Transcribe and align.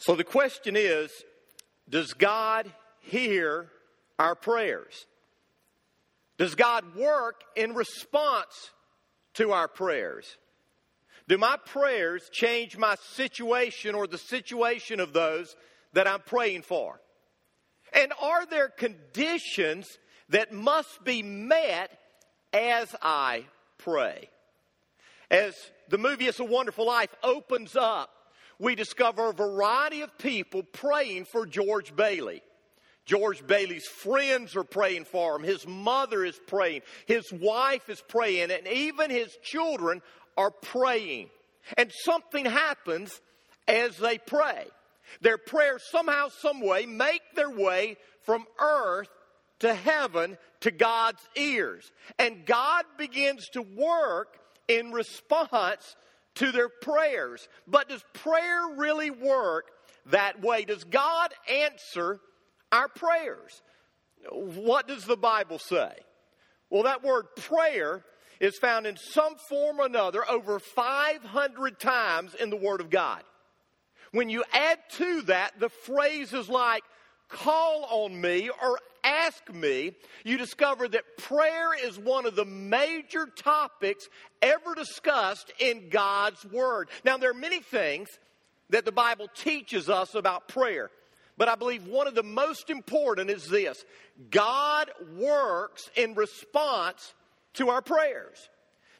So 0.00 0.16
the 0.16 0.24
question 0.24 0.76
is 0.76 1.10
Does 1.88 2.14
God 2.14 2.72
hear 3.00 3.68
our 4.18 4.34
prayers? 4.34 5.06
Does 6.38 6.54
God 6.54 6.96
work 6.96 7.44
in 7.54 7.74
response 7.74 8.70
to 9.34 9.52
our 9.52 9.68
prayers? 9.68 10.36
Do 11.28 11.36
my 11.36 11.58
prayers 11.66 12.28
change 12.32 12.76
my 12.76 12.96
situation 13.12 13.94
or 13.94 14.06
the 14.06 14.18
situation 14.18 15.00
of 15.00 15.12
those 15.12 15.54
that 15.92 16.08
I'm 16.08 16.20
praying 16.20 16.62
for? 16.62 16.98
And 17.92 18.12
are 18.20 18.46
there 18.46 18.68
conditions 18.68 19.86
that 20.30 20.50
must 20.50 21.04
be 21.04 21.22
met 21.22 21.90
as 22.54 22.96
I 23.02 23.44
pray? 23.76 24.30
As 25.30 25.54
the 25.90 25.98
movie 25.98 26.26
It's 26.26 26.40
a 26.40 26.44
Wonderful 26.44 26.86
Life 26.86 27.14
opens 27.22 27.76
up, 27.76 28.10
we 28.60 28.74
discover 28.74 29.30
a 29.30 29.32
variety 29.32 30.02
of 30.02 30.16
people 30.18 30.62
praying 30.62 31.24
for 31.24 31.46
George 31.46 31.96
Bailey. 31.96 32.42
George 33.06 33.44
Bailey's 33.44 33.86
friends 33.86 34.54
are 34.54 34.64
praying 34.64 35.06
for 35.06 35.34
him. 35.34 35.42
His 35.42 35.66
mother 35.66 36.24
is 36.24 36.38
praying. 36.46 36.82
His 37.06 37.24
wife 37.32 37.88
is 37.88 38.02
praying. 38.06 38.50
And 38.50 38.68
even 38.68 39.10
his 39.10 39.36
children 39.42 40.02
are 40.36 40.50
praying. 40.50 41.30
And 41.78 41.90
something 42.04 42.44
happens 42.44 43.18
as 43.66 43.96
they 43.96 44.18
pray. 44.18 44.66
Their 45.22 45.38
prayers 45.38 45.82
somehow, 45.90 46.28
some 46.28 46.60
way, 46.60 46.86
make 46.86 47.22
their 47.34 47.50
way 47.50 47.96
from 48.22 48.44
earth 48.60 49.08
to 49.60 49.74
heaven 49.74 50.36
to 50.60 50.70
God's 50.70 51.22
ears. 51.34 51.90
And 52.18 52.44
God 52.44 52.84
begins 52.98 53.48
to 53.54 53.62
work 53.62 54.38
in 54.68 54.92
response 54.92 55.96
to 56.36 56.52
their 56.52 56.68
prayers. 56.68 57.48
But 57.66 57.88
does 57.88 58.04
prayer 58.14 58.62
really 58.76 59.10
work 59.10 59.70
that 60.06 60.42
way? 60.42 60.64
Does 60.64 60.84
God 60.84 61.32
answer 61.48 62.20
our 62.72 62.88
prayers? 62.88 63.62
What 64.30 64.86
does 64.86 65.04
the 65.04 65.16
Bible 65.16 65.58
say? 65.58 65.92
Well, 66.68 66.84
that 66.84 67.02
word 67.02 67.26
prayer 67.36 68.04
is 68.38 68.56
found 68.56 68.86
in 68.86 68.96
some 68.96 69.36
form 69.48 69.80
or 69.80 69.86
another 69.86 70.28
over 70.28 70.58
500 70.58 71.78
times 71.78 72.34
in 72.34 72.50
the 72.50 72.56
Word 72.56 72.80
of 72.80 72.90
God. 72.90 73.22
When 74.12 74.30
you 74.30 74.44
add 74.52 74.78
to 74.92 75.22
that 75.22 75.60
the 75.60 75.68
phrases 75.68 76.48
like 76.48 76.82
call 77.28 77.86
on 77.88 78.20
me 78.20 78.50
or 78.62 78.78
ask 79.04 79.52
me, 79.52 79.92
you 80.24 80.38
discover 80.38 80.88
that 80.88 81.16
prayer 81.18 81.70
is 81.74 81.98
one 81.98 82.26
of 82.26 82.36
the 82.36 82.44
major 82.44 83.26
topics 83.26 84.08
ever 84.42 84.74
discussed 84.74 85.52
in 85.58 85.88
God's 85.88 86.44
Word. 86.46 86.88
Now, 87.04 87.16
there 87.16 87.30
are 87.30 87.34
many 87.34 87.60
things 87.60 88.08
that 88.70 88.84
the 88.84 88.92
Bible 88.92 89.28
teaches 89.34 89.88
us 89.88 90.14
about 90.14 90.48
prayer. 90.48 90.90
But 91.36 91.48
I 91.48 91.54
believe 91.54 91.86
one 91.86 92.06
of 92.06 92.14
the 92.14 92.22
most 92.22 92.68
important 92.70 93.30
is 93.30 93.46
this 93.46 93.84
God 94.30 94.90
works 95.16 95.90
in 95.96 96.14
response 96.14 97.14
to 97.54 97.70
our 97.70 97.82
prayers. 97.82 98.48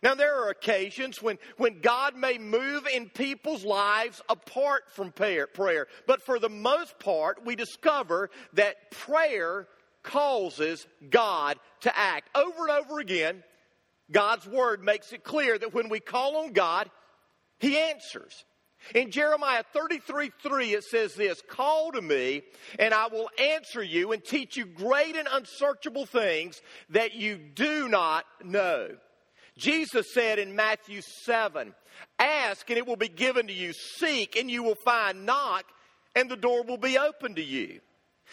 Now, 0.03 0.15
there 0.15 0.43
are 0.43 0.49
occasions 0.49 1.21
when, 1.21 1.39
when 1.59 1.81
God 1.81 2.17
may 2.17 2.39
move 2.39 2.87
in 2.87 3.11
people's 3.11 3.65
lives 3.65 4.23
apart 4.31 4.85
from 4.89 5.13
prayer, 5.13 5.47
prayer, 5.47 5.89
but 6.07 6.23
for 6.23 6.39
the 6.39 6.49
most 6.49 6.99
part, 6.99 7.45
we 7.45 7.55
discover 7.55 8.31
that 8.55 8.91
prayer 8.91 9.69
causes 10.03 10.87
God 11.09 11.59
to 11.81 11.97
act. 11.97 12.29
Over 12.35 12.69
and 12.69 12.85
over 12.85 13.01
again, 13.01 13.43
God's 14.11 14.47
Word 14.47 14.83
makes 14.83 15.13
it 15.13 15.25
clear 15.25 15.59
that 15.59 15.75
when 15.75 15.89
we 15.89 16.01
call 16.01 16.39
on 16.39 16.53
God, 16.53 16.91
He 17.59 17.79
answers. 17.79 18.45
In 18.95 19.11
Jeremiah 19.11 19.63
33 19.73 20.31
3, 20.43 20.73
it 20.73 20.85
says 20.85 21.15
this 21.15 21.43
Call 21.49 21.93
to 21.93 22.01
me, 22.01 22.43
and 22.79 22.95
I 22.95 23.09
will 23.09 23.29
answer 23.39 23.83
you 23.83 24.13
and 24.13 24.25
teach 24.25 24.57
you 24.57 24.65
great 24.65 25.17
and 25.17 25.29
unsearchable 25.31 26.07
things 26.07 26.61
that 26.91 27.15
you 27.15 27.37
do 27.37 27.89
not 27.89 28.25
know. 28.43 28.89
Jesus 29.59 30.07
said 30.15 30.39
in 30.39 30.57
Matthew 30.57 31.03
7 31.03 31.75
Ask, 32.19 32.69
and 32.71 32.79
it 32.79 32.87
will 32.87 32.97
be 32.97 33.09
given 33.09 33.47
to 33.49 33.53
you. 33.53 33.73
Seek, 33.73 34.37
and 34.37 34.51
you 34.51 34.63
will 34.63 34.77
find. 34.77 35.27
Knock, 35.27 35.65
and 36.15 36.31
the 36.31 36.37
door 36.37 36.65
will 36.65 36.79
be 36.79 36.99
open 36.99 37.35
to 37.35 37.43
you. 37.43 37.81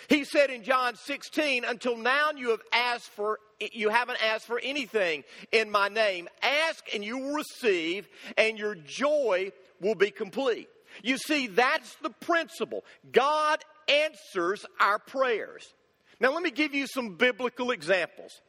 He 0.07 0.23
said 0.23 0.49
in 0.49 0.63
John 0.63 0.95
16, 0.95 1.65
Until 1.65 1.97
now 1.97 2.31
you 2.35 2.51
have 2.51 2.61
asked 2.71 3.09
for 3.09 3.39
you 3.59 3.89
haven't 3.89 4.23
asked 4.23 4.45
for 4.45 4.59
anything 4.59 5.23
in 5.51 5.71
my 5.71 5.87
name. 5.87 6.27
Ask 6.43 6.93
and 6.93 7.03
you 7.03 7.17
will 7.17 7.33
receive, 7.33 8.07
and 8.37 8.57
your 8.57 8.75
joy 8.75 9.51
will 9.81 9.95
be 9.95 10.11
complete. 10.11 10.69
You 11.03 11.17
see, 11.17 11.47
that's 11.47 11.95
the 11.95 12.09
principle. 12.09 12.83
God 13.11 13.63
answers 13.87 14.65
our 14.79 14.99
prayers. 14.99 15.73
Now, 16.19 16.33
let 16.33 16.43
me 16.43 16.51
give 16.51 16.73
you 16.73 16.87
some 16.87 17.15
biblical 17.15 17.71
examples. 17.71 18.41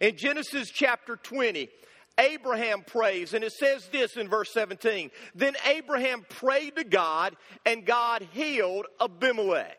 In 0.00 0.16
Genesis 0.16 0.70
chapter 0.70 1.16
20, 1.16 1.68
Abraham 2.18 2.82
prays, 2.82 3.34
and 3.34 3.44
it 3.44 3.52
says 3.52 3.88
this 3.88 4.16
in 4.16 4.28
verse 4.28 4.52
17 4.52 5.10
Then 5.34 5.54
Abraham 5.66 6.24
prayed 6.28 6.76
to 6.76 6.84
God, 6.84 7.36
and 7.64 7.86
God 7.86 8.26
healed 8.32 8.86
Abimelech. 9.00 9.78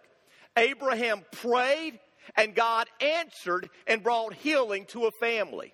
Abraham 0.57 1.23
prayed, 1.31 1.99
and 2.35 2.55
God 2.55 2.87
answered 3.01 3.69
and 3.87 4.03
brought 4.03 4.33
healing 4.33 4.85
to 4.87 5.05
a 5.05 5.11
family. 5.11 5.73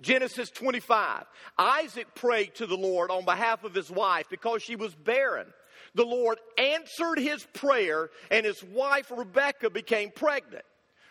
Genesis 0.00 0.50
25. 0.50 1.24
Isaac 1.58 2.14
prayed 2.14 2.56
to 2.56 2.66
the 2.66 2.76
Lord 2.76 3.10
on 3.10 3.24
behalf 3.24 3.64
of 3.64 3.74
his 3.74 3.90
wife 3.90 4.26
because 4.30 4.62
she 4.62 4.76
was 4.76 4.94
barren. 4.94 5.46
The 5.94 6.04
Lord 6.04 6.38
answered 6.58 7.18
his 7.18 7.46
prayer, 7.54 8.10
and 8.30 8.44
his 8.44 8.62
wife 8.62 9.10
Rebekah 9.10 9.70
became 9.70 10.10
pregnant. 10.10 10.64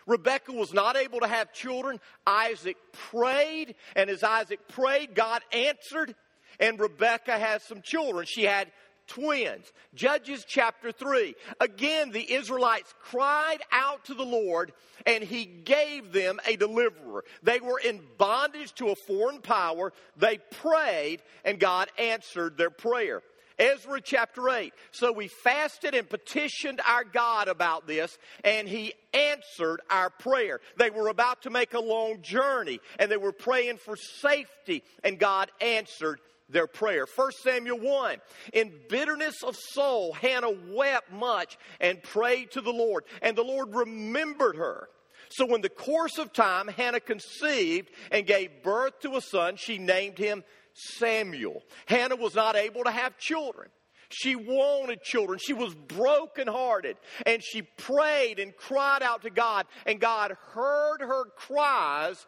Rebekah 0.08 0.54
was 0.54 0.74
not 0.74 0.98
able 0.98 1.20
to 1.20 1.28
have 1.28 1.54
children. 1.54 2.00
Isaac 2.26 2.78
prayed, 2.92 3.76
and 3.96 4.10
as 4.10 4.24
Isaac 4.24 4.68
prayed, 4.68 5.16
God 5.16 5.42
answered, 5.54 6.16
and 6.60 6.80
Rebekah 6.80 7.38
has 7.38 7.64
some 7.64 7.82
children. 7.82 8.26
She 8.26 8.44
had 8.44 8.72
twins. 9.12 9.72
Judges 9.94 10.46
chapter 10.48 10.92
3. 10.92 11.36
Again, 11.60 12.12
the 12.12 12.34
Israelites 12.34 12.94
cried 13.02 13.60
out 13.72 14.06
to 14.06 14.14
the 14.14 14.26
Lord 14.26 14.72
and 15.06 15.24
he 15.24 15.46
gave 15.46 16.14
them 16.14 16.40
a 16.48 16.56
deliverer. 16.56 17.26
They 17.44 17.60
were 17.60 17.80
in 17.80 18.02
bondage 18.18 18.74
to 18.76 18.90
a 18.90 18.96
foreign 19.08 19.42
power. 19.42 19.92
They 20.16 20.38
prayed 20.38 21.22
and 21.44 21.60
God 21.60 21.90
answered 21.98 22.58
their 22.58 22.70
prayer. 22.70 23.22
Ezra 23.60 24.02
chapter 24.02 24.50
8. 24.50 24.74
So 24.92 25.12
we 25.12 25.28
fasted 25.28 25.94
and 25.94 26.10
petitioned 26.10 26.82
our 26.88 27.04
God 27.04 27.48
about 27.48 27.86
this, 27.86 28.18
and 28.44 28.68
He 28.68 28.94
answered 29.14 29.82
our 29.88 30.10
prayer. 30.10 30.62
They 30.78 30.90
were 30.90 31.10
about 31.10 31.44
to 31.44 31.52
make 31.52 31.76
a 31.76 31.80
long 31.80 32.24
journey, 32.24 32.80
and 32.98 33.12
they 33.12 33.18
were 33.18 33.34
praying 33.34 33.78
for 33.78 33.96
safety, 33.96 34.84
and 35.04 35.20
God 35.20 35.52
answered 35.62 36.20
their 36.52 36.68
prayer. 36.68 37.06
1 37.16 37.32
Samuel 37.44 37.80
1. 37.80 38.18
In 38.54 38.72
bitterness 38.90 39.44
of 39.44 39.56
soul, 39.56 40.14
Hannah 40.14 40.52
wept 40.70 41.12
much 41.12 41.58
and 41.80 42.02
prayed 42.02 42.52
to 42.52 42.62
the 42.62 42.72
Lord, 42.72 43.06
and 43.22 43.38
the 43.38 43.44
Lord 43.44 43.74
remembered 43.74 44.58
her. 44.58 44.90
So, 45.30 45.56
in 45.56 45.62
the 45.62 45.70
course 45.70 46.18
of 46.18 46.34
time, 46.34 46.68
Hannah 46.68 47.00
conceived 47.00 47.90
and 48.12 48.28
gave 48.28 48.64
birth 48.64 49.00
to 49.02 49.16
a 49.16 49.22
son. 49.22 49.56
She 49.56 49.78
named 49.78 50.18
him 50.18 50.44
Samuel. 50.74 51.62
Hannah 51.86 52.18
was 52.18 52.36
not 52.36 52.56
able 52.56 52.84
to 52.84 52.92
have 52.92 53.18
children. 53.18 53.70
She 54.10 54.36
wanted 54.36 55.02
children. 55.04 55.40
She 55.42 55.54
was 55.54 55.74
brokenhearted. 55.74 56.98
And 57.26 57.42
she 57.42 57.62
prayed 57.62 58.40
and 58.40 58.56
cried 58.56 59.04
out 59.04 59.22
to 59.22 59.30
God. 59.30 59.68
And 59.86 60.00
God 60.00 60.36
heard 60.54 61.00
her 61.00 61.26
cries 61.36 62.26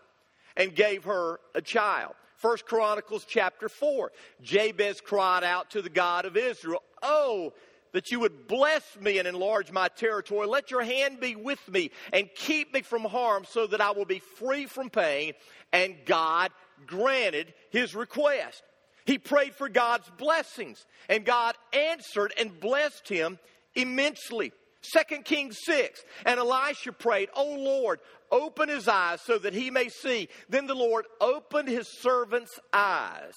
and 0.56 0.73
gave 0.73 1.03
her 1.03 1.39
a 1.53 1.62
child. 1.62 2.13
First 2.43 2.65
Chronicles 2.65 3.23
chapter 3.25 3.69
4. 3.69 4.11
Jabez 4.41 4.99
cried 4.99 5.45
out 5.45 5.71
to 5.71 5.81
the 5.81 5.89
God 5.89 6.25
of 6.25 6.35
Israel, 6.35 6.83
Oh, 7.01 7.53
that 7.93 8.11
you 8.11 8.19
would 8.19 8.50
bless 8.50 8.83
me 9.00 9.18
and 9.18 9.29
enlarge 9.29 9.71
my 9.71 9.88
territory. 9.88 10.45
Let 10.45 10.69
your 10.69 10.83
hand 10.83 11.21
be 11.21 11.38
with 11.38 11.65
me 11.69 11.91
and 12.12 12.27
keep 12.35 12.73
me 12.73 12.81
from 12.81 13.06
harm 13.06 13.45
so 13.47 13.65
that 13.68 13.79
I 13.79 13.91
will 13.91 14.03
be 14.03 14.19
free 14.19 14.65
from 14.65 14.89
pain. 14.89 15.35
And 15.71 15.95
God 16.06 16.51
granted 16.85 17.53
his 17.69 17.95
request. 17.95 18.62
He 19.06 19.18
prayed 19.18 19.56
for 19.56 19.69
God's 19.69 20.09
blessings, 20.18 20.85
and 21.07 21.23
God 21.23 21.56
answered 21.71 22.33
and 22.38 22.59
blessed 22.59 23.07
him 23.07 23.39
immensely. 23.73 24.51
2 24.91 25.21
Kings 25.24 25.57
6. 25.63 26.01
And 26.25 26.39
Elisha 26.39 26.91
prayed, 26.91 27.30
Oh 27.35 27.56
Lord, 27.56 28.00
open 28.31 28.69
his 28.69 28.88
eyes 28.88 29.21
so 29.21 29.38
that 29.38 29.53
he 29.53 29.71
may 29.71 29.89
see. 29.89 30.30
Then 30.50 30.68
the 30.68 30.75
Lord 30.75 31.06
opened 31.21 31.69
his 31.69 31.88
servant's 32.01 32.59
eyes. 32.71 33.33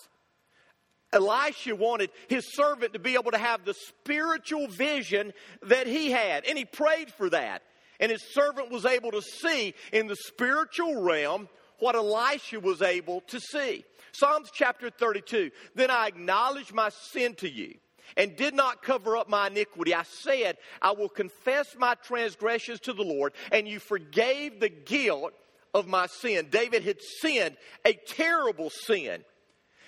Elisha 1.13 1.75
wanted 1.75 2.11
his 2.29 2.55
servant 2.55 2.93
to 2.93 2.99
be 2.99 3.15
able 3.15 3.31
to 3.31 3.39
have 3.39 3.65
the 3.65 3.75
spiritual 3.75 4.67
vision 4.69 5.33
that 5.63 5.87
he 5.87 6.11
had, 6.11 6.45
and 6.45 6.59
he 6.59 6.65
prayed 6.65 7.13
for 7.13 7.31
that. 7.31 7.63
And 8.01 8.13
his 8.13 8.23
servant 8.35 8.71
was 8.71 8.85
able 8.85 9.13
to 9.13 9.23
see 9.23 9.73
in 9.93 10.07
the 10.07 10.17
spiritual 10.17 11.01
realm 11.01 11.49
what 11.79 11.95
Elisha 11.95 12.61
was 12.61 12.83
able 12.83 13.23
to 13.29 13.41
see. 13.41 13.85
Psalms 14.13 14.51
chapter 14.53 14.91
32 14.91 15.51
Then 15.75 15.91
I 15.91 16.09
acknowledge 16.09 16.73
my 16.73 16.91
sin 16.91 17.35
to 17.37 17.49
you 17.49 17.75
and 18.17 18.37
did 18.37 18.55
not 18.55 18.83
cover 18.83 19.17
up 19.17 19.29
my 19.29 19.49
iniquity. 19.49 19.95
I 19.95 20.05
said, 20.05 20.59
I 20.81 20.93
will 20.93 21.09
confess 21.09 21.75
my 21.79 21.95
transgressions 21.95 22.81
to 22.81 22.93
the 22.93 23.03
Lord, 23.03 23.33
and 23.53 23.67
you 23.67 23.79
forgave 23.79 24.61
the 24.61 24.69
guilt 24.69 25.33
of 25.75 25.87
my 25.87 26.07
sin. 26.07 26.49
David 26.51 26.85
had 26.85 27.01
sinned 27.03 27.57
a 27.85 27.93
terrible 27.93 28.71
sin. 28.71 29.25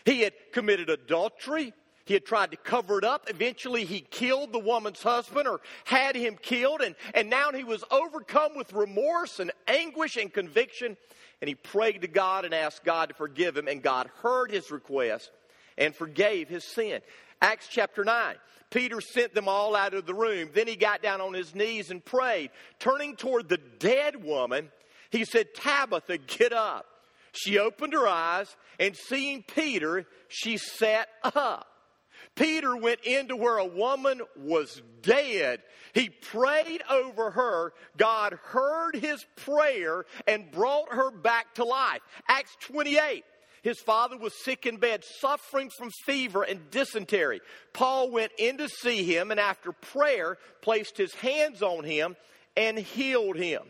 He 0.05 0.21
had 0.21 0.33
committed 0.53 0.91
adultery. 0.91 1.73
He 2.05 2.15
had 2.15 2.25
tried 2.25 2.53
to 2.53 2.57
cover 2.57 2.99
it 2.99 3.05
up. 3.05 3.29
Eventually, 3.29 3.85
he 3.85 4.01
killed 4.01 4.53
the 4.53 4.59
woman's 4.59 5.03
husband 5.03 5.47
or 5.47 5.61
had 5.85 6.17
him 6.17 6.39
killed. 6.41 6.81
And, 6.81 6.95
and 7.13 7.29
now 7.29 7.53
he 7.53 7.65
was 7.65 7.85
overcome 7.91 8.57
with 8.57 8.73
remorse 8.73 9.41
and 9.41 9.53
anguish 9.67 10.17
and 10.17 10.33
conviction. 10.33 10.97
And 11.43 11.49
he 11.49 11.55
prayed 11.55 12.01
to 12.01 12.09
God 12.09 12.47
and 12.47 12.55
asked 12.55 12.83
God 12.83 13.11
to 13.11 13.15
forgive 13.15 13.59
him. 13.59 13.69
And 13.69 13.83
God 13.83 14.11
heard 14.23 14.51
his 14.51 14.71
request 14.71 15.31
and 15.77 15.95
forgave 15.95 16.49
his 16.49 16.65
sin. 16.65 17.03
Acts 17.41 17.69
chapter 17.71 18.05
9. 18.05 18.37
Peter 18.71 19.01
sent 19.01 19.35
them 19.35 19.49
all 19.49 19.75
out 19.75 19.95
of 19.95 20.07
the 20.07 20.15
room. 20.15 20.51
Then 20.53 20.67
he 20.67 20.77
got 20.77 21.03
down 21.03 21.21
on 21.21 21.33
his 21.33 21.55
knees 21.55 21.91
and 21.91 22.05
prayed. 22.05 22.51
Turning 22.79 23.17
toward 23.17 23.49
the 23.49 23.61
dead 23.79 24.23
woman, 24.23 24.71
he 25.11 25.25
said, 25.25 25.55
Tabitha, 25.55 26.19
get 26.19 26.53
up. 26.53 26.87
She 27.33 27.59
opened 27.59 27.93
her 27.93 28.09
eyes, 28.09 28.55
and 28.79 28.97
seeing 28.97 29.43
Peter, 29.43 30.07
she 30.29 30.57
sat 30.57 31.09
up. 31.23 31.67
Peter 32.35 32.77
went 32.77 33.01
into 33.05 33.37
where 33.37 33.59
a 33.59 33.65
woman 33.65 34.21
was 34.37 34.83
dead. 35.03 35.63
He 35.93 36.09
prayed 36.09 36.83
over 36.91 37.31
her. 37.31 37.73
God 37.97 38.39
heard 38.45 38.97
his 38.97 39.25
prayer 39.37 40.05
and 40.27 40.51
brought 40.51 40.93
her 40.93 41.11
back 41.11 41.55
to 41.55 41.65
life. 41.65 42.01
Acts 42.29 42.57
28. 42.61 43.25
His 43.63 43.81
father 43.81 44.17
was 44.17 44.33
sick 44.45 44.67
in 44.67 44.77
bed, 44.77 45.05
suffering 45.21 45.71
from 45.77 45.91
fever 46.05 46.43
and 46.43 46.71
dysentery. 46.71 47.41
Paul 47.73 48.11
went 48.11 48.33
in 48.39 48.59
to 48.59 48.69
see 48.69 49.03
him 49.05 49.31
and, 49.31 49.41
after 49.41 49.73
prayer, 49.73 50.39
placed 50.63 50.97
his 50.97 51.15
hands 51.15 51.63
on 51.63 51.85
him 51.85 52.17
and 52.57 52.79
healed 52.79 53.37
him. 53.37 53.63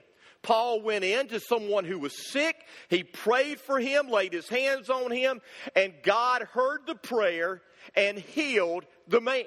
Paul 0.42 0.82
went 0.82 1.04
in 1.04 1.28
to 1.28 1.40
someone 1.40 1.84
who 1.84 1.98
was 1.98 2.30
sick. 2.30 2.56
He 2.88 3.02
prayed 3.02 3.60
for 3.60 3.80
him, 3.80 4.08
laid 4.08 4.32
his 4.32 4.48
hands 4.48 4.88
on 4.88 5.10
him, 5.10 5.40
and 5.74 5.92
God 6.02 6.42
heard 6.42 6.86
the 6.86 6.94
prayer 6.94 7.60
and 7.96 8.18
healed 8.18 8.84
the 9.08 9.20
man. 9.20 9.44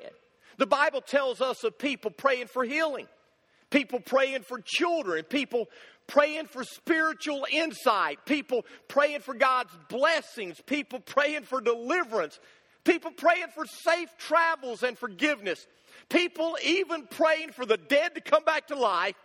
The 0.57 0.67
Bible 0.67 1.01
tells 1.01 1.41
us 1.41 1.63
of 1.63 1.77
people 1.77 2.11
praying 2.11 2.47
for 2.47 2.63
healing, 2.63 3.07
people 3.69 3.99
praying 3.99 4.43
for 4.43 4.61
children, 4.63 5.23
people 5.23 5.69
praying 6.11 6.45
for 6.45 6.65
spiritual 6.65 7.47
insight, 7.49 8.19
people 8.25 8.65
praying 8.89 9.21
for 9.21 9.33
God's 9.33 9.71
blessings, 9.87 10.59
people 10.65 10.99
praying 10.99 11.43
for 11.43 11.61
deliverance, 11.61 12.37
people 12.83 13.11
praying 13.11 13.47
for 13.55 13.65
safe 13.65 14.09
travels 14.17 14.83
and 14.83 14.97
forgiveness, 14.97 15.65
people 16.09 16.57
even 16.65 17.07
praying 17.07 17.53
for 17.53 17.65
the 17.65 17.77
dead 17.77 18.13
to 18.15 18.21
come 18.21 18.43
back 18.43 18.67
to 18.67 18.75
life. 18.75 19.15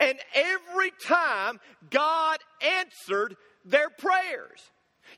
And 0.00 0.18
every 0.34 0.90
time 1.04 1.60
God 1.90 2.38
answered 2.62 3.36
their 3.66 3.90
prayers. 3.90 4.60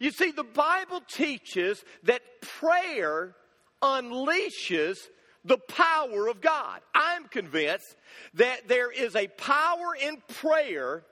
You 0.00 0.10
see, 0.10 0.32
the 0.32 0.43
Bible 0.43 1.00
teaches 1.08 1.84
that 2.02 2.22
prayer 2.40 3.37
unleashes 3.81 4.96
the 5.44 5.58
power 5.58 6.29
of 6.29 6.41
God. 6.41 6.81
I'm 6.94 7.26
convinced 7.26 7.96
that 8.35 8.69
there 8.69 8.91
is 8.91 9.14
a 9.14 9.29
power 9.29 9.94
in 10.00 10.23
prayer 10.41 11.05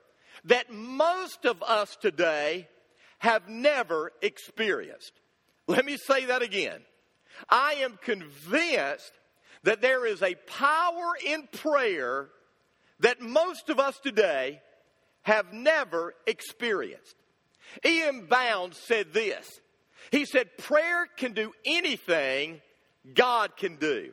that 0.45 0.71
most 0.71 1.45
of 1.45 1.61
us 1.63 1.95
today 2.01 2.67
have 3.19 3.47
never 3.47 4.11
experienced. 4.21 5.13
Let 5.67 5.85
me 5.85 5.97
say 5.97 6.25
that 6.25 6.41
again. 6.41 6.81
I 7.49 7.75
am 7.75 7.97
convinced 8.01 9.11
that 9.63 9.81
there 9.81 10.05
is 10.05 10.21
a 10.21 10.35
power 10.35 11.13
in 11.25 11.47
prayer 11.51 12.29
that 12.99 13.21
most 13.21 13.69
of 13.69 13.79
us 13.79 13.97
today 13.99 14.61
have 15.21 15.53
never 15.53 16.13
experienced. 16.27 17.15
E.M. 17.85 18.27
Bounds 18.29 18.77
said 18.77 19.13
this. 19.13 19.61
He 20.11 20.25
said, 20.25 20.57
Prayer 20.57 21.07
can 21.17 21.33
do 21.33 21.53
anything 21.65 22.61
God 23.13 23.55
can 23.55 23.77
do. 23.77 24.11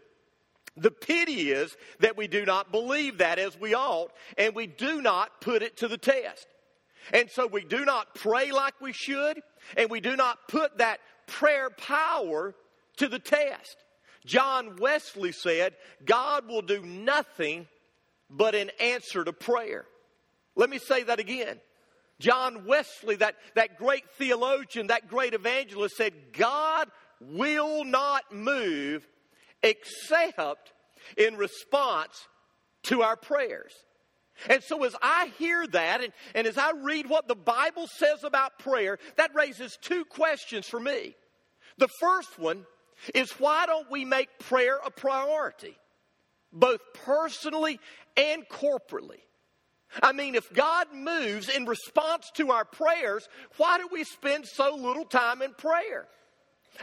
The 0.77 0.91
pity 0.91 1.51
is 1.51 1.77
that 1.99 2.17
we 2.17 2.27
do 2.27 2.45
not 2.45 2.71
believe 2.71 3.19
that 3.19 3.39
as 3.39 3.59
we 3.59 3.75
ought, 3.75 4.13
and 4.39 4.55
we 4.55 4.67
do 4.67 5.03
not 5.03 5.41
put 5.41 5.63
it 5.63 5.79
to 5.79 5.89
the 5.89 5.99
test. 5.99 6.47
And 7.13 7.31
so 7.31 7.47
we 7.47 7.65
do 7.65 7.85
not 7.85 8.15
pray 8.15 8.53
like 8.53 8.81
we 8.81 8.93
should, 8.93 9.41
and 9.77 9.91
we 9.91 10.01
do 10.01 10.17
not 10.17 10.39
put 10.49 10.79
that 10.79 11.01
prayer 11.27 11.71
power 11.71 12.55
to 12.97 13.09
the 13.09 13.19
test. 13.19 13.77
John 14.25 14.77
Wesley 14.77 15.33
said, 15.33 15.75
God 16.05 16.47
will 16.47 16.63
do 16.63 16.83
nothing 16.83 17.67
but 18.29 18.55
in 18.55 18.71
answer 18.81 19.25
to 19.25 19.33
prayer. 19.33 19.87
Let 20.55 20.71
me 20.71 20.79
say 20.79 21.03
that 21.05 21.19
again. 21.19 21.59
John 22.21 22.67
Wesley, 22.67 23.17
that, 23.17 23.37
that 23.55 23.79
great 23.79 24.05
theologian, 24.19 24.89
that 24.89 25.09
great 25.09 25.33
evangelist, 25.33 25.97
said, 25.97 26.13
God 26.33 26.89
will 27.21 27.85
not 27.85 28.31
move 28.33 29.07
except 29.63 30.73
in 31.17 31.37
response 31.37 32.29
to 32.85 33.03
our 33.03 33.17
prayers. 33.17 33.73
And 34.49 34.63
so, 34.63 34.85
as 34.85 34.97
I 35.03 35.33
hear 35.39 35.67
that, 35.67 36.03
and, 36.03 36.13
and 36.35 36.47
as 36.47 36.57
I 36.57 36.73
read 36.73 37.09
what 37.09 37.29
the 37.29 37.35
Bible 37.35 37.87
says 37.87 38.25
about 38.25 38.59
prayer, 38.59 38.99
that 39.17 39.35
raises 39.35 39.77
two 39.81 40.05
questions 40.07 40.67
for 40.67 40.81
me. 40.81 41.15
The 41.77 41.89
first 42.01 42.39
one 42.39 42.65
is 43.15 43.31
why 43.33 43.67
don't 43.67 43.91
we 43.91 44.05
make 44.05 44.39
prayer 44.39 44.79
a 44.85 44.91
priority, 44.91 45.77
both 46.53 46.81
personally 47.05 47.81
and 48.17 48.49
corporately? 48.49 49.21
I 50.03 50.13
mean, 50.13 50.37
if 50.37 50.53
God 50.53 50.87
moves 50.95 51.49
in 51.49 51.67
response 51.67 52.31
to 52.35 52.53
our 52.53 52.65
prayers, 52.65 53.29
why 53.57 53.79
do 53.79 53.89
we 53.91 54.05
spend 54.05 54.47
so 54.47 54.75
little 54.75 55.05
time 55.05 55.43
in 55.43 55.53
prayer? 55.53 56.07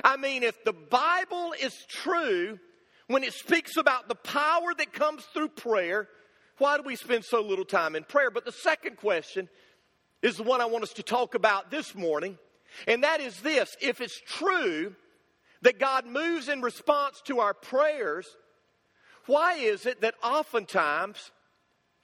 I 0.03 0.17
mean, 0.17 0.43
if 0.43 0.63
the 0.63 0.73
Bible 0.73 1.53
is 1.59 1.73
true 1.87 2.59
when 3.07 3.23
it 3.23 3.33
speaks 3.33 3.77
about 3.77 4.07
the 4.07 4.15
power 4.15 4.73
that 4.77 4.93
comes 4.93 5.23
through 5.33 5.49
prayer, 5.49 6.07
why 6.57 6.77
do 6.77 6.83
we 6.83 6.95
spend 6.95 7.25
so 7.25 7.41
little 7.41 7.65
time 7.65 7.95
in 7.95 8.03
prayer? 8.03 8.31
But 8.31 8.45
the 8.45 8.51
second 8.51 8.97
question 8.97 9.49
is 10.21 10.37
the 10.37 10.43
one 10.43 10.61
I 10.61 10.65
want 10.65 10.83
us 10.83 10.93
to 10.93 11.03
talk 11.03 11.35
about 11.35 11.71
this 11.71 11.95
morning, 11.95 12.37
and 12.87 13.03
that 13.03 13.21
is 13.21 13.39
this 13.41 13.75
if 13.81 14.01
it's 14.01 14.19
true 14.19 14.95
that 15.61 15.79
God 15.79 16.05
moves 16.05 16.49
in 16.49 16.61
response 16.61 17.21
to 17.25 17.39
our 17.39 17.53
prayers, 17.53 18.27
why 19.25 19.55
is 19.55 19.85
it 19.85 20.01
that 20.01 20.15
oftentimes, 20.23 21.31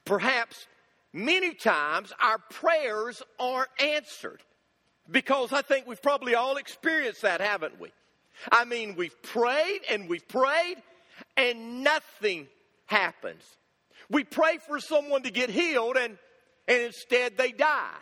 perhaps 0.05 0.67
many 1.13 1.53
times 1.53 2.11
our 2.21 2.39
prayers 2.39 3.21
aren't 3.39 3.69
answered. 3.79 4.41
Because 5.09 5.53
I 5.53 5.61
think 5.61 5.85
we've 5.85 6.01
probably 6.01 6.33
all 6.33 6.57
experienced 6.57 7.21
that, 7.21 7.39
haven't 7.39 7.79
we? 7.79 7.89
I 8.51 8.65
mean, 8.65 8.95
we've 8.95 9.21
prayed 9.21 9.81
and 9.89 10.09
we've 10.09 10.27
prayed 10.27 10.77
and 11.37 11.83
nothing 11.83 12.47
happens. 12.85 13.43
We 14.09 14.23
pray 14.23 14.57
for 14.67 14.79
someone 14.79 15.23
to 15.23 15.31
get 15.31 15.49
healed 15.49 15.97
and, 15.97 16.17
and 16.67 16.81
instead 16.83 17.37
they 17.37 17.51
die. 17.51 17.95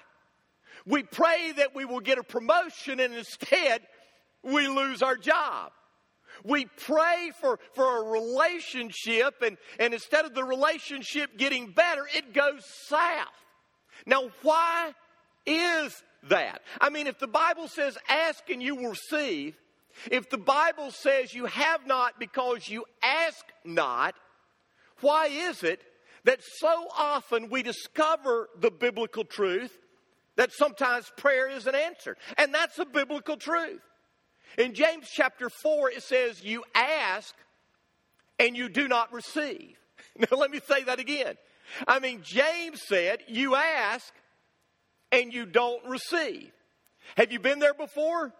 We 0.85 1.03
pray 1.03 1.53
that 1.57 1.75
we 1.75 1.85
will 1.85 1.99
get 1.99 2.17
a 2.17 2.23
promotion 2.23 2.99
and 2.99 3.13
instead 3.13 3.81
we 4.43 4.67
lose 4.67 5.01
our 5.01 5.15
job. 5.15 5.71
We 6.43 6.65
pray 6.65 7.31
for, 7.39 7.59
for 7.73 8.01
a 8.01 8.09
relationship, 8.09 9.41
and, 9.45 9.57
and 9.79 9.93
instead 9.93 10.25
of 10.25 10.33
the 10.33 10.43
relationship 10.43 11.37
getting 11.37 11.71
better, 11.71 12.07
it 12.15 12.33
goes 12.33 12.63
south. 12.87 13.27
Now, 14.05 14.29
why 14.41 14.93
is 15.45 16.01
that? 16.29 16.61
I 16.79 16.89
mean, 16.89 17.07
if 17.07 17.19
the 17.19 17.27
Bible 17.27 17.67
says, 17.67 17.97
ask 18.09 18.49
and 18.49 18.63
you 18.63 18.75
will 18.75 18.91
receive, 18.91 19.55
if 20.11 20.29
the 20.29 20.37
Bible 20.37 20.91
says 20.91 21.33
you 21.33 21.45
have 21.45 21.85
not 21.85 22.19
because 22.19 22.67
you 22.67 22.85
ask 23.03 23.45
not, 23.63 24.15
why 25.01 25.27
is 25.27 25.63
it 25.63 25.81
that 26.23 26.39
so 26.43 26.87
often 26.95 27.49
we 27.49 27.63
discover 27.63 28.49
the 28.59 28.71
biblical 28.71 29.23
truth 29.23 29.77
that 30.35 30.51
sometimes 30.53 31.11
prayer 31.17 31.49
isn't 31.49 31.75
answered? 31.75 32.17
And 32.37 32.53
that's 32.53 32.79
a 32.79 32.85
biblical 32.85 33.37
truth. 33.37 33.81
In 34.57 34.73
James 34.73 35.07
chapter 35.09 35.49
4, 35.49 35.91
it 35.91 36.03
says, 36.03 36.43
You 36.43 36.63
ask 36.75 37.33
and 38.39 38.55
you 38.55 38.69
do 38.69 38.87
not 38.87 39.13
receive. 39.13 39.77
Now, 40.17 40.37
let 40.37 40.51
me 40.51 40.59
say 40.67 40.83
that 40.83 40.99
again. 40.99 41.35
I 41.87 41.99
mean, 41.99 42.21
James 42.21 42.81
said, 42.85 43.19
You 43.27 43.55
ask 43.55 44.13
and 45.11 45.33
you 45.33 45.45
don't 45.45 45.87
receive. 45.87 46.51
Have 47.15 47.31
you 47.31 47.39
been 47.39 47.59
there 47.59 47.73
before? 47.73 48.33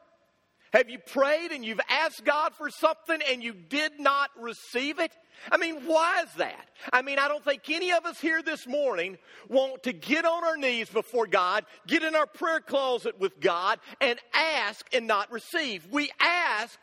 Have 0.74 0.90
you 0.90 1.00
prayed 1.00 1.52
and 1.52 1.66
you've 1.66 1.82
asked 1.90 2.24
God 2.24 2.54
for 2.56 2.70
something 2.70 3.20
and 3.30 3.44
you 3.44 3.54
did 3.54 4.00
not 4.00 4.30
receive 4.40 5.00
it? 5.00 5.12
I 5.52 5.58
mean, 5.58 5.86
why 5.86 6.24
is 6.24 6.34
that? 6.36 6.70
I 6.94 7.02
mean, 7.02 7.20
I 7.20 7.28
don't 7.28 7.44
think 7.44 7.64
any 7.70 7.92
of 7.92 8.06
us 8.06 8.20
here 8.22 8.42
this 8.42 8.66
morning 8.66 9.18
want 9.50 9.84
to 9.84 9.94
get 9.94 10.24
on 10.24 10.46
our 10.46 10.56
knees 10.56 10.90
before 10.90 11.28
God, 11.28 11.66
get 11.88 12.04
in 12.04 12.16
our 12.16 12.26
prayer 12.26 12.62
closet 12.62 13.20
with 13.20 13.40
God, 13.42 13.80
and 14.00 14.18
ask 14.34 14.86
and 14.94 15.08
not 15.08 15.30
receive. 15.32 15.86
We 15.92 16.10
ask 16.20 16.80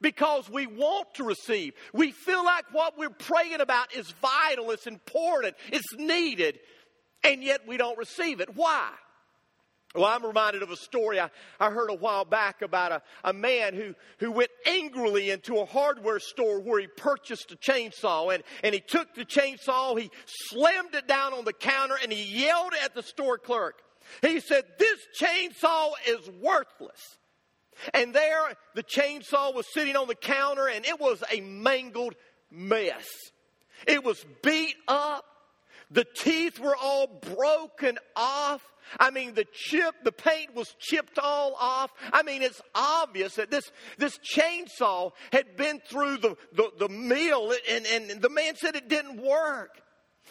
because 0.00 0.50
we 0.50 0.66
want 0.66 1.14
to 1.14 1.24
receive. 1.24 1.74
We 1.92 2.10
feel 2.10 2.44
like 2.44 2.64
what 2.72 2.98
we're 2.98 3.10
praying 3.10 3.60
about 3.60 3.94
is 3.94 4.12
vital, 4.22 4.72
it's 4.72 4.86
important, 4.86 5.54
it's 5.70 5.94
needed, 5.96 6.58
and 7.22 7.44
yet 7.44 7.60
we 7.68 7.76
don't 7.76 7.98
receive 7.98 8.40
it. 8.40 8.56
Why? 8.56 8.90
Well, 9.94 10.04
I'm 10.04 10.24
reminded 10.24 10.62
of 10.62 10.70
a 10.70 10.76
story 10.76 11.18
I, 11.18 11.30
I 11.58 11.70
heard 11.70 11.90
a 11.90 11.94
while 11.94 12.24
back 12.24 12.62
about 12.62 12.92
a, 12.92 13.02
a 13.24 13.32
man 13.32 13.74
who, 13.74 13.94
who 14.18 14.30
went 14.30 14.50
angrily 14.64 15.30
into 15.30 15.58
a 15.58 15.64
hardware 15.64 16.20
store 16.20 16.60
where 16.60 16.80
he 16.80 16.86
purchased 16.86 17.50
a 17.50 17.56
chainsaw. 17.56 18.32
And, 18.32 18.44
and 18.62 18.72
he 18.72 18.80
took 18.80 19.14
the 19.14 19.24
chainsaw, 19.24 19.98
he 19.98 20.10
slammed 20.26 20.94
it 20.94 21.08
down 21.08 21.34
on 21.34 21.44
the 21.44 21.52
counter, 21.52 21.96
and 22.00 22.12
he 22.12 22.44
yelled 22.44 22.72
at 22.84 22.94
the 22.94 23.02
store 23.02 23.36
clerk. 23.36 23.82
He 24.22 24.38
said, 24.38 24.64
This 24.78 24.98
chainsaw 25.20 25.90
is 26.06 26.30
worthless. 26.40 27.18
And 27.92 28.14
there, 28.14 28.54
the 28.74 28.84
chainsaw 28.84 29.54
was 29.54 29.66
sitting 29.72 29.96
on 29.96 30.06
the 30.06 30.14
counter, 30.14 30.68
and 30.68 30.84
it 30.84 31.00
was 31.00 31.24
a 31.32 31.40
mangled 31.40 32.14
mess. 32.50 33.08
It 33.88 34.04
was 34.04 34.24
beat 34.42 34.76
up. 34.86 35.24
The 35.90 36.04
teeth 36.04 36.58
were 36.58 36.76
all 36.76 37.06
broken 37.06 37.98
off. 38.14 38.62
I 38.98 39.10
mean, 39.10 39.34
the 39.34 39.46
chip, 39.52 39.94
the 40.04 40.12
paint 40.12 40.54
was 40.54 40.74
chipped 40.78 41.18
all 41.18 41.54
off. 41.58 41.92
I 42.12 42.22
mean, 42.22 42.42
it's 42.42 42.60
obvious 42.74 43.34
that 43.36 43.50
this, 43.50 43.70
this 43.98 44.18
chainsaw 44.18 45.12
had 45.32 45.56
been 45.56 45.80
through 45.88 46.18
the, 46.18 46.36
the, 46.52 46.70
the 46.78 46.88
mill, 46.88 47.54
and, 47.68 47.86
and 47.86 48.22
the 48.22 48.30
man 48.30 48.56
said 48.56 48.76
it 48.76 48.88
didn't 48.88 49.22
work. 49.22 49.80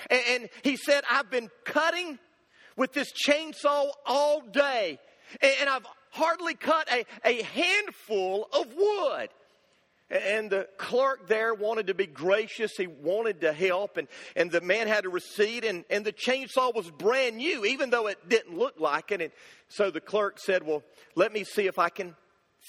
And, 0.09 0.21
and 0.29 0.49
he 0.63 0.77
said, 0.77 1.03
I've 1.09 1.29
been 1.29 1.49
cutting 1.65 2.19
with 2.75 2.93
this 2.93 3.11
chainsaw 3.27 3.89
all 4.05 4.41
day, 4.41 4.99
and, 5.41 5.53
and 5.61 5.69
I've 5.69 5.85
hardly 6.11 6.55
cut 6.55 6.89
a, 6.91 7.05
a 7.23 7.43
handful 7.43 8.47
of 8.53 8.73
wood. 8.73 9.29
And 10.09 10.51
uh, 10.51 10.57
the 10.57 10.67
clerk 10.77 11.27
there 11.27 11.53
wanted 11.53 11.87
to 11.87 11.93
be 11.93 12.07
gracious. 12.07 12.75
He 12.75 12.87
wanted 12.87 13.41
to 13.41 13.53
help. 13.53 13.97
And, 13.97 14.07
and 14.35 14.51
the 14.51 14.61
man 14.61 14.87
had 14.87 15.05
a 15.05 15.09
receipt, 15.09 15.63
and, 15.63 15.85
and 15.89 16.03
the 16.03 16.13
chainsaw 16.13 16.73
was 16.73 16.89
brand 16.89 17.37
new, 17.37 17.65
even 17.65 17.89
though 17.91 18.07
it 18.07 18.17
didn't 18.27 18.57
look 18.57 18.79
like 18.79 19.11
it. 19.11 19.21
And 19.21 19.31
so 19.67 19.91
the 19.91 20.01
clerk 20.01 20.39
said, 20.39 20.65
Well, 20.65 20.83
let 21.15 21.31
me 21.31 21.43
see 21.43 21.67
if 21.67 21.77
I 21.77 21.89
can 21.89 22.15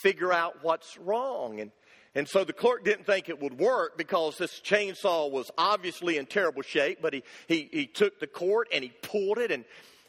figure 0.03 0.33
out 0.33 0.63
what's 0.63 0.99
wrong. 0.99 1.61
And, 1.61 1.71
and 2.15 2.29
so 2.29 2.45
the 2.45 2.53
clerk 2.53 2.85
didn't 2.85 3.07
think 3.07 3.29
it 3.29 3.41
would 3.41 3.59
work 3.59 3.97
because 3.97 4.37
this 4.37 4.61
chainsaw 4.61 5.31
was 5.31 5.51
obviously 5.57 6.19
in 6.19 6.27
terrible 6.27 6.63
shape. 6.63 6.99
But 7.01 7.15
he, 7.15 7.23
he, 7.47 7.69
he 7.73 7.87
took 7.87 8.21
the 8.21 8.27
cord 8.27 8.69
and 8.73 8.85
he 8.85 8.93
pulled 9.03 9.39
it, 9.39 9.51
and 9.51 9.65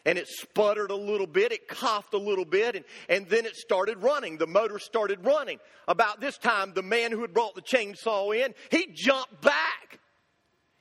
and 0.06 0.18
it 0.18 0.28
sputtered 0.28 0.92
a 0.92 0.96
little 0.96 1.28
bit, 1.28 1.52
it 1.52 1.68
coughed 1.68 2.14
a 2.14 2.18
little 2.18 2.46
bit, 2.46 2.76
and, 2.76 2.86
and 3.10 3.28
then 3.30 3.46
it 3.46 3.56
started 3.56 4.02
running. 4.02 4.38
The 4.38 4.48
motor 4.48 4.80
started 4.80 5.24
running. 5.26 5.60
About 5.88 6.20
this 6.20 6.38
time, 6.38 6.74
the 6.74 6.84
man 6.84 7.12
who 7.12 7.22
had 7.22 7.34
brought 7.34 7.56
the 7.56 7.62
chainsaw 7.62 8.36
in, 8.36 8.54
he 8.70 8.88
jumped 8.94 9.42
back. 9.42 10.00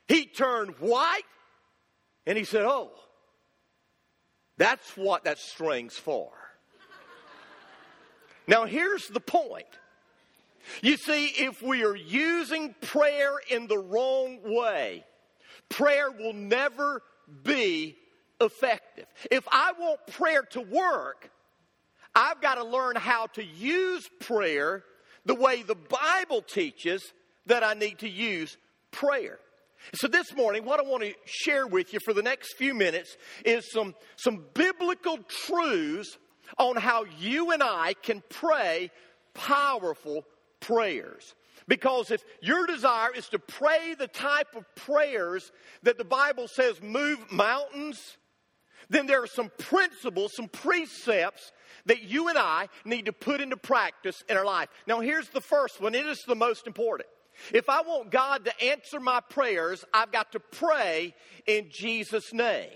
He 0.07 0.25
turned 0.25 0.71
white, 0.79 1.21
and 2.25 2.37
he 2.37 2.43
said, 2.43 2.63
Oh, 2.65 2.91
that's 4.57 4.95
what 4.97 5.23
that 5.25 5.39
string's 5.39 5.97
for. 5.97 6.31
now, 8.47 8.65
here's 8.65 9.07
the 9.07 9.19
point. 9.19 9.65
You 10.81 10.97
see, 10.97 11.25
if 11.25 11.61
we 11.61 11.83
are 11.83 11.95
using 11.95 12.75
prayer 12.81 13.33
in 13.49 13.67
the 13.67 13.77
wrong 13.77 14.39
way, 14.43 15.03
prayer 15.69 16.11
will 16.11 16.33
never 16.33 17.01
be 17.43 17.97
effective. 18.41 19.05
If 19.29 19.47
I 19.51 19.73
want 19.79 20.05
prayer 20.07 20.43
to 20.51 20.61
work, 20.61 21.29
I've 22.13 22.41
got 22.41 22.55
to 22.55 22.63
learn 22.63 22.95
how 22.95 23.27
to 23.27 23.43
use 23.43 24.09
prayer 24.19 24.83
the 25.25 25.35
way 25.35 25.61
the 25.61 25.75
Bible 25.75 26.41
teaches 26.41 27.13
that 27.45 27.63
I 27.63 27.73
need 27.73 27.99
to 27.99 28.09
use 28.09 28.57
prayer. 28.91 29.39
So 29.95 30.07
this 30.07 30.35
morning, 30.35 30.65
what 30.65 30.79
I 30.79 30.83
want 30.83 31.03
to 31.03 31.13
share 31.25 31.65
with 31.65 31.93
you 31.93 31.99
for 32.03 32.13
the 32.13 32.21
next 32.21 32.53
few 32.53 32.73
minutes 32.73 33.15
is 33.45 33.71
some, 33.71 33.95
some 34.15 34.45
biblical 34.53 35.17
truths 35.27 36.17
on 36.57 36.75
how 36.75 37.05
you 37.19 37.51
and 37.51 37.63
I 37.63 37.95
can 38.01 38.21
pray 38.29 38.91
powerful 39.33 40.23
prayers. 40.59 41.33
Because 41.67 42.11
if 42.11 42.23
your 42.41 42.67
desire 42.67 43.11
is 43.15 43.29
to 43.29 43.39
pray 43.39 43.95
the 43.97 44.07
type 44.07 44.55
of 44.55 44.65
prayers 44.75 45.51
that 45.83 45.97
the 45.97 46.03
Bible 46.03 46.47
says 46.47 46.81
move 46.81 47.31
mountains, 47.31 48.17
then 48.91 49.07
there 49.07 49.23
are 49.23 49.27
some 49.27 49.49
principles, 49.57 50.33
some 50.35 50.49
precepts 50.49 51.51
that 51.85 52.03
you 52.03 52.27
and 52.27 52.37
I 52.37 52.67
need 52.83 53.05
to 53.05 53.13
put 53.13 53.39
into 53.39 53.55
practice 53.55 54.21
in 54.29 54.35
our 54.35 54.45
life. 54.45 54.67
Now, 54.85 54.99
here's 54.99 55.29
the 55.29 55.41
first 55.41 55.81
one, 55.81 55.95
it 55.95 56.05
is 56.05 56.21
the 56.27 56.35
most 56.35 56.67
important. 56.67 57.07
If 57.53 57.69
I 57.69 57.81
want 57.81 58.11
God 58.11 58.45
to 58.45 58.63
answer 58.63 58.99
my 58.99 59.21
prayers, 59.21 59.85
I've 59.93 60.11
got 60.11 60.33
to 60.33 60.39
pray 60.39 61.15
in 61.47 61.69
Jesus' 61.71 62.33
name. 62.33 62.69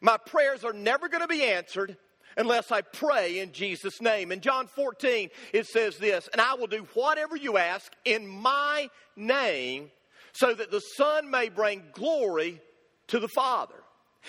My 0.00 0.16
prayers 0.16 0.64
are 0.64 0.72
never 0.72 1.08
going 1.08 1.22
to 1.22 1.28
be 1.28 1.44
answered 1.44 1.96
unless 2.36 2.72
I 2.72 2.82
pray 2.82 3.38
in 3.38 3.52
Jesus' 3.52 4.02
name. 4.02 4.32
In 4.32 4.40
John 4.40 4.66
14, 4.66 5.30
it 5.52 5.66
says 5.66 5.98
this, 5.98 6.28
and 6.32 6.40
I 6.40 6.54
will 6.54 6.66
do 6.66 6.86
whatever 6.94 7.36
you 7.36 7.58
ask 7.58 7.92
in 8.04 8.26
my 8.26 8.90
name 9.16 9.90
so 10.32 10.52
that 10.52 10.72
the 10.72 10.80
Son 10.80 11.30
may 11.30 11.48
bring 11.48 11.84
glory 11.92 12.60
to 13.08 13.20
the 13.20 13.28
Father. 13.28 13.74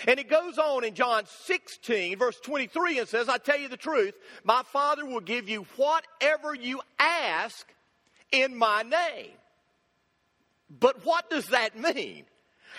And 0.08 0.20
it 0.20 0.30
goes 0.30 0.58
on 0.58 0.84
in 0.84 0.94
John 0.94 1.24
16, 1.46 2.18
verse 2.18 2.40
23, 2.42 3.00
and 3.00 3.08
says, 3.08 3.28
I 3.28 3.38
tell 3.38 3.60
you 3.60 3.68
the 3.68 3.78
truth, 3.78 4.14
my 4.44 4.62
Father 4.72 5.06
will 5.06 5.20
give 5.20 5.50
you 5.50 5.66
whatever 5.76 6.54
you 6.54 6.82
ask 7.00 7.68
in 8.32 8.58
my 8.58 8.84
name. 8.84 9.32
But 10.70 11.04
what 11.06 11.30
does 11.30 11.48
that 11.48 11.78
mean? 11.78 12.26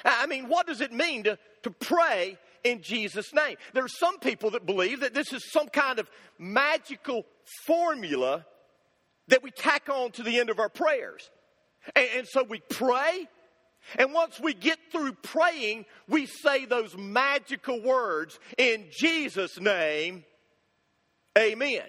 I 0.05 0.27
mean, 0.27 0.49
what 0.49 0.67
does 0.67 0.81
it 0.81 0.93
mean 0.93 1.25
to, 1.25 1.39
to 1.65 1.71
pray 1.71 2.39
in 2.63 2.83
Jesus' 2.83 3.35
name? 3.35 3.57
There 3.75 3.85
are 3.85 3.89
some 3.89 4.19
people 4.21 4.51
that 4.53 4.65
believe 4.65 5.01
that 5.01 5.15
this 5.15 5.33
is 5.33 5.51
some 5.51 5.69
kind 5.69 5.99
of 5.99 6.09
magical 6.39 7.27
formula 7.67 8.47
that 9.29 9.43
we 9.43 9.51
tack 9.51 9.89
on 9.89 10.13
to 10.13 10.23
the 10.23 10.39
end 10.39 10.51
of 10.51 10.59
our 10.59 10.69
prayers. 10.69 11.29
And, 11.95 12.09
and 12.17 12.29
so 12.29 12.45
we 12.45 12.61
pray, 12.71 13.29
and 13.97 14.13
once 14.13 14.39
we 14.39 14.55
get 14.55 14.79
through 14.93 15.13
praying, 15.15 15.87
we 16.09 16.27
say 16.27 16.65
those 16.65 16.97
magical 16.97 17.81
words 17.83 18.39
in 18.57 18.87
Jesus' 18.91 19.59
name, 19.61 20.25
amen. 21.37 21.83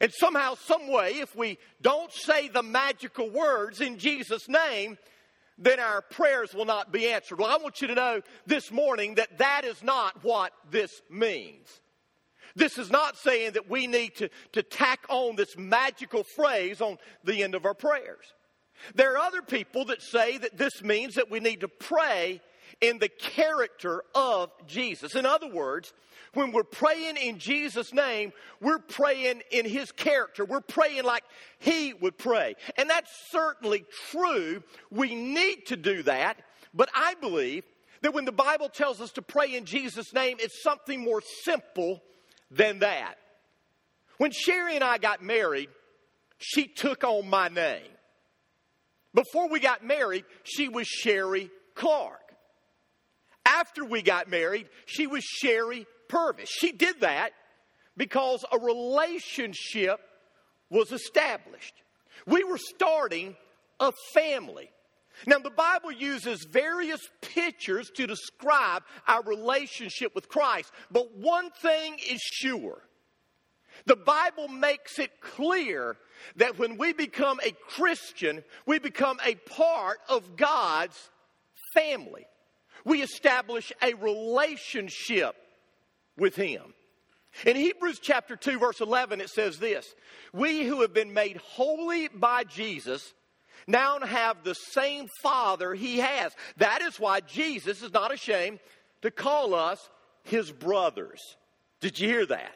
And 0.00 0.12
somehow, 0.12 0.54
some 0.54 0.88
way, 0.88 1.14
if 1.14 1.34
we 1.34 1.58
don't 1.82 2.12
say 2.12 2.48
the 2.48 2.62
magical 2.62 3.30
words 3.30 3.80
in 3.80 3.98
Jesus' 3.98 4.48
name, 4.48 4.96
then 5.58 5.80
our 5.80 6.02
prayers 6.02 6.54
will 6.54 6.64
not 6.64 6.92
be 6.92 7.08
answered. 7.08 7.38
Well, 7.38 7.50
I 7.50 7.60
want 7.60 7.80
you 7.80 7.88
to 7.88 7.94
know 7.94 8.20
this 8.46 8.70
morning 8.70 9.16
that 9.16 9.38
that 9.38 9.64
is 9.64 9.82
not 9.82 10.22
what 10.22 10.52
this 10.70 11.02
means. 11.10 11.66
This 12.54 12.78
is 12.78 12.90
not 12.90 13.16
saying 13.16 13.52
that 13.52 13.68
we 13.68 13.86
need 13.86 14.14
to, 14.16 14.30
to 14.52 14.62
tack 14.62 15.00
on 15.08 15.36
this 15.36 15.56
magical 15.56 16.22
phrase 16.22 16.80
on 16.80 16.98
the 17.24 17.42
end 17.42 17.54
of 17.54 17.64
our 17.64 17.74
prayers. 17.74 18.32
There 18.94 19.14
are 19.14 19.18
other 19.18 19.42
people 19.42 19.86
that 19.86 20.02
say 20.02 20.38
that 20.38 20.56
this 20.56 20.82
means 20.82 21.14
that 21.14 21.30
we 21.30 21.40
need 21.40 21.60
to 21.60 21.68
pray 21.68 22.40
in 22.80 22.98
the 22.98 23.08
character 23.08 24.02
of 24.14 24.50
Jesus. 24.66 25.14
In 25.14 25.26
other 25.26 25.48
words, 25.48 25.92
when 26.34 26.52
we're 26.52 26.64
praying 26.64 27.16
in 27.16 27.38
Jesus' 27.38 27.92
name, 27.92 28.32
we're 28.60 28.78
praying 28.78 29.42
in 29.50 29.64
His 29.64 29.90
character. 29.90 30.44
We're 30.44 30.60
praying 30.60 31.04
like 31.04 31.24
He 31.58 31.94
would 31.94 32.18
pray. 32.18 32.54
And 32.76 32.88
that's 32.88 33.10
certainly 33.30 33.84
true. 34.10 34.62
We 34.90 35.14
need 35.14 35.66
to 35.66 35.76
do 35.76 36.02
that. 36.04 36.38
But 36.74 36.90
I 36.94 37.14
believe 37.14 37.64
that 38.02 38.14
when 38.14 38.24
the 38.24 38.32
Bible 38.32 38.68
tells 38.68 39.00
us 39.00 39.12
to 39.12 39.22
pray 39.22 39.54
in 39.54 39.64
Jesus' 39.64 40.12
name, 40.12 40.36
it's 40.38 40.62
something 40.62 41.02
more 41.02 41.22
simple 41.42 42.02
than 42.50 42.80
that. 42.80 43.16
When 44.18 44.30
Sherry 44.30 44.74
and 44.74 44.84
I 44.84 44.98
got 44.98 45.22
married, 45.22 45.68
she 46.38 46.66
took 46.66 47.04
on 47.04 47.28
my 47.28 47.48
name. 47.48 47.90
Before 49.18 49.48
we 49.48 49.58
got 49.58 49.84
married, 49.84 50.24
she 50.44 50.68
was 50.68 50.86
Sherry 50.86 51.50
Clark. 51.74 52.20
After 53.44 53.84
we 53.84 54.00
got 54.00 54.30
married, 54.30 54.68
she 54.86 55.08
was 55.08 55.24
Sherry 55.24 55.88
Purvis. 56.08 56.48
She 56.48 56.70
did 56.70 57.00
that 57.00 57.32
because 57.96 58.44
a 58.52 58.60
relationship 58.60 59.98
was 60.70 60.92
established. 60.92 61.74
We 62.28 62.44
were 62.44 62.58
starting 62.58 63.34
a 63.80 63.90
family. 64.14 64.70
Now, 65.26 65.40
the 65.40 65.50
Bible 65.50 65.90
uses 65.90 66.46
various 66.48 67.00
pictures 67.20 67.90
to 67.96 68.06
describe 68.06 68.84
our 69.08 69.24
relationship 69.24 70.14
with 70.14 70.28
Christ, 70.28 70.70
but 70.92 71.16
one 71.16 71.50
thing 71.60 71.96
is 72.08 72.20
sure 72.20 72.82
the 73.84 73.96
Bible 73.96 74.46
makes 74.46 74.98
it 75.00 75.20
clear 75.20 75.96
that 76.36 76.58
when 76.58 76.78
we 76.78 76.92
become 76.92 77.40
a 77.44 77.52
Christian, 77.68 78.42
we 78.66 78.78
become 78.78 79.18
a 79.24 79.34
part 79.34 79.98
of 80.08 80.36
God's 80.36 80.98
family. 81.74 82.26
We 82.84 83.02
establish 83.02 83.72
a 83.82 83.94
relationship 83.94 85.34
with 86.16 86.36
Him. 86.36 86.74
In 87.46 87.56
Hebrews 87.56 88.00
chapter 88.00 88.36
2, 88.36 88.58
verse 88.58 88.80
11, 88.80 89.20
it 89.20 89.30
says 89.30 89.58
this 89.58 89.94
We 90.32 90.64
who 90.64 90.80
have 90.80 90.94
been 90.94 91.12
made 91.12 91.36
holy 91.36 92.08
by 92.08 92.44
Jesus 92.44 93.12
now 93.66 94.00
have 94.00 94.42
the 94.42 94.54
same 94.54 95.08
Father 95.22 95.74
he 95.74 95.98
has. 95.98 96.32
That 96.56 96.82
is 96.82 96.98
why 96.98 97.20
Jesus 97.20 97.82
is 97.82 97.92
not 97.92 98.12
ashamed 98.12 98.60
to 99.02 99.10
call 99.10 99.54
us 99.54 99.88
his 100.24 100.50
brothers. 100.50 101.20
Did 101.80 102.00
you 102.00 102.08
hear 102.08 102.26
that? 102.26 102.54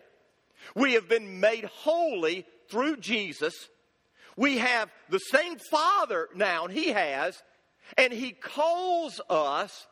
We 0.75 0.95
have 0.95 1.09
been 1.09 1.41
made 1.41 1.65
holy 1.65 2.47
through 2.73 2.97
Jesus. 2.97 3.69
We 4.37 4.59
have 4.59 4.91
the 5.11 5.19
same 5.19 5.59
Father 5.59 6.29
now 6.35 6.65
and 6.65 6.73
he 6.73 6.89
has, 6.89 7.41
and 7.99 8.13
he 8.13 8.33
calls 8.33 9.21
us 9.29 9.87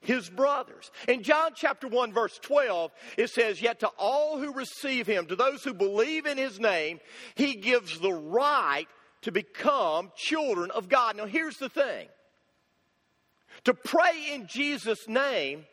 his 0.00 0.30
brothers. 0.30 0.90
In 1.08 1.22
John 1.22 1.52
chapter 1.56 1.88
1, 1.88 2.12
verse 2.12 2.38
12, 2.40 2.92
it 3.18 3.30
says, 3.30 3.60
Yet 3.60 3.80
to 3.80 3.88
all 3.98 4.38
who 4.38 4.52
receive 4.52 5.06
him, 5.06 5.26
to 5.26 5.36
those 5.36 5.64
who 5.64 5.74
believe 5.74 6.26
in 6.26 6.38
his 6.38 6.60
name, 6.60 7.00
he 7.34 7.56
gives 7.56 7.98
the 7.98 8.12
right 8.12 8.86
to 9.22 9.32
become 9.32 10.12
children 10.14 10.70
of 10.70 10.88
God. 10.88 11.16
Now, 11.16 11.26
here's 11.26 11.56
the 11.56 11.68
thing 11.68 12.06
to 13.64 13.74
pray 13.74 14.32
in 14.32 14.46
Jesus' 14.46 15.08
name 15.08 15.64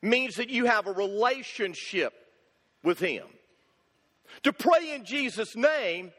means 0.00 0.36
that 0.36 0.48
you 0.48 0.66
have 0.66 0.86
a 0.86 0.92
relationship 0.92 2.12
with 2.82 3.00
him. 3.00 3.26
To 4.44 4.52
pray 4.52 4.94
in 4.94 5.04
Jesus' 5.04 5.56
name 5.56 6.12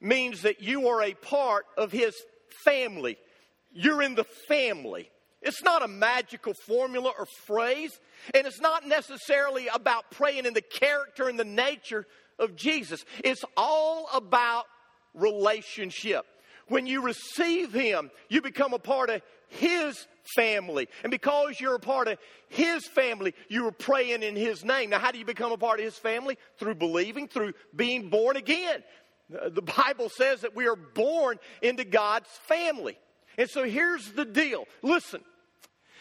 means 0.00 0.42
that 0.42 0.62
you 0.62 0.88
are 0.88 1.02
a 1.02 1.14
part 1.14 1.66
of 1.76 1.92
his 1.92 2.14
family. 2.64 3.16
You're 3.72 4.02
in 4.02 4.14
the 4.14 4.26
family. 4.48 5.10
It's 5.42 5.62
not 5.62 5.84
a 5.84 5.88
magical 5.88 6.54
formula 6.54 7.12
or 7.16 7.26
phrase, 7.46 7.98
and 8.34 8.46
it's 8.46 8.60
not 8.60 8.86
necessarily 8.86 9.68
about 9.68 10.10
praying 10.10 10.46
in 10.46 10.54
the 10.54 10.62
character 10.62 11.28
and 11.28 11.38
the 11.38 11.44
nature 11.44 12.06
of 12.38 12.56
Jesus. 12.56 13.04
It's 13.22 13.44
all 13.56 14.08
about 14.12 14.64
relationship. 15.14 16.24
When 16.68 16.86
you 16.86 17.02
receive 17.02 17.72
Him, 17.72 18.10
you 18.28 18.42
become 18.42 18.74
a 18.74 18.78
part 18.78 19.08
of 19.08 19.22
His 19.48 20.06
family. 20.34 20.88
And 21.02 21.10
because 21.10 21.60
you're 21.60 21.76
a 21.76 21.80
part 21.80 22.08
of 22.08 22.18
His 22.48 22.86
family, 22.86 23.34
you 23.48 23.66
are 23.66 23.72
praying 23.72 24.22
in 24.22 24.36
His 24.36 24.64
name. 24.64 24.90
Now, 24.90 24.98
how 24.98 25.12
do 25.12 25.18
you 25.18 25.24
become 25.24 25.52
a 25.52 25.58
part 25.58 25.78
of 25.78 25.84
His 25.84 25.96
family? 25.96 26.38
Through 26.58 26.76
believing, 26.76 27.28
through 27.28 27.54
being 27.74 28.10
born 28.10 28.36
again. 28.36 28.82
The 29.28 29.62
Bible 29.62 30.08
says 30.08 30.42
that 30.42 30.54
we 30.54 30.68
are 30.68 30.76
born 30.76 31.38
into 31.60 31.84
God's 31.84 32.28
family. 32.46 32.96
And 33.38 33.50
so 33.50 33.64
here's 33.64 34.12
the 34.12 34.24
deal. 34.24 34.66
Listen, 34.82 35.20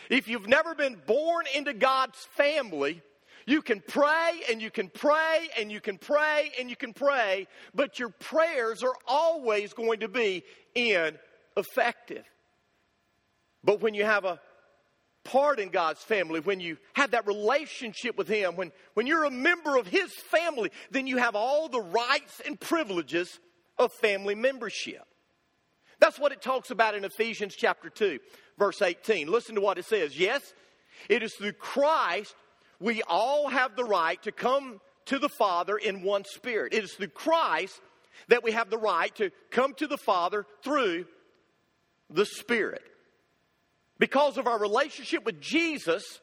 if 0.09 0.27
you've 0.27 0.47
never 0.47 0.75
been 0.75 1.01
born 1.07 1.45
into 1.55 1.73
God's 1.73 2.17
family, 2.37 3.01
you 3.45 3.61
can 3.61 3.81
pray 3.87 4.31
and 4.49 4.61
you 4.61 4.71
can 4.71 4.89
pray 4.89 5.49
and 5.57 5.71
you 5.71 5.79
can 5.79 5.97
pray 5.97 6.51
and 6.59 6.69
you 6.69 6.75
can 6.75 6.93
pray, 6.93 7.47
but 7.73 7.99
your 7.99 8.09
prayers 8.09 8.83
are 8.83 8.95
always 9.07 9.73
going 9.73 9.99
to 9.99 10.07
be 10.07 10.43
ineffective. 10.73 12.25
But 13.65 13.81
when 13.81 13.93
you 13.93 14.05
have 14.05 14.23
a 14.23 14.39
part 15.25 15.59
in 15.59 15.69
God's 15.69 16.01
family, 16.01 16.39
when 16.39 16.59
you 16.59 16.77
have 16.93 17.11
that 17.11 17.27
relationship 17.27 18.17
with 18.17 18.27
Him, 18.27 18.55
when, 18.55 18.71
when 18.93 19.07
you're 19.07 19.25
a 19.25 19.31
member 19.31 19.75
of 19.75 19.87
His 19.87 20.13
family, 20.13 20.71
then 20.91 21.07
you 21.07 21.17
have 21.17 21.35
all 21.35 21.67
the 21.67 21.81
rights 21.81 22.41
and 22.45 22.59
privileges 22.59 23.39
of 23.77 23.91
family 23.91 24.35
membership. 24.35 25.03
That's 25.99 26.19
what 26.19 26.31
it 26.31 26.41
talks 26.41 26.69
about 26.71 26.95
in 26.95 27.03
Ephesians 27.03 27.55
chapter 27.55 27.89
2 27.89 28.19
verse 28.57 28.81
18. 28.81 29.29
Listen 29.29 29.55
to 29.55 29.61
what 29.61 29.77
it 29.77 29.85
says. 29.85 30.17
Yes, 30.17 30.41
it 31.09 31.23
is 31.23 31.33
through 31.33 31.53
Christ 31.53 32.35
we 32.79 33.01
all 33.03 33.47
have 33.49 33.75
the 33.75 33.83
right 33.83 34.21
to 34.23 34.31
come 34.31 34.79
to 35.05 35.19
the 35.19 35.29
Father 35.29 35.77
in 35.77 36.03
one 36.03 36.23
spirit. 36.25 36.73
It 36.73 36.83
is 36.83 36.93
through 36.93 37.09
Christ 37.09 37.79
that 38.27 38.43
we 38.43 38.51
have 38.51 38.69
the 38.69 38.77
right 38.77 39.13
to 39.15 39.31
come 39.51 39.73
to 39.75 39.87
the 39.87 39.97
Father 39.97 40.45
through 40.63 41.05
the 42.09 42.25
Spirit. 42.25 42.83
Because 43.97 44.37
of 44.37 44.47
our 44.47 44.59
relationship 44.59 45.25
with 45.25 45.39
Jesus, 45.39 46.19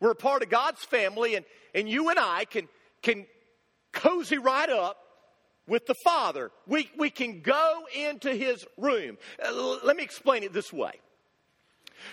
we're 0.00 0.10
a 0.10 0.16
part 0.16 0.42
of 0.42 0.48
God's 0.48 0.84
family, 0.84 1.36
and, 1.36 1.44
and 1.74 1.88
you 1.88 2.10
and 2.10 2.18
I 2.18 2.44
can, 2.44 2.68
can 3.02 3.26
cozy 3.92 4.38
right 4.38 4.68
up 4.68 4.98
with 5.68 5.86
the 5.86 5.94
Father. 6.04 6.50
We, 6.66 6.90
we 6.98 7.10
can 7.10 7.40
go 7.40 7.82
into 7.94 8.34
His 8.34 8.64
room. 8.76 9.16
Uh, 9.44 9.78
let 9.84 9.96
me 9.96 10.02
explain 10.02 10.42
it 10.42 10.52
this 10.52 10.72
way. 10.72 10.92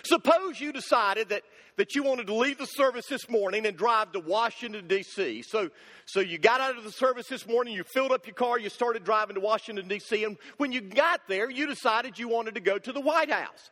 Suppose 0.04 0.60
you 0.60 0.72
decided 0.72 1.28
that, 1.28 1.42
that 1.76 1.94
you 1.94 2.02
wanted 2.02 2.26
to 2.28 2.34
leave 2.34 2.58
the 2.58 2.66
service 2.66 3.06
this 3.08 3.28
morning 3.28 3.66
and 3.66 3.76
drive 3.76 4.12
to 4.12 4.20
Washington, 4.20 4.86
D.C. 4.86 5.42
So, 5.42 5.70
so 6.06 6.20
you 6.20 6.38
got 6.38 6.60
out 6.60 6.78
of 6.78 6.84
the 6.84 6.92
service 6.92 7.26
this 7.28 7.46
morning, 7.46 7.74
you 7.74 7.84
filled 7.84 8.12
up 8.12 8.26
your 8.26 8.34
car, 8.34 8.58
you 8.58 8.70
started 8.70 9.04
driving 9.04 9.34
to 9.34 9.40
Washington, 9.40 9.88
D.C., 9.88 10.24
and 10.24 10.36
when 10.56 10.72
you 10.72 10.80
got 10.80 11.20
there, 11.28 11.50
you 11.50 11.66
decided 11.66 12.18
you 12.18 12.28
wanted 12.28 12.54
to 12.54 12.60
go 12.60 12.78
to 12.78 12.92
the 12.92 13.00
White 13.00 13.30
House. 13.30 13.70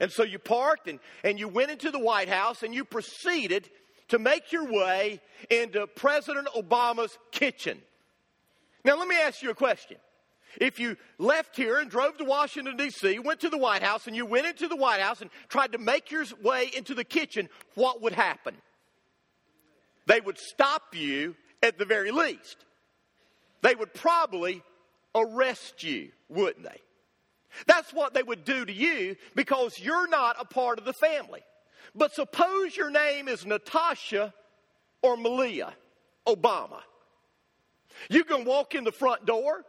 And 0.00 0.12
so 0.12 0.22
you 0.22 0.38
parked 0.38 0.88
and, 0.88 1.00
and 1.24 1.38
you 1.38 1.48
went 1.48 1.70
into 1.70 1.90
the 1.90 1.98
White 1.98 2.28
House 2.28 2.62
and 2.62 2.74
you 2.74 2.84
proceeded 2.84 3.68
to 4.08 4.18
make 4.18 4.52
your 4.52 4.70
way 4.70 5.20
into 5.50 5.86
President 5.86 6.48
Obama's 6.54 7.16
kitchen. 7.32 7.80
Now, 8.84 8.96
let 8.98 9.08
me 9.08 9.16
ask 9.16 9.42
you 9.42 9.50
a 9.50 9.54
question. 9.54 9.96
If 10.60 10.78
you 10.78 10.96
left 11.18 11.56
here 11.56 11.78
and 11.78 11.90
drove 11.90 12.16
to 12.18 12.24
Washington, 12.24 12.76
D.C., 12.76 13.18
went 13.18 13.40
to 13.40 13.48
the 13.48 13.58
White 13.58 13.82
House, 13.82 14.06
and 14.06 14.16
you 14.16 14.24
went 14.24 14.46
into 14.46 14.68
the 14.68 14.76
White 14.76 15.00
House 15.00 15.20
and 15.20 15.30
tried 15.48 15.72
to 15.72 15.78
make 15.78 16.10
your 16.10 16.24
way 16.42 16.70
into 16.74 16.94
the 16.94 17.04
kitchen, 17.04 17.48
what 17.74 18.00
would 18.02 18.14
happen? 18.14 18.54
They 20.06 20.20
would 20.20 20.38
stop 20.38 20.94
you 20.94 21.34
at 21.62 21.78
the 21.78 21.84
very 21.84 22.10
least. 22.10 22.64
They 23.62 23.74
would 23.74 23.92
probably 23.92 24.62
arrest 25.14 25.82
you, 25.82 26.10
wouldn't 26.28 26.64
they? 26.64 26.80
That's 27.66 27.92
what 27.92 28.14
they 28.14 28.22
would 28.22 28.44
do 28.44 28.64
to 28.64 28.72
you 28.72 29.16
because 29.34 29.78
you're 29.78 30.08
not 30.08 30.36
a 30.38 30.44
part 30.44 30.78
of 30.78 30.84
the 30.84 30.92
family. 30.92 31.40
But 31.94 32.14
suppose 32.14 32.76
your 32.76 32.90
name 32.90 33.28
is 33.28 33.46
Natasha 33.46 34.34
or 35.02 35.16
Malia 35.16 35.72
Obama. 36.26 36.80
You 38.10 38.24
can 38.24 38.44
walk 38.44 38.74
in 38.74 38.84
the 38.84 38.92
front 38.92 39.24
door 39.24 39.64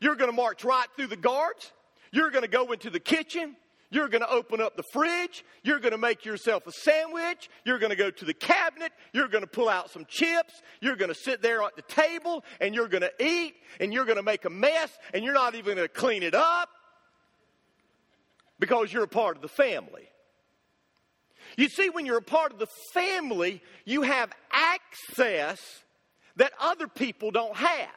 you're 0.00 0.16
going 0.16 0.30
to 0.30 0.36
march 0.36 0.64
right 0.64 0.86
through 0.96 1.08
the 1.08 1.16
guards. 1.16 1.72
You're 2.12 2.30
going 2.30 2.42
to 2.42 2.50
go 2.50 2.72
into 2.72 2.90
the 2.90 3.00
kitchen. 3.00 3.56
You're 3.90 4.08
going 4.08 4.22
to 4.22 4.30
open 4.30 4.60
up 4.60 4.76
the 4.76 4.82
fridge. 4.92 5.44
You're 5.62 5.78
going 5.78 5.92
to 5.92 5.98
make 5.98 6.24
yourself 6.24 6.66
a 6.66 6.72
sandwich. 6.72 7.48
You're 7.64 7.78
going 7.78 7.90
to 7.90 7.96
go 7.96 8.10
to 8.10 8.24
the 8.24 8.34
cabinet. 8.34 8.92
You're 9.12 9.28
going 9.28 9.44
to 9.44 9.50
pull 9.50 9.68
out 9.68 9.90
some 9.90 10.04
chips. 10.08 10.60
You're 10.80 10.96
going 10.96 11.08
to 11.08 11.14
sit 11.14 11.40
there 11.40 11.62
at 11.62 11.76
the 11.76 11.82
table 11.82 12.44
and 12.60 12.74
you're 12.74 12.88
going 12.88 13.02
to 13.02 13.12
eat 13.24 13.54
and 13.80 13.92
you're 13.92 14.04
going 14.04 14.16
to 14.16 14.24
make 14.24 14.44
a 14.44 14.50
mess 14.50 14.90
and 15.14 15.24
you're 15.24 15.34
not 15.34 15.54
even 15.54 15.76
going 15.76 15.88
to 15.88 15.88
clean 15.88 16.22
it 16.22 16.34
up 16.34 16.68
because 18.58 18.92
you're 18.92 19.04
a 19.04 19.08
part 19.08 19.36
of 19.36 19.42
the 19.42 19.48
family. 19.48 20.08
You 21.56 21.68
see, 21.68 21.90
when 21.90 22.06
you're 22.06 22.18
a 22.18 22.22
part 22.22 22.52
of 22.52 22.58
the 22.58 22.68
family, 22.92 23.62
you 23.84 24.02
have 24.02 24.30
access 24.50 25.60
that 26.36 26.52
other 26.60 26.88
people 26.88 27.30
don't 27.30 27.56
have 27.56 27.88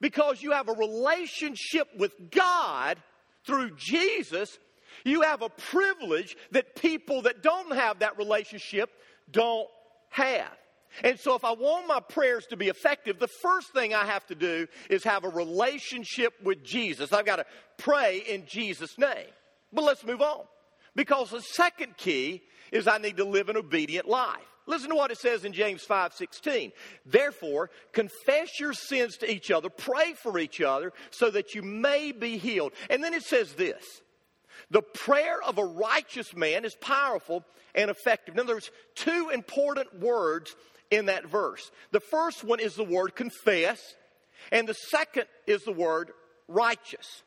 because 0.00 0.42
you 0.42 0.52
have 0.52 0.68
a 0.68 0.72
relationship 0.72 1.88
with 1.96 2.12
God 2.30 2.98
through 3.46 3.76
Jesus, 3.76 4.58
you 5.04 5.22
have 5.22 5.42
a 5.42 5.48
privilege 5.48 6.36
that 6.52 6.74
people 6.74 7.22
that 7.22 7.42
don't 7.42 7.74
have 7.74 8.00
that 8.00 8.18
relationship 8.18 8.90
don't 9.30 9.68
have. 10.10 10.52
And 11.02 11.18
so, 11.18 11.34
if 11.34 11.44
I 11.44 11.52
want 11.52 11.88
my 11.88 11.98
prayers 11.98 12.46
to 12.46 12.56
be 12.56 12.68
effective, 12.68 13.18
the 13.18 13.26
first 13.26 13.72
thing 13.72 13.94
I 13.94 14.04
have 14.04 14.24
to 14.26 14.36
do 14.36 14.68
is 14.88 15.02
have 15.02 15.24
a 15.24 15.28
relationship 15.28 16.34
with 16.42 16.62
Jesus. 16.62 17.12
I've 17.12 17.26
got 17.26 17.36
to 17.36 17.46
pray 17.78 18.18
in 18.18 18.46
Jesus' 18.46 18.96
name. 18.96 19.26
But 19.74 19.84
let's 19.84 20.04
move 20.04 20.22
on. 20.22 20.44
Because 20.96 21.30
the 21.30 21.40
second 21.40 21.96
key 21.96 22.42
is 22.70 22.86
I 22.86 22.98
need 22.98 23.16
to 23.16 23.24
live 23.24 23.48
an 23.48 23.56
obedient 23.56 24.08
life. 24.08 24.40
Listen 24.66 24.88
to 24.90 24.94
what 24.94 25.10
it 25.10 25.18
says 25.18 25.44
in 25.44 25.52
James 25.52 25.84
5:16. 25.84 26.72
Therefore, 27.04 27.70
confess 27.92 28.58
your 28.58 28.72
sins 28.72 29.18
to 29.18 29.30
each 29.30 29.50
other, 29.50 29.68
pray 29.68 30.14
for 30.14 30.38
each 30.38 30.60
other 30.60 30.92
so 31.10 31.30
that 31.30 31.54
you 31.54 31.62
may 31.62 32.12
be 32.12 32.38
healed. 32.38 32.72
And 32.88 33.04
then 33.04 33.12
it 33.12 33.24
says 33.24 33.54
this. 33.54 33.84
The 34.70 34.80
prayer 34.80 35.42
of 35.42 35.58
a 35.58 35.64
righteous 35.64 36.34
man 36.34 36.64
is 36.64 36.74
powerful 36.76 37.44
and 37.74 37.90
effective. 37.90 38.34
In 38.34 38.40
other 38.40 38.54
words, 38.54 38.70
two 38.94 39.30
important 39.30 40.00
words 40.00 40.54
in 40.90 41.06
that 41.06 41.26
verse. 41.26 41.70
The 41.90 42.00
first 42.00 42.44
one 42.44 42.60
is 42.60 42.74
the 42.74 42.84
word 42.84 43.14
confess, 43.14 43.80
and 44.50 44.66
the 44.66 44.74
second 44.74 45.26
is 45.46 45.64
the 45.64 45.72
word 45.72 46.12
righteous. 46.48 47.22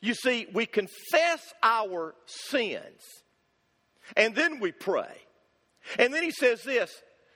You 0.00 0.14
see, 0.14 0.46
we 0.52 0.66
confess 0.66 1.52
our 1.62 2.14
sins, 2.26 3.02
and 4.16 4.34
then 4.34 4.60
we 4.60 4.72
pray. 4.72 5.14
And 5.98 6.12
then 6.12 6.22
he 6.22 6.30
says 6.30 6.62
this 6.62 6.90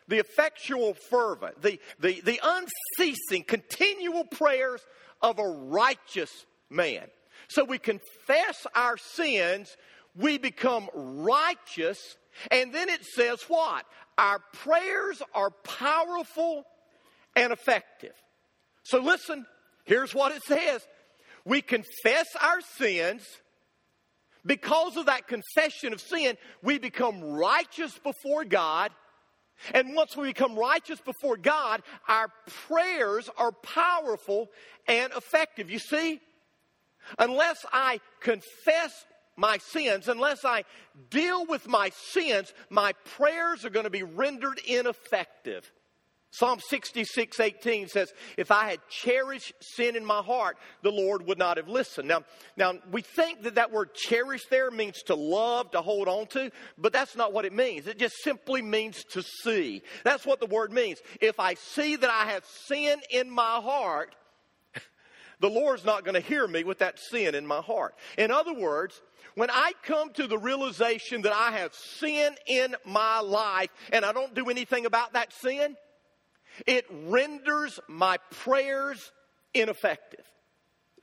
the 0.08 0.18
effectual, 0.18 0.94
fervent, 1.10 1.62
the, 1.62 1.80
the, 1.98 2.20
the 2.20 2.40
unceasing, 2.42 3.44
continual 3.44 4.24
prayers 4.24 4.82
of 5.22 5.38
a 5.38 5.48
righteous 5.48 6.30
man. 6.68 7.06
So 7.48 7.64
we 7.64 7.78
confess 7.78 8.66
our 8.74 8.96
sins, 8.96 9.76
we 10.14 10.38
become 10.38 10.88
righteous, 10.94 12.16
And 12.50 12.72
then 12.72 12.88
it 12.88 13.04
says 13.04 13.42
what? 13.48 13.84
Our 14.18 14.40
prayers 14.52 15.22
are 15.34 15.50
powerful 15.50 16.64
and 17.36 17.52
effective. 17.52 18.14
So 18.82 19.00
listen, 19.00 19.46
here's 19.84 20.14
what 20.14 20.32
it 20.32 20.42
says. 20.42 20.86
We 21.44 21.62
confess 21.62 22.26
our 22.40 22.60
sins. 22.76 23.22
Because 24.46 24.96
of 24.98 25.06
that 25.06 25.26
confession 25.26 25.94
of 25.94 26.00
sin, 26.00 26.36
we 26.62 26.78
become 26.78 27.22
righteous 27.22 27.98
before 27.98 28.44
God. 28.44 28.90
And 29.72 29.94
once 29.94 30.16
we 30.16 30.28
become 30.28 30.58
righteous 30.58 31.00
before 31.00 31.36
God, 31.36 31.82
our 32.08 32.28
prayers 32.68 33.30
are 33.38 33.52
powerful 33.52 34.50
and 34.86 35.12
effective. 35.14 35.70
You 35.70 35.78
see, 35.78 36.20
unless 37.18 37.64
I 37.72 38.00
confess 38.20 39.06
my 39.36 39.58
sins, 39.58 40.08
unless 40.08 40.44
I 40.44 40.64
deal 41.10 41.46
with 41.46 41.66
my 41.66 41.90
sins, 42.12 42.52
my 42.68 42.92
prayers 43.16 43.64
are 43.64 43.70
going 43.70 43.84
to 43.84 43.90
be 43.90 44.02
rendered 44.02 44.60
ineffective. 44.66 45.70
Psalm 46.34 46.58
66, 46.58 47.38
18 47.38 47.86
says, 47.86 48.12
If 48.36 48.50
I 48.50 48.68
had 48.68 48.80
cherished 48.88 49.52
sin 49.60 49.94
in 49.94 50.04
my 50.04 50.20
heart, 50.20 50.56
the 50.82 50.90
Lord 50.90 51.24
would 51.28 51.38
not 51.38 51.58
have 51.58 51.68
listened. 51.68 52.08
Now, 52.08 52.24
now, 52.56 52.74
we 52.90 53.02
think 53.02 53.44
that 53.44 53.54
that 53.54 53.70
word 53.70 53.94
cherish 53.94 54.42
there 54.50 54.72
means 54.72 55.00
to 55.04 55.14
love, 55.14 55.70
to 55.70 55.80
hold 55.80 56.08
on 56.08 56.26
to, 56.28 56.50
but 56.76 56.92
that's 56.92 57.14
not 57.14 57.32
what 57.32 57.44
it 57.44 57.52
means. 57.52 57.86
It 57.86 58.00
just 58.00 58.16
simply 58.24 58.62
means 58.62 59.04
to 59.12 59.22
see. 59.22 59.82
That's 60.02 60.26
what 60.26 60.40
the 60.40 60.46
word 60.46 60.72
means. 60.72 60.98
If 61.20 61.38
I 61.38 61.54
see 61.54 61.94
that 61.94 62.10
I 62.10 62.32
have 62.32 62.44
sin 62.44 63.00
in 63.10 63.30
my 63.30 63.60
heart, 63.60 64.16
the 65.38 65.48
Lord's 65.48 65.84
not 65.84 66.04
going 66.04 66.20
to 66.20 66.28
hear 66.28 66.48
me 66.48 66.64
with 66.64 66.80
that 66.80 66.98
sin 66.98 67.36
in 67.36 67.46
my 67.46 67.60
heart. 67.60 67.94
In 68.18 68.32
other 68.32 68.54
words, 68.54 69.00
when 69.36 69.50
I 69.50 69.70
come 69.84 70.12
to 70.14 70.26
the 70.26 70.38
realization 70.38 71.22
that 71.22 71.32
I 71.32 71.52
have 71.52 71.74
sin 71.74 72.34
in 72.48 72.74
my 72.84 73.20
life 73.20 73.70
and 73.92 74.04
I 74.04 74.10
don't 74.10 74.34
do 74.34 74.50
anything 74.50 74.84
about 74.84 75.12
that 75.12 75.32
sin, 75.32 75.76
it 76.66 76.86
renders 76.90 77.80
my 77.88 78.18
prayers 78.30 79.12
ineffective. 79.52 80.24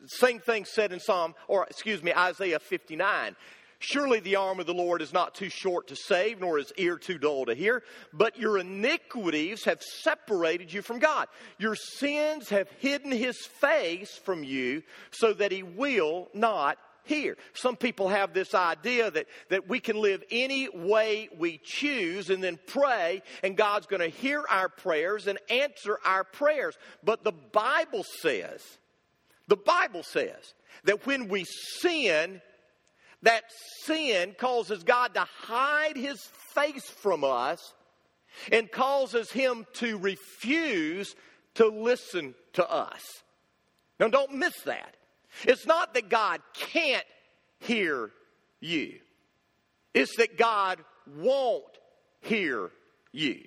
Same 0.08 0.40
thing 0.40 0.66
said 0.66 0.92
in 0.92 1.00
Psalm, 1.00 1.36
or 1.48 1.66
excuse 1.66 2.02
me, 2.02 2.14
Isaiah 2.14 2.60
59. 2.60 3.36
Surely 3.80 4.20
the 4.20 4.36
arm 4.36 4.60
of 4.60 4.68
the 4.68 4.76
Lord 4.76 5.02
is 5.02 5.12
not 5.12 5.34
too 5.34 5.50
short 5.50 5.88
to 5.88 5.96
save, 5.96 6.40
nor 6.40 6.60
his 6.60 6.72
ear 6.78 6.98
too 6.98 7.18
dull 7.18 7.46
to 7.46 7.56
hear, 7.56 7.82
but 8.14 8.38
your 8.38 8.60
iniquities 8.60 9.64
have 9.66 9.82
separated 9.82 10.72
you 10.72 10.84
from 10.84 11.00
God. 11.00 11.28
Your 11.58 11.76
sins 11.76 12.50
have 12.50 12.70
hidden 12.78 13.12
his 13.12 13.38
face 13.60 14.20
from 14.24 14.44
you 14.44 14.84
so 15.10 15.34
that 15.34 15.52
he 15.52 15.64
will 15.64 16.30
not 16.36 16.78
hear. 17.04 17.38
Some 17.54 17.76
people 17.76 18.10
have 18.10 18.34
this 18.34 18.54
idea 18.54 19.12
that, 19.12 19.28
that 19.50 19.68
we 19.68 19.80
can 19.80 19.98
live 19.98 20.24
any 20.32 20.70
way 20.70 21.30
we 21.38 21.60
choose 21.64 22.30
and 22.30 22.44
then 22.44 22.60
pray, 22.68 23.22
and 23.44 23.58
God's 23.58 23.88
going 23.88 24.02
to 24.02 24.08
hear 24.08 24.44
our 24.50 24.70
prayers 24.70 25.28
and 25.28 25.40
answer 25.50 26.00
our 26.06 26.24
prayers. 26.24 26.78
But 27.04 27.24
the 27.24 27.32
Bible 27.32 28.04
says, 28.22 28.62
the 29.48 29.58
Bible 29.58 30.04
says 30.04 30.54
that 30.86 31.06
when 31.06 31.28
we 31.28 31.46
sin, 31.80 32.42
that 33.24 33.44
sin 33.84 34.36
causes 34.38 34.84
God 34.84 35.14
to 35.14 35.26
hide 35.42 35.98
his 35.98 36.22
face 36.54 36.90
from 36.90 37.24
us 37.24 37.74
and 38.52 38.72
causes 38.72 39.32
him 39.32 39.66
to 39.74 39.98
refuse 39.98 41.16
to 41.56 41.68
listen 41.68 42.34
to 42.54 42.70
us. 42.70 43.02
Now, 44.00 44.08
don't 44.08 44.34
miss 44.36 44.60
that. 44.62 44.96
It's 45.44 45.66
not 45.66 45.94
that 45.94 46.10
God 46.10 46.42
can't 46.54 47.06
hear 47.60 48.12
you, 48.60 49.00
it's 49.94 50.16
that 50.18 50.38
God 50.38 50.80
won't 51.08 51.64
hear 52.22 52.72
you. 53.12 53.40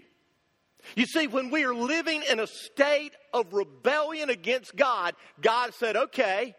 You 0.96 1.06
see, 1.06 1.26
when 1.26 1.50
we 1.50 1.64
are 1.64 1.74
living 1.74 2.22
in 2.30 2.40
a 2.40 2.46
state 2.46 3.12
of 3.32 3.54
rebellion 3.54 4.28
against 4.28 4.76
God, 4.76 5.14
God 5.40 5.72
said, 5.74 5.96
okay, 5.96 6.54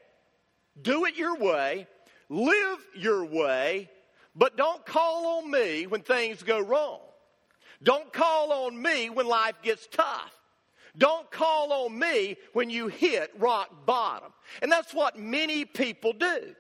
do 0.82 1.06
it 1.06 1.16
your 1.16 1.38
way, 1.38 1.88
live 2.30 2.80
your 2.96 3.24
way, 3.26 3.90
but 4.36 4.58
don't 4.58 4.86
call 4.86 5.38
on 5.38 5.52
me 5.52 5.88
when 5.88 6.02
things 6.02 6.44
go 6.44 6.60
wrong. 6.60 7.00
Don't 7.84 8.12
call 8.12 8.52
on 8.66 8.82
me 8.82 9.10
when 9.10 9.28
life 9.28 9.62
gets 9.62 9.88
tough. 9.88 10.35
Don't 10.98 11.30
call 11.32 11.74
on 11.74 11.98
me 11.98 12.38
when 12.54 12.70
you 12.70 12.88
hit 12.88 13.32
rock 13.38 13.86
bottom. 13.86 14.32
And 14.62 14.72
that's 14.72 14.94
what 14.94 15.20
many 15.20 15.66
people 15.66 16.14
do. 16.14 16.56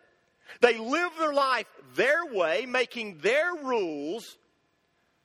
They 0.61 0.77
live 0.77 1.11
their 1.17 1.33
life 1.33 1.67
their 1.95 2.25
way, 2.25 2.65
making 2.65 3.19
their 3.19 3.53
rules, 3.63 4.37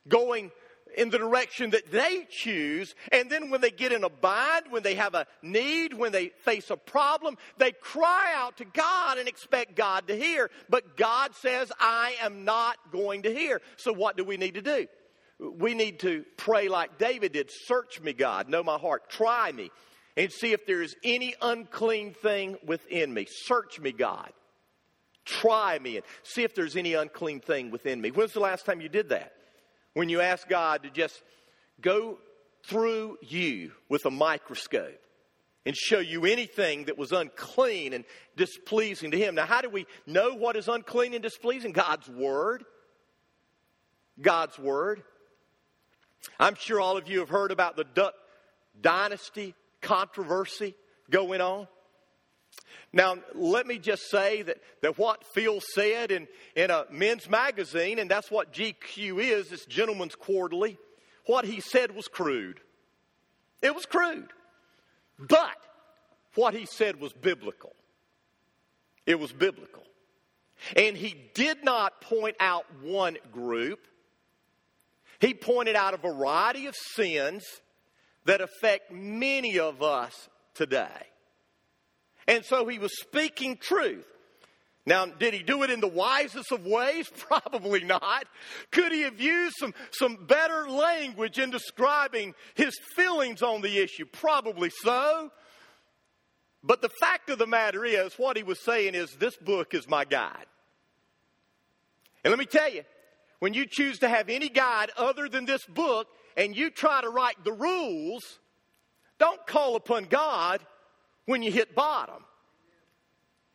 going 0.09 0.51
in 0.97 1.11
the 1.11 1.19
direction 1.19 1.71
that 1.71 1.91
they 1.91 2.27
choose. 2.31 2.95
And 3.13 3.31
then 3.31 3.51
when 3.51 3.61
they 3.61 3.71
get 3.71 3.93
in 3.93 4.05
a 4.05 4.09
bind, 4.09 4.67
when 4.71 4.83
they 4.83 4.95
have 4.95 5.15
a 5.15 5.27
need, 5.43 5.95
when 5.95 6.13
they 6.13 6.29
face 6.45 6.71
a 6.71 6.77
problem, 6.77 7.37
they 7.59 7.73
cry 7.73 8.33
out 8.37 8.57
to 8.59 8.65
God 8.65 9.19
and 9.19 9.29
expect 9.29 9.77
God 9.77 10.09
to 10.09 10.17
hear. 10.17 10.51
But 10.69 10.97
God 10.97 11.35
says, 11.35 11.71
I 11.79 12.17
am 12.23 12.45
not 12.45 12.77
going 12.91 13.23
to 13.23 13.33
hear. 13.33 13.61
So 13.77 13.93
what 13.93 14.17
do 14.17 14.25
we 14.25 14.37
need 14.37 14.55
to 14.55 14.63
do? 14.63 14.87
We 15.41 15.75
need 15.75 16.01
to 16.01 16.25
pray 16.37 16.69
like 16.69 16.99
David 16.99 17.33
did 17.33 17.51
Search 17.51 18.01
me, 18.01 18.13
God, 18.13 18.49
know 18.49 18.63
my 18.63 18.79
heart, 18.79 19.09
try 19.09 19.51
me, 19.53 19.71
and 20.17 20.31
see 20.31 20.53
if 20.53 20.67
there 20.67 20.83
is 20.83 20.95
any 21.03 21.35
unclean 21.41 22.15
thing 22.15 22.57
within 22.67 23.13
me. 23.13 23.27
Search 23.29 23.81
me, 23.81 23.93
God. 23.93 24.31
Try 25.25 25.79
me 25.79 25.97
and 25.97 26.07
see 26.23 26.43
if 26.43 26.55
there's 26.55 26.77
any 26.77 26.95
unclean 26.95 27.41
thing 27.41 27.71
within 27.71 28.01
me. 28.01 28.11
When's 28.11 28.33
the 28.33 28.41
last 28.41 28.67
time 28.67 28.81
you 28.81 28.89
did 28.89 29.11
that? 29.11 29.33
When 29.95 30.09
you 30.09 30.21
asked 30.21 30.49
God 30.49 30.83
to 30.83 30.91
just 30.91 31.23
go 31.81 32.19
through 32.65 33.19
you 33.23 33.73
with 33.89 34.05
a 34.07 34.11
microscope 34.11 35.01
and 35.67 35.77
show 35.77 35.99
you 35.99 36.25
anything 36.25 36.85
that 36.87 36.99
was 36.99 37.13
unclean 37.13 37.93
and 37.93 38.05
displeasing 38.37 39.11
to 39.11 39.19
Him. 39.19 39.35
Now, 39.35 39.47
how 39.47 39.61
do 39.61 39.71
we 39.71 39.87
know 40.07 40.35
what 40.35 40.57
is 40.57 40.69
unclean 40.69 41.15
and 41.15 41.23
displeasing? 41.23 41.73
God's 41.73 42.09
Word. 42.09 42.65
God's 44.21 44.59
Word. 44.59 45.03
I'm 46.39 46.55
sure 46.55 46.81
all 46.81 46.97
of 46.97 47.09
you 47.09 47.21
have 47.21 47.29
heard 47.29 47.51
about 47.51 47.77
the 47.77 47.85
Duck 47.85 48.15
Dynasty 48.81 49.55
controversy 49.81 50.75
going 51.11 51.41
on. 51.41 51.67
Now, 52.93 53.17
let 53.35 53.67
me 53.67 53.79
just 53.79 54.11
say 54.11 54.43
that, 54.43 54.59
that 54.83 54.99
what 54.99 55.25
Phil 55.33 55.61
said 55.61 56.11
in, 56.11 56.27
in 56.57 56.71
a 56.71 56.87
men's 56.91 57.29
magazine, 57.29 57.99
and 57.99 58.11
that's 58.11 58.31
what 58.31 58.53
GQ 58.53 59.19
is, 59.19 59.49
this 59.49 59.65
gentleman's 59.67 60.15
quarterly, 60.15 60.77
what 61.27 61.45
he 61.45 61.61
said 61.61 61.95
was 61.95 62.09
crude. 62.09 62.61
It 63.63 63.75
was 63.75 63.87
crude. 63.87 64.31
But 65.19 65.57
what 66.35 66.55
he 66.55 66.67
said 66.67 67.01
was 67.01 67.13
biblical. 67.13 67.75
It 69.07 69.19
was 69.19 69.33
biblical. 69.33 69.85
And 70.77 70.97
he 70.97 71.15
did 71.35 71.65
not 71.65 72.01
point 72.01 72.37
out 72.41 72.65
one 72.83 73.17
group, 73.33 73.87
he 75.21 75.35
pointed 75.35 75.77
out 75.77 75.95
a 75.95 75.99
variety 75.99 76.67
of 76.67 76.75
sins 76.95 77.45
that 78.25 78.41
affect 78.41 78.91
many 78.91 79.59
of 79.59 79.83
us 79.83 80.29
today. 80.55 81.07
And 82.27 82.45
so 82.45 82.67
he 82.67 82.79
was 82.79 82.93
speaking 83.01 83.57
truth. 83.57 84.07
Now, 84.87 85.05
did 85.07 85.35
he 85.35 85.43
do 85.43 85.63
it 85.63 85.71
in 85.71 85.81
the 85.81 85.89
wisest 85.89 86.53
of 86.53 86.65
ways? 86.65 87.09
Probably 87.17 87.85
not. 87.85 88.25
Could 88.71 88.93
he 88.93 89.03
have 89.03 89.21
used 89.21 89.57
some, 89.59 89.75
some 89.91 90.17
better 90.27 90.69
language 90.69 91.39
in 91.39 91.51
describing 91.51 92.35
his 92.55 92.79
feelings 92.97 93.43
on 93.43 93.61
the 93.61 93.79
issue? 93.79 94.07
Probably 94.07 94.71
so. 94.71 95.31
But 96.63 96.83
the 96.83 96.91
fact 97.01 97.31
of 97.31 97.39
the 97.39 97.47
matter 97.47 97.85
is, 97.85 98.15
what 98.19 98.37
he 98.37 98.43
was 98.43 98.63
saying 98.65 98.95
is, 98.95 99.11
this 99.19 99.37
book 99.37 99.75
is 99.75 99.89
my 99.89 100.05
guide. 100.05 100.47
And 102.25 102.31
let 102.31 102.39
me 102.39 102.47
tell 102.47 102.71
you, 102.71 102.85
when 103.41 103.55
you 103.55 103.67
choose 103.67 103.99
to 103.99 104.09
have 104.09 104.29
any 104.29 104.49
guide 104.49 104.91
other 104.97 105.29
than 105.29 105.47
this 105.47 105.65
book 105.67 106.07
and 106.37 106.57
you 106.57 106.71
try 106.71 107.01
to 107.01 107.09
write 107.09 107.43
the 107.43 107.53
rules, 107.53 108.39
don't 109.19 109.45
call 109.47 109.77
upon 109.77 110.05
God 110.05 110.61
when 111.27 111.43
you 111.43 111.51
hit 111.51 111.75
bottom 111.75 112.23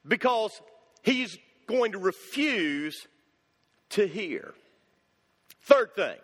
because 0.08 0.52
He's 1.04 1.38
going 1.68 1.94
to 1.94 2.00
refuse 2.00 3.08
to 3.92 4.08
hear. 4.08 4.54
Third 5.64 5.96
thing, 5.96 6.18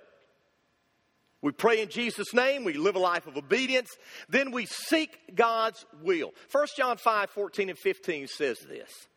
we 1.42 1.52
pray 1.52 1.82
in 1.82 1.90
Jesus' 1.90 2.34
name, 2.34 2.64
we 2.64 2.74
live 2.74 2.96
a 2.96 3.00
life 3.00 3.26
of 3.26 3.38
obedience, 3.38 3.90
then 4.30 4.52
we 4.52 4.66
seek 4.66 5.36
God's 5.36 5.86
will. 6.04 6.34
1 6.52 6.68
John 6.78 6.98
5 6.98 7.30
14 7.30 7.70
and 7.70 7.78
15 7.78 8.28
says 8.28 8.60
this 8.68 9.08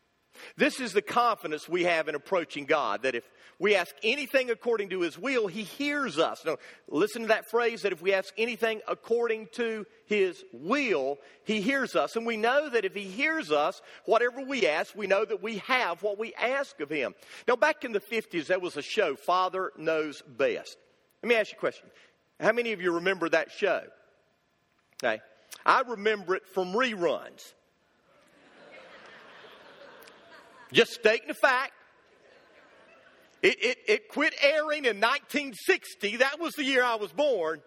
This 0.57 0.81
is 0.81 0.93
the 0.93 1.03
confidence 1.03 1.69
we 1.69 1.85
have 1.85 2.09
in 2.09 2.15
approaching 2.15 2.65
God 2.65 3.03
that 3.03 3.15
if 3.15 3.25
we 3.59 3.77
ask 3.77 3.95
anything 4.03 4.51
according 4.51 4.91
to 4.91 5.01
His 5.01 5.19
will, 5.19 5.47
He 5.47 5.63
hears 5.63 6.19
us. 6.19 6.45
Now, 6.45 6.57
listen 6.89 7.23
to 7.23 7.29
that 7.29 7.51
phrase 7.51 7.83
that 7.83 7.93
if 7.93 8.03
we 8.03 8.13
ask 8.13 8.33
anything 8.37 8.81
according 8.89 9.49
to 9.53 9.87
His 10.07 10.45
will, 10.53 11.19
He 11.45 11.61
hears 11.61 11.95
us. 11.95 12.17
And 12.17 12.27
we 12.27 12.37
know 12.37 12.69
that 12.69 12.85
if 12.85 12.95
He 12.95 13.05
hears 13.05 13.53
us, 13.53 13.81
whatever 14.07 14.41
we 14.43 14.67
ask, 14.67 14.95
we 14.95 15.07
know 15.07 15.25
that 15.25 15.43
we 15.43 15.59
have 15.59 16.03
what 16.03 16.19
we 16.19 16.35
ask 16.35 16.81
of 16.81 16.91
Him. 16.91 17.15
Now, 17.47 17.57
back 17.57 17.85
in 17.85 17.93
the 17.93 18.01
50s, 18.01 18.47
there 18.47 18.59
was 18.59 18.77
a 18.77 18.83
show, 18.83 19.17
Father 19.17 19.73
Knows 19.77 20.23
Best. 20.23 20.77
Let 21.23 21.29
me 21.29 21.37
ask 21.37 21.53
you 21.53 21.57
a 21.57 21.61
question. 21.61 21.89
How 22.41 22.53
many 22.53 22.73
of 22.73 22.83
you 22.83 22.93
remember 22.93 23.29
that 23.29 23.53
show? 23.53 23.83
Okay. 25.03 25.23
I 25.65 25.83
remember 25.83 26.35
it 26.35 26.47
from 26.47 26.73
reruns. 26.73 27.55
Just 30.73 30.93
stating 30.93 31.29
the 31.29 31.35
fact. 31.35 31.73
It, 33.43 33.63
it, 33.63 33.79
it 33.87 34.09
quit 34.09 34.35
airing 34.43 34.87
in 34.87 35.01
1960. 35.01 36.17
That 36.17 36.41
was 36.41 36.55
the 36.55 36.65
year 36.65 36.83
I 36.83 36.95
was 36.95 37.13
born. 37.13 37.61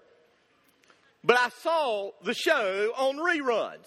But 1.23 1.38
I 1.38 1.49
saw 1.49 2.12
the 2.23 2.33
show 2.33 2.93
on 2.97 3.17
reruns. 3.17 3.86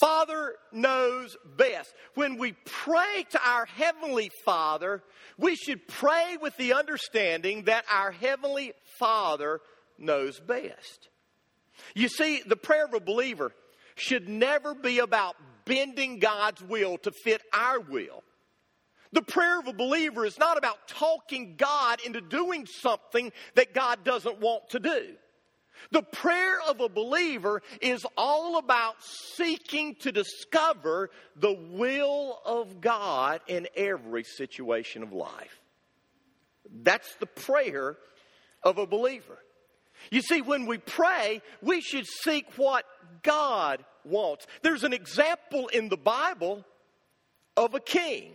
Father 0.00 0.54
knows 0.72 1.36
best. 1.56 1.94
When 2.14 2.36
we 2.36 2.52
pray 2.64 3.24
to 3.30 3.40
our 3.46 3.66
Heavenly 3.66 4.30
Father, 4.44 5.02
we 5.38 5.54
should 5.54 5.86
pray 5.86 6.36
with 6.40 6.56
the 6.56 6.72
understanding 6.72 7.64
that 7.64 7.84
our 7.90 8.10
Heavenly 8.10 8.72
Father 8.98 9.60
knows 9.98 10.40
best. 10.40 11.08
You 11.94 12.08
see, 12.08 12.42
the 12.44 12.56
prayer 12.56 12.86
of 12.86 12.94
a 12.94 13.00
believer 13.00 13.52
should 13.94 14.28
never 14.28 14.74
be 14.74 14.98
about 14.98 15.36
bending 15.64 16.18
God's 16.18 16.62
will 16.62 16.98
to 16.98 17.10
fit 17.10 17.42
our 17.52 17.80
will. 17.80 18.22
The 19.12 19.22
prayer 19.22 19.60
of 19.60 19.68
a 19.68 19.72
believer 19.72 20.26
is 20.26 20.38
not 20.38 20.58
about 20.58 20.88
talking 20.88 21.54
God 21.56 22.00
into 22.04 22.20
doing 22.20 22.66
something 22.66 23.32
that 23.54 23.72
God 23.72 24.04
doesn't 24.04 24.40
want 24.40 24.70
to 24.70 24.80
do. 24.80 25.14
The 25.90 26.02
prayer 26.02 26.60
of 26.68 26.80
a 26.80 26.88
believer 26.88 27.62
is 27.80 28.06
all 28.16 28.58
about 28.58 28.96
seeking 29.36 29.94
to 30.00 30.12
discover 30.12 31.10
the 31.36 31.52
will 31.52 32.40
of 32.44 32.80
God 32.80 33.40
in 33.46 33.68
every 33.76 34.24
situation 34.24 35.02
of 35.02 35.12
life. 35.12 35.60
That's 36.82 37.14
the 37.16 37.26
prayer 37.26 37.96
of 38.62 38.78
a 38.78 38.86
believer. 38.86 39.38
You 40.10 40.22
see, 40.22 40.42
when 40.42 40.66
we 40.66 40.78
pray, 40.78 41.42
we 41.62 41.80
should 41.80 42.06
seek 42.06 42.46
what 42.56 42.84
God 43.22 43.84
wants. 44.04 44.46
There's 44.62 44.84
an 44.84 44.92
example 44.92 45.68
in 45.68 45.88
the 45.88 45.96
Bible 45.96 46.64
of 47.56 47.74
a 47.74 47.80
king 47.80 48.32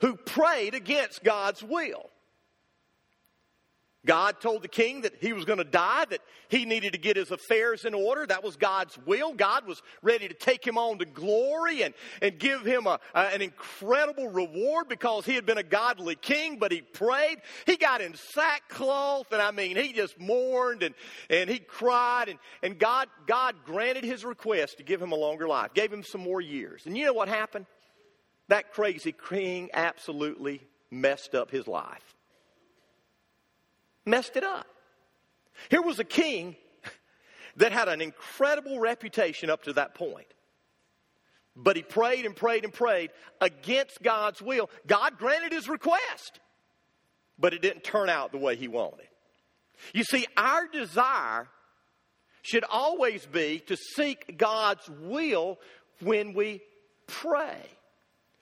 who 0.00 0.16
prayed 0.16 0.74
against 0.74 1.24
God's 1.24 1.62
will. 1.62 2.10
God 4.06 4.40
told 4.40 4.62
the 4.62 4.68
king 4.68 5.02
that 5.02 5.14
he 5.20 5.32
was 5.32 5.44
going 5.44 5.58
to 5.58 5.64
die, 5.64 6.06
that 6.08 6.20
he 6.48 6.64
needed 6.64 6.92
to 6.92 6.98
get 6.98 7.16
his 7.16 7.30
affairs 7.30 7.84
in 7.84 7.92
order. 7.92 8.24
That 8.24 8.44
was 8.44 8.56
God's 8.56 8.96
will. 9.04 9.34
God 9.34 9.66
was 9.66 9.82
ready 10.00 10.28
to 10.28 10.34
take 10.34 10.66
him 10.66 10.78
on 10.78 10.98
to 10.98 11.04
glory 11.04 11.82
and, 11.82 11.92
and 12.22 12.38
give 12.38 12.64
him 12.64 12.86
a, 12.86 13.00
a, 13.14 13.18
an 13.18 13.42
incredible 13.42 14.28
reward 14.28 14.88
because 14.88 15.26
he 15.26 15.34
had 15.34 15.44
been 15.44 15.58
a 15.58 15.62
godly 15.62 16.14
king, 16.14 16.58
but 16.58 16.72
he 16.72 16.80
prayed. 16.80 17.38
He 17.66 17.76
got 17.76 18.00
in 18.00 18.14
sackcloth, 18.14 19.32
and 19.32 19.42
I 19.42 19.50
mean, 19.50 19.76
he 19.76 19.92
just 19.92 20.18
mourned 20.18 20.82
and, 20.82 20.94
and 21.28 21.50
he 21.50 21.58
cried, 21.58 22.28
and, 22.28 22.38
and 22.62 22.78
God, 22.78 23.08
God 23.26 23.56
granted 23.66 24.04
his 24.04 24.24
request 24.24 24.78
to 24.78 24.84
give 24.84 25.02
him 25.02 25.12
a 25.12 25.16
longer 25.16 25.48
life, 25.48 25.74
gave 25.74 25.92
him 25.92 26.04
some 26.04 26.20
more 26.20 26.40
years. 26.40 26.86
And 26.86 26.96
you 26.96 27.04
know 27.04 27.12
what 27.12 27.28
happened? 27.28 27.66
That 28.48 28.72
crazy 28.72 29.12
king 29.28 29.70
absolutely 29.74 30.62
messed 30.90 31.34
up 31.34 31.50
his 31.50 31.66
life 31.66 32.15
messed 34.06 34.36
it 34.36 34.44
up. 34.44 34.66
Here 35.70 35.82
was 35.82 35.98
a 35.98 36.04
king 36.04 36.56
that 37.56 37.72
had 37.72 37.88
an 37.88 38.00
incredible 38.00 38.78
reputation 38.78 39.50
up 39.50 39.64
to 39.64 39.72
that 39.74 39.94
point. 39.94 40.26
But 41.56 41.76
he 41.76 41.82
prayed 41.82 42.26
and 42.26 42.36
prayed 42.36 42.64
and 42.64 42.72
prayed 42.72 43.10
against 43.40 44.02
God's 44.02 44.42
will. 44.42 44.68
God 44.86 45.18
granted 45.18 45.52
his 45.52 45.68
request, 45.68 46.40
but 47.38 47.54
it 47.54 47.62
didn't 47.62 47.82
turn 47.82 48.10
out 48.10 48.30
the 48.30 48.38
way 48.38 48.56
he 48.56 48.68
wanted. 48.68 49.08
You 49.94 50.04
see, 50.04 50.26
our 50.36 50.68
desire 50.68 51.48
should 52.42 52.64
always 52.70 53.26
be 53.26 53.60
to 53.66 53.76
seek 53.76 54.36
God's 54.38 54.88
will 55.00 55.58
when 56.00 56.34
we 56.34 56.62
pray. 57.06 57.58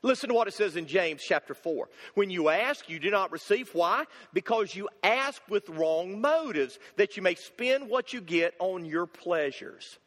Listen 0.04 0.28
to 0.28 0.34
what 0.34 0.48
it 0.48 0.52
says 0.52 0.76
in 0.76 0.86
James 0.86 1.22
chapter 1.26 1.54
4. 1.54 1.88
When 2.12 2.28
you 2.28 2.50
ask, 2.50 2.90
you 2.90 2.98
do 2.98 3.10
not 3.10 3.32
receive. 3.32 3.70
Why? 3.72 4.04
Because 4.34 4.76
you 4.76 4.90
ask 5.02 5.40
with 5.48 5.66
wrong 5.70 6.20
motives, 6.20 6.78
that 6.96 7.16
you 7.16 7.22
may 7.22 7.34
spend 7.36 7.88
what 7.88 8.12
you 8.12 8.20
get 8.20 8.54
on 8.58 8.84
your 8.84 9.06
pleasures. 9.06 9.98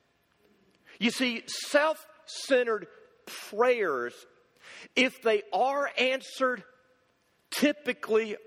You 0.99 1.09
see, 1.09 1.41
self 1.47 2.05
centered 2.27 2.85
prayers, 3.49 4.13
if 4.95 5.19
they 5.23 5.41
are 5.51 5.89
answered, 5.97 6.63
typically 7.49 8.37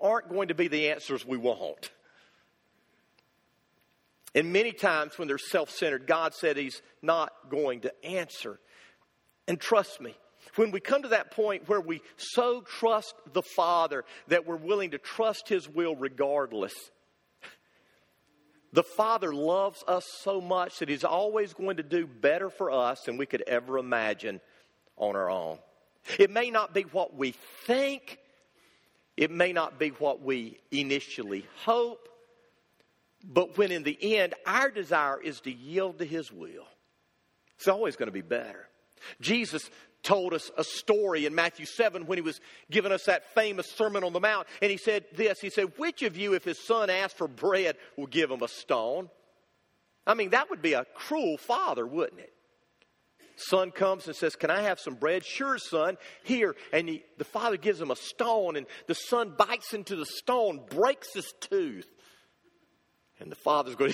aren't 0.00 0.28
going 0.28 0.48
to 0.48 0.54
be 0.54 0.68
the 0.68 0.90
answers 0.90 1.26
we 1.26 1.38
want. 1.38 1.90
And 4.32 4.52
many 4.52 4.70
times 4.70 5.18
when 5.18 5.26
they're 5.26 5.38
self 5.38 5.70
centered, 5.70 6.06
God 6.06 6.34
said 6.34 6.56
He's 6.56 6.82
not 7.02 7.32
going 7.50 7.80
to 7.80 8.04
answer. 8.04 8.60
And 9.48 9.58
trust 9.58 10.00
me, 10.00 10.14
when 10.56 10.70
we 10.70 10.80
come 10.80 11.02
to 11.02 11.08
that 11.08 11.30
point 11.30 11.68
where 11.68 11.80
we 11.80 12.02
so 12.16 12.62
trust 12.62 13.14
the 13.32 13.42
Father 13.42 14.04
that 14.28 14.46
we're 14.46 14.56
willing 14.56 14.92
to 14.92 14.98
trust 14.98 15.48
His 15.48 15.68
will 15.68 15.96
regardless, 15.96 16.74
the 18.72 18.82
Father 18.82 19.34
loves 19.34 19.82
us 19.88 20.04
so 20.20 20.40
much 20.40 20.78
that 20.78 20.88
He's 20.88 21.04
always 21.04 21.54
going 21.54 21.78
to 21.78 21.82
do 21.82 22.06
better 22.06 22.50
for 22.50 22.70
us 22.70 23.02
than 23.02 23.16
we 23.16 23.26
could 23.26 23.42
ever 23.42 23.78
imagine 23.78 24.40
on 24.96 25.16
our 25.16 25.30
own. 25.30 25.58
It 26.18 26.30
may 26.30 26.50
not 26.50 26.72
be 26.72 26.82
what 26.82 27.14
we 27.14 27.32
think, 27.66 28.18
it 29.16 29.30
may 29.30 29.52
not 29.52 29.78
be 29.78 29.88
what 29.90 30.22
we 30.22 30.58
initially 30.70 31.46
hope, 31.64 32.08
but 33.22 33.58
when 33.58 33.70
in 33.70 33.82
the 33.82 34.16
end 34.16 34.34
our 34.46 34.70
desire 34.70 35.20
is 35.20 35.40
to 35.40 35.52
yield 35.52 35.98
to 35.98 36.04
His 36.04 36.32
will, 36.32 36.66
it's 37.56 37.68
always 37.68 37.96
going 37.96 38.08
to 38.08 38.12
be 38.12 38.22
better. 38.22 38.66
Jesus 39.20 39.68
told 40.02 40.34
us 40.34 40.50
a 40.56 40.64
story 40.64 41.26
in 41.26 41.34
Matthew 41.34 41.66
7 41.66 42.06
when 42.06 42.18
he 42.18 42.22
was 42.22 42.40
giving 42.70 42.92
us 42.92 43.04
that 43.04 43.34
famous 43.34 43.70
Sermon 43.70 44.04
on 44.04 44.12
the 44.12 44.20
Mount. 44.20 44.46
And 44.62 44.70
he 44.70 44.76
said 44.76 45.04
this 45.14 45.40
He 45.40 45.50
said, 45.50 45.72
Which 45.76 46.02
of 46.02 46.16
you, 46.16 46.34
if 46.34 46.44
his 46.44 46.58
son 46.58 46.90
asks 46.90 47.16
for 47.16 47.28
bread, 47.28 47.76
will 47.96 48.06
give 48.06 48.30
him 48.30 48.42
a 48.42 48.48
stone? 48.48 49.10
I 50.06 50.14
mean, 50.14 50.30
that 50.30 50.50
would 50.50 50.62
be 50.62 50.72
a 50.72 50.86
cruel 50.94 51.36
father, 51.36 51.86
wouldn't 51.86 52.20
it? 52.20 52.32
Son 53.36 53.70
comes 53.70 54.06
and 54.06 54.14
says, 54.14 54.36
Can 54.36 54.50
I 54.50 54.62
have 54.62 54.80
some 54.80 54.94
bread? 54.94 55.24
Sure, 55.24 55.58
son, 55.58 55.96
here. 56.24 56.54
And 56.72 56.88
he, 56.88 57.04
the 57.18 57.24
father 57.24 57.56
gives 57.56 57.80
him 57.80 57.90
a 57.90 57.96
stone, 57.96 58.56
and 58.56 58.66
the 58.86 58.94
son 58.94 59.34
bites 59.36 59.72
into 59.72 59.96
the 59.96 60.06
stone, 60.06 60.60
breaks 60.68 61.12
his 61.14 61.32
tooth. 61.40 61.88
And 63.18 63.30
the 63.30 63.36
father's 63.36 63.76
going, 63.76 63.92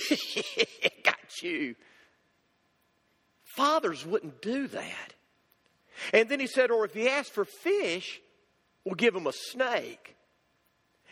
Got 1.03 1.41
you. 1.41 1.75
Fathers 3.43 4.05
wouldn't 4.05 4.41
do 4.41 4.67
that. 4.67 5.13
And 6.13 6.29
then 6.29 6.39
he 6.39 6.47
said, 6.47 6.71
or 6.71 6.85
if 6.85 6.93
he 6.93 7.07
asks 7.07 7.29
for 7.29 7.45
fish, 7.45 8.21
we'll 8.85 8.95
give 8.95 9.15
him 9.15 9.27
a 9.27 9.33
snake. 9.33 10.17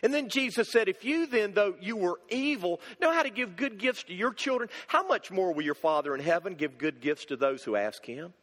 And 0.02 0.12
then 0.12 0.28
Jesus 0.28 0.70
said, 0.70 0.88
If 0.88 1.04
you 1.04 1.26
then, 1.26 1.52
though 1.52 1.74
you 1.80 1.96
were 1.96 2.20
evil, 2.28 2.80
know 3.00 3.12
how 3.12 3.22
to 3.22 3.30
give 3.30 3.56
good 3.56 3.78
gifts 3.78 4.04
to 4.04 4.14
your 4.14 4.32
children, 4.32 4.68
how 4.86 5.06
much 5.06 5.30
more 5.30 5.52
will 5.52 5.62
your 5.62 5.74
Father 5.74 6.14
in 6.14 6.20
heaven 6.20 6.54
give 6.54 6.78
good 6.78 7.00
gifts 7.00 7.26
to 7.26 7.36
those 7.36 7.62
who 7.64 7.76
ask 7.76 8.04
him? 8.04 8.34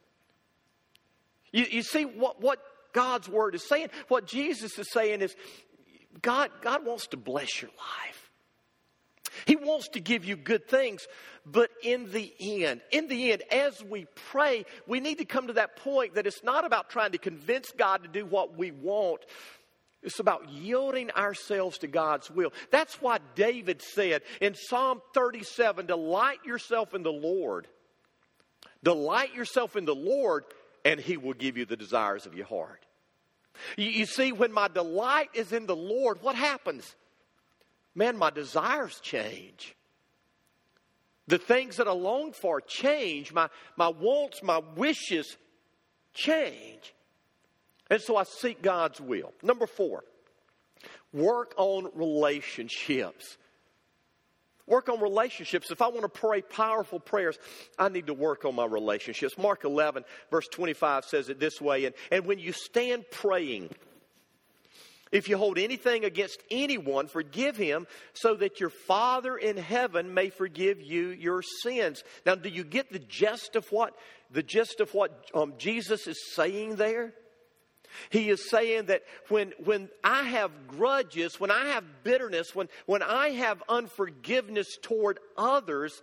You, 1.51 1.65
you 1.69 1.83
see 1.83 2.05
what, 2.05 2.41
what 2.41 2.59
God's 2.91 3.29
word 3.29 3.53
is 3.55 3.67
saying? 3.67 3.89
What 4.07 4.25
Jesus 4.25 4.77
is 4.79 4.91
saying 4.91 5.21
is 5.21 5.35
God, 6.21 6.49
God 6.61 6.85
wants 6.85 7.07
to 7.07 7.17
bless 7.17 7.61
your 7.61 7.71
life. 7.71 8.22
He 9.45 9.55
wants 9.55 9.89
to 9.89 9.99
give 9.99 10.25
you 10.25 10.35
good 10.35 10.67
things, 10.67 11.07
but 11.45 11.69
in 11.81 12.11
the 12.11 12.33
end, 12.39 12.81
in 12.91 13.07
the 13.07 13.31
end, 13.31 13.43
as 13.51 13.83
we 13.83 14.05
pray, 14.31 14.65
we 14.87 14.99
need 14.99 15.17
to 15.17 15.25
come 15.25 15.47
to 15.47 15.53
that 15.53 15.75
point 15.77 16.15
that 16.15 16.27
it's 16.27 16.43
not 16.43 16.65
about 16.65 16.89
trying 16.89 17.11
to 17.11 17.17
convince 17.17 17.71
God 17.71 18.03
to 18.03 18.09
do 18.09 18.25
what 18.25 18.57
we 18.57 18.71
want. 18.71 19.21
It's 20.01 20.19
about 20.19 20.49
yielding 20.49 21.11
ourselves 21.11 21.77
to 21.79 21.87
God's 21.87 22.29
will. 22.29 22.51
That's 22.71 23.01
why 23.01 23.19
David 23.35 23.81
said 23.81 24.21
in 24.41 24.53
Psalm 24.53 25.01
37 25.13 25.85
Delight 25.85 26.39
yourself 26.45 26.93
in 26.93 27.03
the 27.03 27.11
Lord. 27.11 27.67
Delight 28.83 29.33
yourself 29.33 29.77
in 29.77 29.85
the 29.85 29.95
Lord, 29.95 30.43
and 30.83 30.99
He 30.99 31.15
will 31.15 31.33
give 31.33 31.57
you 31.57 31.65
the 31.65 31.77
desires 31.77 32.25
of 32.25 32.35
your 32.35 32.45
heart. 32.45 32.85
You, 33.77 33.89
you 33.89 34.05
see, 34.05 34.31
when 34.31 34.51
my 34.51 34.67
delight 34.67 35.29
is 35.33 35.53
in 35.53 35.67
the 35.67 35.75
Lord, 35.75 36.21
what 36.21 36.35
happens? 36.35 36.95
Man, 37.95 38.17
my 38.17 38.29
desires 38.29 38.99
change. 39.01 39.75
The 41.27 41.37
things 41.37 41.77
that 41.77 41.87
I 41.87 41.91
long 41.91 42.33
for 42.33 42.59
change. 42.59 43.31
My, 43.31 43.49
my 43.77 43.87
wants, 43.87 44.43
my 44.43 44.61
wishes 44.75 45.37
change. 46.13 46.93
And 47.89 48.01
so 48.01 48.17
I 48.17 48.23
seek 48.23 48.61
God's 48.61 48.99
will. 48.99 49.33
Number 49.41 49.67
four, 49.67 50.03
work 51.13 51.53
on 51.57 51.89
relationships. 51.93 53.37
Work 54.65 54.87
on 54.87 55.01
relationships. 55.01 55.71
If 55.71 55.81
I 55.81 55.89
want 55.89 56.01
to 56.01 56.09
pray 56.09 56.41
powerful 56.41 56.99
prayers, 56.99 57.37
I 57.77 57.89
need 57.89 58.07
to 58.07 58.13
work 58.13 58.45
on 58.45 58.55
my 58.55 58.65
relationships. 58.65 59.37
Mark 59.37 59.65
11, 59.65 60.05
verse 60.31 60.47
25 60.47 61.05
says 61.05 61.29
it 61.29 61.39
this 61.39 61.59
way 61.59 61.85
And, 61.85 61.95
and 62.11 62.25
when 62.25 62.39
you 62.39 62.53
stand 62.53 63.03
praying, 63.11 63.69
if 65.13 65.29
you 65.29 65.37
hold 65.37 65.59
anything 65.59 66.03
against 66.03 66.41
anyone, 66.49 67.07
forgive 67.07 67.55
him 67.55 67.87
so 68.13 68.35
that 68.35 68.59
your 68.59 68.71
Father 68.71 69.37
in 69.37 69.55
heaven 69.57 70.13
may 70.13 70.29
forgive 70.29 70.81
you 70.81 71.09
your 71.09 71.41
sins. 71.61 72.03
Now, 72.25 72.35
do 72.35 72.49
you 72.49 72.63
get 72.63 72.91
the 72.91 72.99
gist 72.99 73.55
of 73.55 73.71
what 73.71 73.95
the 74.31 74.43
gist 74.43 74.81
of 74.81 74.93
what 74.95 75.29
um, 75.35 75.53
Jesus 75.59 76.07
is 76.07 76.33
saying 76.33 76.77
there? 76.77 77.13
He 78.09 78.29
is 78.29 78.49
saying 78.49 78.85
that 78.85 79.03
when, 79.29 79.53
when 79.63 79.87
I 80.03 80.23
have 80.23 80.49
grudges, 80.67 81.39
when 81.39 81.51
I 81.51 81.67
have 81.67 81.83
bitterness, 82.03 82.55
when, 82.55 82.67
when 82.87 83.03
I 83.03 83.29
have 83.29 83.61
unforgiveness 83.69 84.77
toward 84.81 85.19
others, 85.37 86.01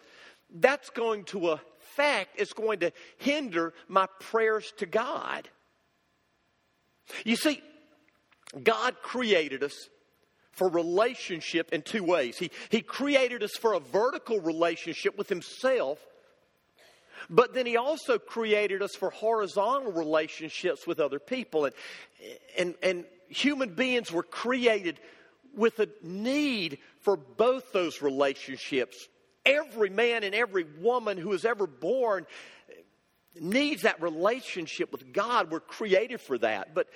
that's 0.54 0.90
going 0.90 1.24
to 1.24 1.48
affect, 1.48 2.40
it's 2.40 2.52
going 2.52 2.78
to 2.80 2.92
hinder 3.18 3.74
my 3.88 4.06
prayers 4.20 4.72
to 4.76 4.86
God. 4.86 5.48
You 7.24 7.34
see, 7.34 7.60
God 8.62 8.96
created 9.02 9.62
us 9.62 9.88
for 10.52 10.68
relationship 10.68 11.72
in 11.72 11.82
two 11.82 12.02
ways. 12.02 12.36
He, 12.36 12.50
he 12.68 12.82
created 12.82 13.42
us 13.42 13.52
for 13.52 13.74
a 13.74 13.80
vertical 13.80 14.40
relationship 14.40 15.16
with 15.16 15.28
Himself, 15.28 15.98
but 17.28 17.54
then 17.54 17.66
He 17.66 17.76
also 17.76 18.18
created 18.18 18.82
us 18.82 18.94
for 18.94 19.10
horizontal 19.10 19.92
relationships 19.92 20.86
with 20.86 21.00
other 21.00 21.18
people. 21.18 21.66
And, 21.66 21.74
and, 22.58 22.74
and 22.82 23.04
human 23.28 23.74
beings 23.74 24.10
were 24.10 24.24
created 24.24 24.98
with 25.54 25.78
a 25.78 25.88
need 26.02 26.78
for 27.00 27.16
both 27.16 27.72
those 27.72 28.02
relationships. 28.02 29.08
Every 29.46 29.90
man 29.90 30.22
and 30.24 30.34
every 30.34 30.64
woman 30.80 31.16
who 31.16 31.32
is 31.32 31.44
ever 31.44 31.66
born 31.66 32.26
needs 33.40 33.82
that 33.82 34.02
relationship 34.02 34.92
with 34.92 35.12
God. 35.12 35.50
We're 35.50 35.60
created 35.60 36.20
for 36.20 36.36
that. 36.38 36.74
But 36.74 36.88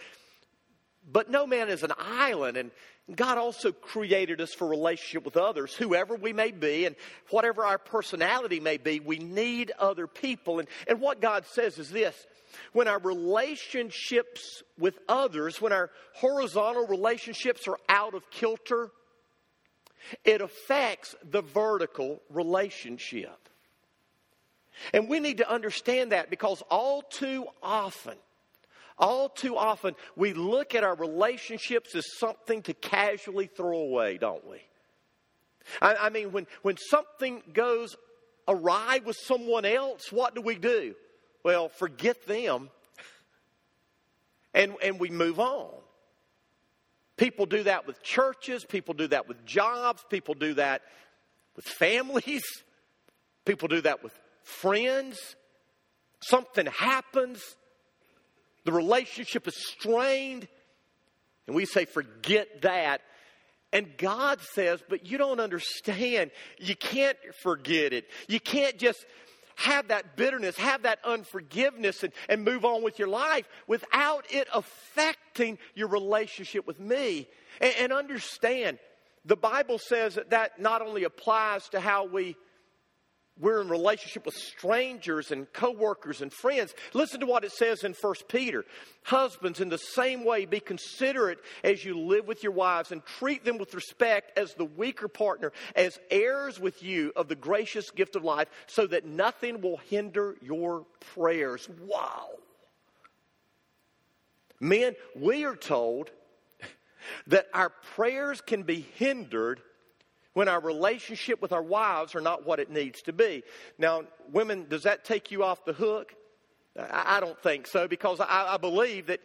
but 1.11 1.31
no 1.31 1.47
man 1.47 1.69
is 1.69 1.83
an 1.83 1.93
island, 1.99 2.57
and 2.57 2.71
God 3.14 3.37
also 3.37 3.73
created 3.73 4.40
us 4.40 4.55
for 4.55 4.67
relationship 4.67 5.25
with 5.25 5.37
others, 5.37 5.75
whoever 5.75 6.14
we 6.14 6.33
may 6.33 6.51
be, 6.51 6.87
and 6.87 6.97
whatever 7.31 7.64
our 7.64 7.79
personality 7.79 8.61
may 8.61 8.79
be, 8.79 9.01
we 9.01 9.19
need 9.19 9.73
other 9.79 10.07
people. 10.07 10.59
And, 10.59 10.69
and 10.88 11.01
what 11.01 11.21
God 11.21 11.45
says 11.47 11.79
is 11.79 11.90
this 11.90 12.27
when 12.73 12.88
our 12.88 12.99
relationships 13.01 14.62
with 14.79 14.99
others, 15.09 15.61
when 15.61 15.73
our 15.73 15.90
horizontal 16.14 16.87
relationships 16.87 17.69
are 17.69 17.79
out 17.88 18.14
of 18.14 18.31
kilter, 18.31 18.90
it 20.25 20.40
affects 20.40 21.14
the 21.29 21.43
vertical 21.43 22.23
relationship. 22.31 23.49
And 24.93 25.09
we 25.09 25.21
need 25.21 25.38
to 25.38 25.51
understand 25.51 26.12
that 26.12 26.31
because 26.31 26.62
all 26.71 27.03
too 27.03 27.47
often, 27.62 28.14
all 28.98 29.28
too 29.28 29.57
often, 29.57 29.94
we 30.16 30.33
look 30.33 30.74
at 30.74 30.85
our 30.85 30.94
relationships 30.94 31.94
as 31.94 32.04
something 32.18 32.62
to 32.62 32.74
casually 32.74 33.46
throw 33.46 33.78
away, 33.78 34.18
don't 34.18 34.48
we? 34.48 34.59
I, 35.80 35.96
I, 35.96 36.11
mean, 36.11 36.33
when, 36.33 36.46
when 36.62 36.76
something 36.76 37.42
goes 37.52 37.96
awry 38.46 39.00
with 39.04 39.16
someone 39.16 39.64
else, 39.64 40.12
what 40.12 40.35
do 40.35 40.42
we 40.42 40.57
do? 40.57 40.94
Well, 41.42 41.68
forget 41.68 42.26
them 42.26 42.70
and, 44.52 44.74
and 44.83 45.00
we 45.00 45.11
move 45.11 45.40
on. 45.40 45.70
People 47.16 47.46
do 47.46 47.62
that 47.64 47.87
with 47.87 48.02
churches, 48.02 48.64
people 48.64 48.94
do 48.94 49.07
that 49.09 49.28
with 49.28 49.44
jobs, 49.44 50.04
people 50.09 50.35
do 50.35 50.54
that 50.54 50.83
with 51.57 51.64
families, 51.64 52.42
people 53.44 53.68
do 53.68 53.80
that 53.83 54.02
with 54.02 54.12
friends. 54.42 55.37
Something 56.20 56.66
happens 56.66 57.40
the 58.64 58.72
relationship 58.72 59.46
is 59.46 59.57
strained. 59.57 60.48
And 61.46 61.55
we 61.55 61.66
say, 61.66 61.85
forget 61.85 62.62
that. 62.62 63.03
And 63.72 63.96
God 63.98 64.40
says, 64.40 64.81
but 64.88 65.07
you 65.07 65.18
don't 65.18 65.40
understand. 65.40 66.31
You 66.59 66.77
can't 66.77 67.18
forget 67.42 67.92
it. 67.92 68.09
You 68.29 68.40
can't 68.40 68.79
just 68.79 69.05
have 69.57 69.88
that 69.88 70.16
bitterness, 70.16 70.57
have 70.57 70.83
that 70.83 70.98
unforgiveness, 71.05 72.03
and, 72.03 72.12
and 72.29 72.44
move 72.44 72.64
on 72.64 72.83
with 72.83 72.98
your 72.98 73.09
life 73.09 73.46
without 73.66 74.24
it 74.31 74.48
affecting 74.53 75.59
your 75.74 75.88
relationship 75.88 76.66
with 76.66 76.81
me. 76.81 77.29
And, 77.61 77.74
and 77.79 77.92
understand, 77.92 78.79
the 79.24 79.37
Bible 79.37 79.79
says 79.79 80.16
that 80.16 80.31
that 80.31 80.61
not 80.61 80.83
only 80.83 81.05
applies 81.05 81.68
to 81.70 81.81
how 81.81 82.07
we 82.07 82.37
we're 83.40 83.61
in 83.61 83.68
relationship 83.68 84.27
with 84.27 84.37
strangers 84.37 85.33
and 85.33 85.53
coworkers 85.53 86.20
and 86.20 86.33
friends. 86.33 86.73
Listen 86.92 87.18
to 87.18 87.27
what 87.27 87.44
it 87.44 87.51
says 87.51 87.83
in 87.83 87.92
1 87.92 88.14
Peter. 88.29 88.64
Husbands, 89.03 89.61
in 89.61 89.68
the 89.68 89.79
same 89.79 90.25
way, 90.25 90.47
be 90.47 90.61
considerate 90.61 91.38
as 91.64 91.85
you 91.85 91.99
live 91.99 92.29
with 92.29 92.44
your 92.44 92.53
wives 92.53 92.92
and 92.92 93.05
treat 93.05 93.44
them 93.44 93.59
with 93.59 93.75
respect 93.75 94.38
as 94.38 94.55
the 94.55 94.64
weaker 94.64 95.09
partner, 95.09 95.53
as 95.75 95.99
heirs 96.12 96.61
with 96.61 96.81
you 96.83 97.12
of 97.16 97.27
the 97.27 97.35
gracious 97.35 97.90
gift 97.90 98.14
of 98.14 98.23
life, 98.23 98.49
so 98.68 98.87
that 98.87 99.05
nothing 99.05 99.61
will 99.61 99.79
hinder 99.79 100.37
your 100.40 100.87
prayers. 101.14 101.68
Wow. 101.83 102.29
Men, 104.61 104.94
we 105.16 105.44
are 105.44 105.57
told 105.57 106.12
that 107.27 107.49
our 107.53 107.70
prayers 107.97 108.40
can 108.40 108.62
be 108.62 108.87
hindered 108.94 109.61
when 110.35 110.49
our 110.49 110.61
relationship 110.61 111.40
with 111.40 111.53
our 111.53 111.62
wives 111.62 112.14
are 112.14 112.20
not 112.20 112.44
what 112.44 112.61
it 112.61 112.70
needs 112.70 113.03
to 113.03 113.12
be. 113.12 113.42
Now, 113.79 114.03
women, 114.33 114.66
does 114.68 114.83
that 114.83 115.05
take 115.05 115.31
you 115.31 115.42
off 115.42 115.64
the 115.64 115.73
hook? 115.73 116.14
I, 116.77 117.20
don't 117.20 117.40
think 117.40 117.68
so 117.68 117.87
because 117.87 118.20
I, 118.20 118.55
I 118.55 118.57
believe 118.57 119.07
that, 119.07 119.20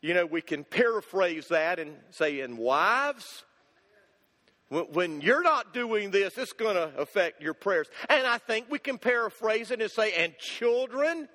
you 0.00 0.14
know, 0.14 0.26
we 0.26 0.40
can 0.40 0.62
paraphrase 0.62 1.48
that 1.48 1.80
and 1.80 1.96
say, 2.10 2.40
and 2.40 2.56
wives, 2.56 3.44
when 4.68 5.20
you're 5.20 5.42
not 5.42 5.74
doing 5.74 6.10
this, 6.10 6.38
it's 6.38 6.52
going 6.52 6.76
to 6.76 6.92
affect 6.96 7.42
your 7.42 7.54
prayers. 7.54 7.88
And 8.08 8.26
I 8.26 8.38
think 8.38 8.66
we 8.70 8.78
can 8.78 8.98
paraphrase 8.98 9.70
it 9.70 9.82
and 9.82 9.90
say, 9.90 10.12
and 10.12 10.36
children, 10.38 11.28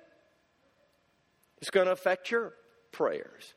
it's 1.60 1.70
going 1.70 1.86
to 1.86 1.92
affect 1.92 2.30
your 2.30 2.54
prayers. 2.90 3.54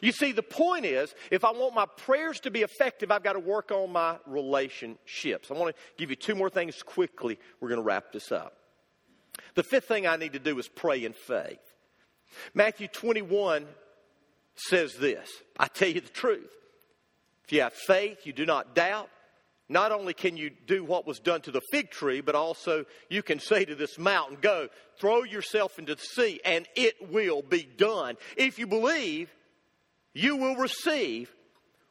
You 0.00 0.12
see, 0.12 0.32
the 0.32 0.42
point 0.42 0.84
is, 0.84 1.14
if 1.30 1.44
I 1.44 1.52
want 1.52 1.74
my 1.74 1.86
prayers 1.86 2.40
to 2.40 2.50
be 2.50 2.62
effective, 2.62 3.10
I've 3.10 3.22
got 3.22 3.34
to 3.34 3.40
work 3.40 3.70
on 3.70 3.92
my 3.92 4.16
relationships. 4.26 5.50
I 5.50 5.54
want 5.54 5.74
to 5.74 5.82
give 5.96 6.10
you 6.10 6.16
two 6.16 6.34
more 6.34 6.50
things 6.50 6.82
quickly. 6.82 7.38
We're 7.60 7.68
going 7.68 7.80
to 7.80 7.84
wrap 7.84 8.12
this 8.12 8.32
up. 8.32 8.56
The 9.54 9.62
fifth 9.62 9.86
thing 9.88 10.06
I 10.06 10.16
need 10.16 10.32
to 10.34 10.38
do 10.38 10.58
is 10.58 10.68
pray 10.68 11.04
in 11.04 11.12
faith. 11.12 11.58
Matthew 12.54 12.88
21 12.88 13.66
says 14.54 14.94
this 14.94 15.28
I 15.58 15.66
tell 15.66 15.88
you 15.88 16.00
the 16.00 16.08
truth. 16.08 16.50
If 17.44 17.52
you 17.52 17.62
have 17.62 17.72
faith, 17.72 18.18
you 18.24 18.32
do 18.32 18.46
not 18.46 18.74
doubt. 18.74 19.08
Not 19.68 19.92
only 19.92 20.14
can 20.14 20.36
you 20.36 20.50
do 20.50 20.82
what 20.82 21.06
was 21.06 21.20
done 21.20 21.42
to 21.42 21.52
the 21.52 21.60
fig 21.70 21.90
tree, 21.90 22.20
but 22.20 22.34
also 22.34 22.84
you 23.08 23.22
can 23.22 23.38
say 23.38 23.64
to 23.64 23.76
this 23.76 23.98
mountain, 23.98 24.38
Go, 24.40 24.68
throw 24.98 25.22
yourself 25.22 25.78
into 25.78 25.94
the 25.94 26.00
sea, 26.00 26.40
and 26.44 26.66
it 26.74 27.10
will 27.10 27.42
be 27.42 27.68
done. 27.76 28.16
If 28.36 28.58
you 28.58 28.66
believe, 28.66 29.30
you 30.12 30.36
will 30.36 30.56
receive 30.56 31.32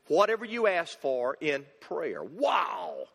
whatever 0.07 0.45
you 0.45 0.67
ask 0.67 0.99
for 0.99 1.37
in 1.39 1.65
prayer. 1.81 2.23
Wow! 2.23 3.05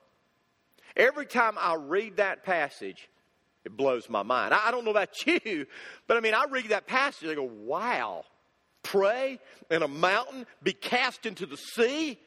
Every 0.97 1.27
time 1.27 1.55
I 1.59 1.75
read 1.75 2.19
that 2.19 2.45
passage, 2.45 3.09
it 3.65 3.77
blows 3.77 4.09
my 4.09 4.23
mind. 4.23 4.55
I 4.55 4.71
don't 4.71 4.85
know 4.85 4.91
about 4.91 5.27
you, 5.27 5.67
but 6.07 6.17
I 6.17 6.21
mean, 6.21 6.35
I 6.35 6.45
read 6.51 6.69
that 6.69 6.87
passage, 6.87 7.29
I 7.29 7.35
go, 7.35 7.43
wow. 7.43 8.25
Pray 8.83 9.39
in 9.71 9.83
a 9.83 9.89
mountain, 9.89 10.47
be 10.63 10.75
cast 10.75 11.25
into 11.25 11.47
the 11.47 11.57
sea. 11.57 12.19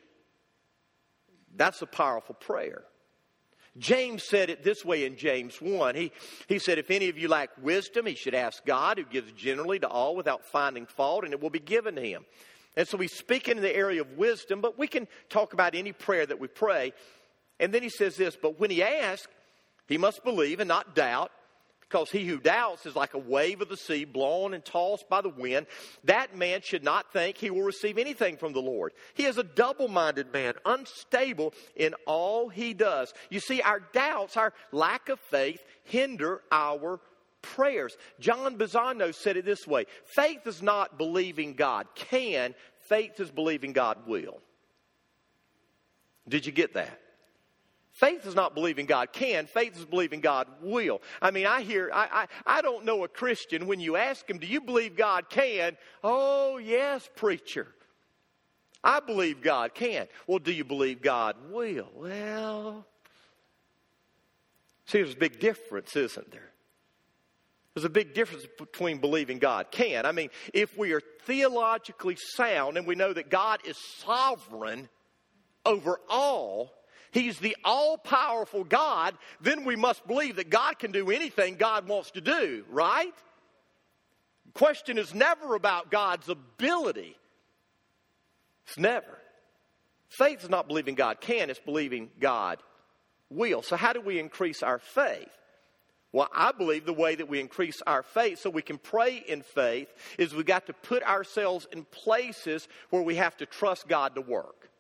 That's 1.56 1.82
a 1.82 1.86
powerful 1.86 2.36
prayer. 2.36 2.84
James 3.78 4.24
said 4.24 4.50
it 4.50 4.64
this 4.64 4.84
way 4.84 5.06
in 5.06 5.18
James 5.18 5.62
1. 5.62 5.96
He, 5.96 6.12
he 6.48 6.58
said, 6.58 6.80
If 6.80 6.90
any 6.90 7.10
of 7.10 7.18
you 7.18 7.28
lack 7.28 7.52
wisdom, 7.62 8.08
he 8.08 8.16
should 8.16 8.34
ask 8.34 8.66
God, 8.66 8.98
who 8.98 9.06
gives 9.06 9.32
generally 9.34 9.78
to 9.80 9.88
all 9.88 10.16
without 10.16 10.46
finding 10.46 10.88
fault, 10.88 11.24
and 11.24 11.34
it 11.34 11.40
will 11.40 11.52
be 11.52 11.60
given 11.60 11.96
to 11.96 12.02
him. 12.02 12.26
And 12.78 12.88
so 12.88 12.96
we 12.96 13.08
speak 13.08 13.50
in 13.50 13.60
the 13.60 13.76
area 13.76 14.00
of 14.00 14.18
wisdom, 14.18 14.62
but 14.62 14.78
we 14.78 14.88
can 14.88 15.08
talk 15.30 15.52
about 15.54 15.76
any 15.76 15.92
prayer 15.92 16.26
that 16.26 16.40
we 16.40 16.48
pray. 16.48 16.94
And 17.60 17.74
then 17.74 17.82
he 17.82 17.90
says 17.90 18.16
this, 18.16 18.38
but 18.40 18.60
when 18.60 18.70
he 18.70 18.84
asks, 18.84 19.28
he 19.88 19.98
must 19.98 20.24
believe 20.24 20.60
and 20.60 20.68
not 20.68 20.96
doubt, 20.96 21.32
because 21.82 22.12
he 22.12 22.26
who 22.26 22.38
doubts 22.38 22.86
is 22.86 22.96
like 22.96 23.14
a 23.14 23.20
wave 23.20 23.62
of 23.62 23.70
the 23.70 23.78
sea 23.78 24.06
blown 24.06 24.54
and 24.54 24.64
tossed 24.64 25.10
by 25.10 25.22
the 25.22 25.30
wind. 25.30 25.66
That 26.04 26.38
man 26.38 26.62
should 26.62 26.84
not 26.84 27.12
think 27.14 27.38
he 27.38 27.50
will 27.50 27.64
receive 27.64 27.98
anything 27.98 28.38
from 28.38 28.54
the 28.54 28.62
Lord. 28.62 28.92
He 29.14 29.26
is 29.26 29.38
a 29.38 29.44
double 29.44 29.88
minded 29.88 30.32
man, 30.32 30.54
unstable 30.66 31.54
in 31.76 31.96
all 32.06 32.50
he 32.50 32.74
does. 32.74 33.14
You 33.30 33.40
see, 33.40 33.62
our 33.62 33.80
doubts, 33.80 34.38
our 34.38 34.54
lack 34.72 35.10
of 35.10 35.20
faith, 35.20 35.64
hinder 35.84 36.42
our 36.52 37.00
prayers. 37.42 37.96
John 38.20 38.58
Bisagno 38.58 39.14
said 39.14 39.38
it 39.38 39.46
this 39.46 39.66
way 39.66 39.86
faith 40.16 40.46
is 40.46 40.62
not 40.62 40.98
believing 40.98 41.54
God 41.54 41.88
can, 41.96 42.54
faith 42.88 43.20
is 43.20 43.32
believing 43.32 43.74
God 43.74 44.08
will. 44.08 44.40
Did 46.28 46.46
you 46.46 46.52
get 46.52 46.74
that? 46.74 47.00
Faith 47.92 48.28
is 48.28 48.36
not 48.36 48.54
believing 48.54 48.86
God 48.86 49.12
can. 49.12 49.48
Faith 49.48 49.76
is 49.76 49.86
believing 49.86 50.22
God 50.22 50.48
will. 50.62 51.02
I 51.20 51.32
mean, 51.32 51.48
I 51.48 51.62
hear, 51.62 51.90
I, 51.92 52.28
I, 52.46 52.58
I 52.58 52.62
don't 52.62 52.86
know 52.86 53.04
a 53.04 53.08
Christian 53.08 53.66
when 53.66 53.80
you 53.80 53.96
ask 53.96 54.30
him, 54.30 54.38
Do 54.38 54.46
you 54.46 54.62
believe 54.62 54.96
God 54.96 55.30
can? 55.30 55.76
Oh, 56.04 56.58
yes, 56.58 57.10
preacher. 57.16 57.68
I 58.84 59.00
believe 59.00 59.42
God 59.42 59.74
can. 59.74 60.08
Well, 60.28 60.38
do 60.38 60.52
you 60.52 60.64
believe 60.64 61.02
God 61.02 61.36
will? 61.50 61.90
Well, 61.96 62.86
see, 64.86 65.00
there's 65.00 65.14
a 65.14 65.18
big 65.18 65.40
difference, 65.40 65.96
isn't 65.96 66.32
there? 66.32 66.52
There's 67.78 67.86
a 67.86 67.90
big 67.90 68.16
difference 68.16 68.48
between 68.58 68.98
believing 68.98 69.38
God 69.38 69.68
can. 69.70 70.08
I 70.08 70.12
mean, 70.12 70.32
if 70.52 70.76
we 70.76 70.94
are 70.94 71.02
theologically 71.26 72.16
sound 72.16 72.76
and 72.76 72.88
we 72.88 72.96
know 72.96 73.14
that 73.14 73.30
God 73.30 73.60
is 73.68 73.78
sovereign 74.00 74.90
over 75.64 76.00
all, 76.10 76.74
He's 77.12 77.38
the 77.38 77.56
all 77.64 78.00
powerful 78.00 78.64
God, 78.64 79.16
then 79.42 79.64
we 79.64 79.76
must 79.76 80.08
believe 80.08 80.38
that 80.38 80.50
God 80.50 80.80
can 80.80 80.92
do 80.92 81.12
anything 81.12 81.54
God 81.54 81.88
wants 81.88 82.10
to 82.12 82.22
do, 82.22 82.66
right? 82.72 83.14
The 84.48 84.54
question 84.54 84.98
is 84.98 85.14
never 85.14 85.54
about 85.54 85.92
God's 85.92 86.30
ability. 86.30 87.16
It's 88.66 88.80
never. 88.80 89.20
Faith 90.10 90.42
is 90.42 90.50
not 90.50 90.68
believing 90.68 90.96
God 90.96 91.22
can, 91.22 91.52
it's 91.52 91.60
believing 91.60 92.10
God 92.20 92.58
will. 93.30 93.62
So, 93.62 93.76
how 93.76 93.94
do 93.94 94.02
we 94.02 94.18
increase 94.18 94.64
our 94.64 94.80
faith? 94.80 95.30
Well, 96.18 96.30
I 96.34 96.52
believe 96.52 96.88
the 96.88 96.94
way 96.94 97.14
that 97.14 97.30
we 97.30 97.40
increase 97.40 97.80
our 97.86 98.02
faith 98.02 98.40
so 98.40 98.50
we 98.50 98.64
can 98.64 98.80
pray 98.80 99.24
in 99.28 99.44
faith 99.44 99.88
is 100.18 100.34
we 100.34 100.44
got 100.44 100.66
to 100.66 100.74
put 100.74 101.04
ourselves 101.04 101.68
in 101.72 101.84
places 101.84 102.68
where 102.90 103.04
we 103.04 103.18
have 103.18 103.38
to 103.38 103.46
trust 103.46 103.88
God 103.88 104.16
to 104.16 104.22
work. 104.22 104.72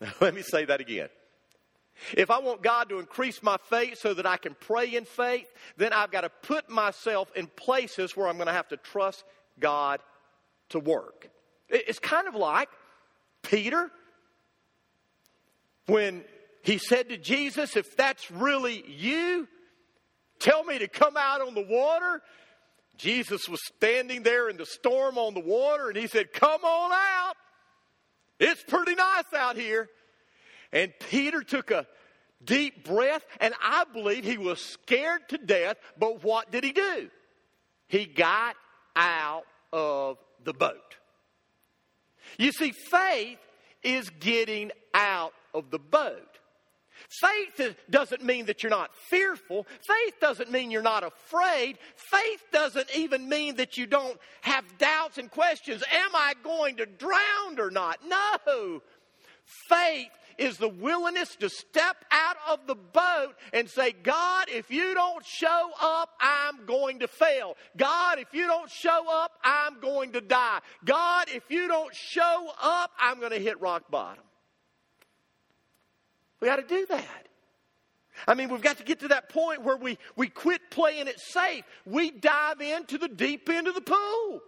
Let 0.22 0.34
me 0.34 0.40
say 0.40 0.64
that 0.64 0.80
again. 0.80 1.10
If 2.14 2.30
I 2.30 2.38
want 2.38 2.62
God 2.62 2.88
to 2.88 3.00
increase 3.00 3.42
my 3.42 3.58
faith 3.68 3.98
so 3.98 4.14
that 4.14 4.24
I 4.24 4.38
can 4.38 4.56
pray 4.58 4.94
in 4.94 5.04
faith, 5.04 5.46
then 5.76 5.92
I've 5.92 6.10
got 6.10 6.22
to 6.22 6.30
put 6.30 6.70
myself 6.70 7.30
in 7.36 7.46
places 7.48 8.16
where 8.16 8.28
I'm 8.28 8.36
going 8.36 8.46
to 8.46 8.54
have 8.54 8.68
to 8.68 8.78
trust 8.78 9.24
God 9.60 10.00
to 10.70 10.78
work. 10.78 11.28
It's 11.68 11.98
kind 11.98 12.26
of 12.26 12.34
like 12.34 12.70
Peter 13.42 13.90
when 15.84 16.24
he 16.62 16.78
said 16.78 17.10
to 17.10 17.18
Jesus, 17.18 17.76
If 17.76 17.94
that's 17.94 18.30
really 18.30 18.82
you, 18.88 19.48
tell 20.42 20.64
me 20.64 20.78
to 20.78 20.88
come 20.88 21.16
out 21.16 21.40
on 21.40 21.54
the 21.54 21.66
water. 21.66 22.20
Jesus 22.98 23.48
was 23.48 23.60
standing 23.76 24.22
there 24.22 24.48
in 24.48 24.56
the 24.56 24.66
storm 24.66 25.16
on 25.16 25.34
the 25.34 25.40
water 25.40 25.88
and 25.88 25.96
he 25.96 26.06
said, 26.06 26.32
Come 26.32 26.62
on 26.64 26.92
out. 26.92 27.34
It's 28.38 28.62
pretty 28.64 28.94
nice 28.94 29.32
out 29.36 29.56
here. 29.56 29.88
And 30.72 30.92
Peter 31.10 31.42
took 31.42 31.70
a 31.70 31.86
deep 32.44 32.84
breath, 32.84 33.24
and 33.40 33.54
I 33.62 33.84
believe 33.92 34.24
he 34.24 34.38
was 34.38 34.60
scared 34.60 35.28
to 35.28 35.38
death, 35.38 35.76
but 35.98 36.24
what 36.24 36.50
did 36.50 36.64
he 36.64 36.72
do? 36.72 37.10
He 37.86 38.06
got 38.06 38.56
out 38.96 39.44
of 39.72 40.18
the 40.42 40.52
boat. 40.52 40.96
You 42.38 42.52
see, 42.52 42.72
faith 42.72 43.38
is 43.82 44.08
getting 44.10 44.70
out 44.94 45.34
of 45.54 45.70
the 45.70 45.78
boat. 45.78 46.38
Faith 47.08 47.76
doesn't 47.90 48.24
mean 48.24 48.46
that 48.46 48.62
you're 48.62 48.70
not 48.70 48.94
fearful. 48.94 49.66
Faith 49.86 50.14
doesn't 50.20 50.50
mean 50.50 50.70
you're 50.70 50.82
not 50.82 51.04
afraid. 51.04 51.78
Faith 51.96 52.44
doesn't 52.52 52.88
even 52.96 53.28
mean 53.28 53.56
that 53.56 53.76
you 53.76 53.86
don't 53.86 54.18
have 54.40 54.64
doubts 54.78 55.18
and 55.18 55.30
questions. 55.30 55.82
Am 55.92 56.10
I 56.14 56.34
going 56.42 56.76
to 56.76 56.86
drown 56.86 57.58
or 57.58 57.70
not? 57.70 57.98
No. 58.06 58.80
Faith 59.44 60.10
is 60.38 60.56
the 60.56 60.68
willingness 60.68 61.36
to 61.36 61.48
step 61.48 62.04
out 62.10 62.36
of 62.48 62.66
the 62.66 62.74
boat 62.74 63.34
and 63.52 63.68
say, 63.68 63.92
God, 63.92 64.46
if 64.48 64.70
you 64.70 64.94
don't 64.94 65.24
show 65.24 65.70
up, 65.80 66.10
I'm 66.20 66.64
going 66.64 67.00
to 67.00 67.08
fail. 67.08 67.56
God, 67.76 68.18
if 68.18 68.32
you 68.32 68.46
don't 68.46 68.70
show 68.70 69.04
up, 69.10 69.32
I'm 69.44 69.80
going 69.80 70.12
to 70.12 70.20
die. 70.20 70.60
God, 70.84 71.28
if 71.28 71.44
you 71.50 71.68
don't 71.68 71.94
show 71.94 72.50
up, 72.60 72.90
I'm 72.98 73.18
going 73.18 73.32
to 73.32 73.38
hit 73.38 73.60
rock 73.60 73.90
bottom. 73.90 74.24
We 76.42 76.48
got 76.48 76.56
to 76.56 76.62
do 76.62 76.84
that. 76.86 77.28
I 78.26 78.34
mean, 78.34 78.48
we've 78.48 78.60
got 78.60 78.78
to 78.78 78.82
get 78.82 78.98
to 79.00 79.08
that 79.08 79.28
point 79.28 79.62
where 79.62 79.76
we, 79.76 79.96
we 80.16 80.26
quit 80.28 80.60
playing 80.70 81.06
it 81.06 81.20
safe. 81.20 81.64
We 81.86 82.10
dive 82.10 82.60
into 82.60 82.98
the 82.98 83.06
deep 83.06 83.48
end 83.48 83.68
of 83.68 83.76
the 83.76 83.80
pool. 83.80 84.40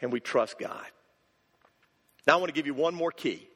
And 0.00 0.10
we 0.10 0.18
trust 0.18 0.58
God. 0.58 0.86
Now, 2.26 2.34
I 2.34 2.36
want 2.36 2.48
to 2.48 2.54
give 2.54 2.66
you 2.66 2.72
one 2.72 2.94
more 2.94 3.12
key. 3.12 3.46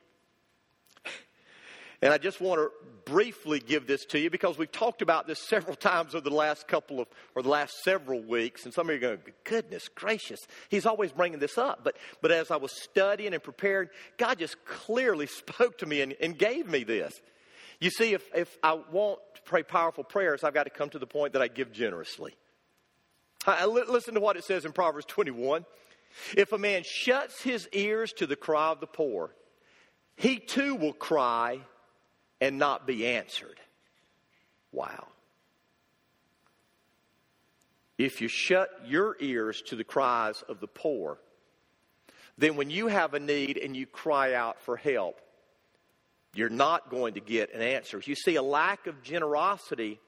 And 2.02 2.12
I 2.12 2.18
just 2.18 2.40
want 2.40 2.60
to 2.60 2.70
briefly 3.04 3.58
give 3.58 3.86
this 3.86 4.04
to 4.06 4.18
you 4.18 4.30
because 4.30 4.56
we've 4.56 4.72
talked 4.72 5.02
about 5.02 5.26
this 5.26 5.38
several 5.48 5.76
times 5.76 6.14
over 6.14 6.28
the 6.28 6.34
last 6.34 6.66
couple 6.68 7.00
of, 7.00 7.08
or 7.34 7.42
the 7.42 7.48
last 7.48 7.82
several 7.82 8.22
weeks. 8.22 8.64
And 8.64 8.72
some 8.72 8.88
of 8.88 8.94
you 8.94 8.96
are 9.08 9.16
going, 9.16 9.20
goodness 9.44 9.88
gracious, 9.88 10.40
he's 10.68 10.86
always 10.86 11.12
bringing 11.12 11.38
this 11.38 11.58
up. 11.58 11.80
But, 11.84 11.96
but 12.22 12.30
as 12.30 12.50
I 12.50 12.56
was 12.56 12.72
studying 12.72 13.34
and 13.34 13.42
preparing, 13.42 13.88
God 14.16 14.38
just 14.38 14.64
clearly 14.64 15.26
spoke 15.26 15.78
to 15.78 15.86
me 15.86 16.00
and, 16.00 16.14
and 16.20 16.38
gave 16.38 16.66
me 16.66 16.84
this. 16.84 17.20
You 17.80 17.90
see, 17.90 18.12
if, 18.12 18.22
if 18.34 18.58
I 18.62 18.74
want 18.74 19.20
to 19.34 19.42
pray 19.42 19.62
powerful 19.62 20.04
prayers, 20.04 20.44
I've 20.44 20.54
got 20.54 20.64
to 20.64 20.70
come 20.70 20.90
to 20.90 20.98
the 20.98 21.06
point 21.06 21.32
that 21.32 21.42
I 21.42 21.48
give 21.48 21.72
generously. 21.72 22.34
I, 23.46 23.64
listen 23.64 24.14
to 24.14 24.20
what 24.20 24.36
it 24.36 24.44
says 24.44 24.66
in 24.66 24.72
Proverbs 24.72 25.06
21. 25.06 25.64
If 26.36 26.52
a 26.52 26.58
man 26.58 26.82
shuts 26.84 27.40
his 27.42 27.68
ears 27.72 28.12
to 28.14 28.26
the 28.26 28.36
cry 28.36 28.68
of 28.68 28.80
the 28.80 28.86
poor, 28.86 29.34
he 30.16 30.38
too 30.38 30.74
will 30.74 30.92
cry 30.92 31.60
and 32.40 32.58
not 32.58 32.86
be 32.86 33.06
answered. 33.06 33.60
Wow. 34.72 35.08
If 37.98 38.20
you 38.20 38.28
shut 38.28 38.70
your 38.86 39.16
ears 39.20 39.62
to 39.66 39.76
the 39.76 39.84
cries 39.84 40.42
of 40.48 40.60
the 40.60 40.66
poor, 40.66 41.18
then 42.38 42.56
when 42.56 42.70
you 42.70 42.86
have 42.86 43.12
a 43.12 43.20
need 43.20 43.58
and 43.58 43.76
you 43.76 43.86
cry 43.86 44.32
out 44.34 44.60
for 44.62 44.76
help, 44.76 45.20
you're 46.34 46.48
not 46.48 46.90
going 46.90 47.14
to 47.14 47.20
get 47.20 47.52
an 47.52 47.60
answer. 47.60 48.00
You 48.02 48.14
see, 48.14 48.36
a 48.36 48.42
lack 48.42 48.86
of 48.86 49.02
generosity 49.02 49.98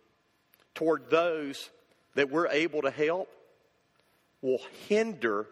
toward 0.74 1.10
those 1.10 1.68
that 2.14 2.30
we're 2.30 2.48
able 2.48 2.82
to 2.82 2.90
help 2.90 3.28
will 4.40 4.60
hinder 4.88 5.46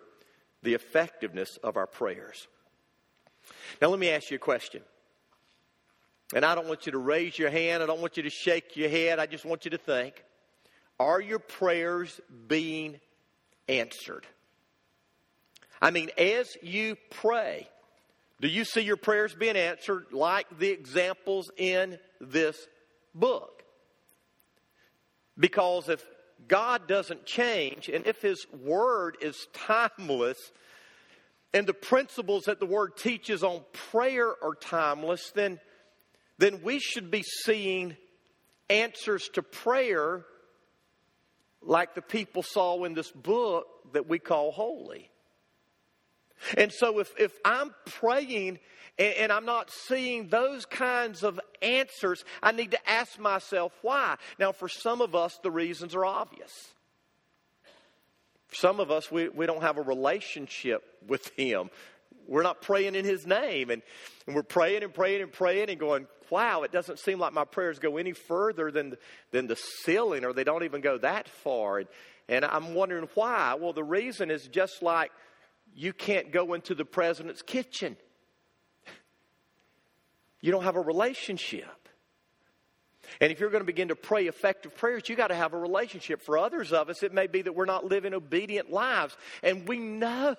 the 0.62 0.74
effectiveness 0.74 1.58
of 1.62 1.76
our 1.76 1.86
prayers. 1.86 2.46
Now, 3.80 3.88
let 3.88 3.98
me 3.98 4.10
ask 4.10 4.30
you 4.30 4.36
a 4.36 4.38
question. 4.38 4.82
And 6.34 6.44
I 6.44 6.54
don't 6.54 6.68
want 6.68 6.86
you 6.86 6.92
to 6.92 6.98
raise 6.98 7.38
your 7.38 7.50
hand. 7.50 7.82
I 7.82 7.86
don't 7.86 8.00
want 8.00 8.16
you 8.16 8.22
to 8.22 8.30
shake 8.30 8.76
your 8.76 8.88
head. 8.88 9.18
I 9.18 9.26
just 9.26 9.44
want 9.44 9.64
you 9.64 9.72
to 9.72 9.78
think 9.78 10.22
Are 10.98 11.20
your 11.20 11.38
prayers 11.38 12.20
being 12.46 13.00
answered? 13.68 14.26
I 15.82 15.90
mean, 15.90 16.10
as 16.18 16.56
you 16.62 16.96
pray, 17.10 17.66
do 18.40 18.48
you 18.48 18.64
see 18.64 18.82
your 18.82 18.98
prayers 18.98 19.34
being 19.34 19.56
answered 19.56 20.06
like 20.12 20.58
the 20.58 20.68
examples 20.68 21.50
in 21.56 21.98
this 22.20 22.56
book? 23.14 23.64
Because 25.38 25.88
if 25.88 26.04
God 26.46 26.86
doesn't 26.86 27.24
change 27.24 27.88
and 27.88 28.06
if 28.06 28.20
His 28.20 28.46
Word 28.52 29.16
is 29.22 29.46
timeless, 29.54 30.38
and 31.52 31.66
the 31.66 31.74
principles 31.74 32.44
that 32.44 32.60
the 32.60 32.66
Word 32.66 32.96
teaches 32.96 33.42
on 33.42 33.62
prayer 33.90 34.28
are 34.28 34.54
timeless, 34.54 35.32
then 35.34 35.58
then 36.40 36.62
we 36.62 36.78
should 36.78 37.10
be 37.10 37.22
seeing 37.22 37.96
answers 38.70 39.28
to 39.34 39.42
prayer 39.42 40.24
like 41.60 41.94
the 41.94 42.00
people 42.00 42.42
saw 42.42 42.82
in 42.84 42.94
this 42.94 43.10
book 43.10 43.66
that 43.92 44.08
we 44.08 44.18
call 44.18 44.50
holy. 44.50 45.10
And 46.56 46.72
so 46.72 46.98
if, 46.98 47.12
if 47.18 47.32
I'm 47.44 47.74
praying 47.84 48.58
and, 48.98 49.14
and, 49.16 49.32
I'm 49.32 49.44
not 49.44 49.70
seeing 49.70 50.28
those 50.28 50.64
kinds 50.64 51.22
of 51.22 51.38
answers, 51.60 52.24
I 52.42 52.52
need 52.52 52.70
to 52.70 52.90
ask 52.90 53.18
myself 53.18 53.72
why. 53.82 54.16
Now, 54.38 54.52
for 54.52 54.68
some 54.68 55.02
of 55.02 55.14
us, 55.14 55.38
the 55.42 55.50
reasons 55.50 55.94
are 55.94 56.06
obvious. 56.06 56.52
For 58.48 58.56
some 58.56 58.80
of 58.80 58.90
us, 58.90 59.12
we, 59.12 59.28
we 59.28 59.44
don't 59.44 59.60
have 59.60 59.76
a 59.76 59.82
relationship 59.82 60.82
with 61.06 61.28
Him. 61.36 61.68
We're 62.30 62.44
not 62.44 62.62
praying 62.62 62.94
in 62.94 63.04
His 63.04 63.26
name. 63.26 63.68
And, 63.70 63.82
and 64.26 64.34
we're 64.36 64.42
praying 64.44 64.84
and 64.84 64.94
praying 64.94 65.20
and 65.20 65.32
praying 65.32 65.68
and 65.68 65.78
going, 65.78 66.06
wow, 66.30 66.62
it 66.62 66.70
doesn't 66.70 67.00
seem 67.00 67.18
like 67.18 67.32
my 67.32 67.44
prayers 67.44 67.80
go 67.80 67.96
any 67.96 68.12
further 68.12 68.70
than, 68.70 68.94
than 69.32 69.48
the 69.48 69.56
ceiling, 69.56 70.24
or 70.24 70.32
they 70.32 70.44
don't 70.44 70.62
even 70.62 70.80
go 70.80 70.96
that 70.98 71.28
far. 71.28 71.78
And, 71.78 71.88
and 72.28 72.44
I'm 72.44 72.74
wondering 72.74 73.08
why. 73.14 73.56
Well, 73.60 73.72
the 73.72 73.84
reason 73.84 74.30
is 74.30 74.46
just 74.46 74.80
like 74.80 75.10
you 75.74 75.92
can't 75.92 76.30
go 76.30 76.54
into 76.54 76.74
the 76.74 76.84
president's 76.84 77.42
kitchen, 77.42 77.96
you 80.40 80.52
don't 80.52 80.64
have 80.64 80.76
a 80.76 80.80
relationship. 80.80 81.79
And 83.20 83.32
if 83.32 83.40
you're 83.40 83.50
going 83.50 83.62
to 83.62 83.66
begin 83.66 83.88
to 83.88 83.96
pray 83.96 84.26
effective 84.26 84.76
prayers, 84.76 85.08
you 85.08 85.16
got 85.16 85.28
to 85.28 85.34
have 85.34 85.52
a 85.52 85.58
relationship. 85.58 86.22
For 86.22 86.38
others 86.38 86.72
of 86.72 86.88
us, 86.88 87.02
it 87.02 87.12
may 87.12 87.26
be 87.26 87.42
that 87.42 87.54
we're 87.54 87.64
not 87.64 87.86
living 87.86 88.14
obedient 88.14 88.70
lives. 88.70 89.16
And 89.42 89.66
we 89.66 89.78
know, 89.78 90.36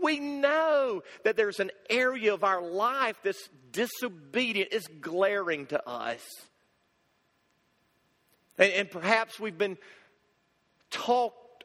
we 0.00 0.18
know 0.20 1.02
that 1.24 1.36
there's 1.36 1.60
an 1.60 1.70
area 1.90 2.32
of 2.32 2.44
our 2.44 2.62
life 2.62 3.16
that's 3.22 3.48
disobedient, 3.72 4.72
is 4.72 4.86
glaring 5.00 5.66
to 5.66 5.88
us. 5.88 6.22
And, 8.58 8.72
and 8.72 8.90
perhaps 8.90 9.38
we've 9.40 9.58
been 9.58 9.78
talked 10.90 11.64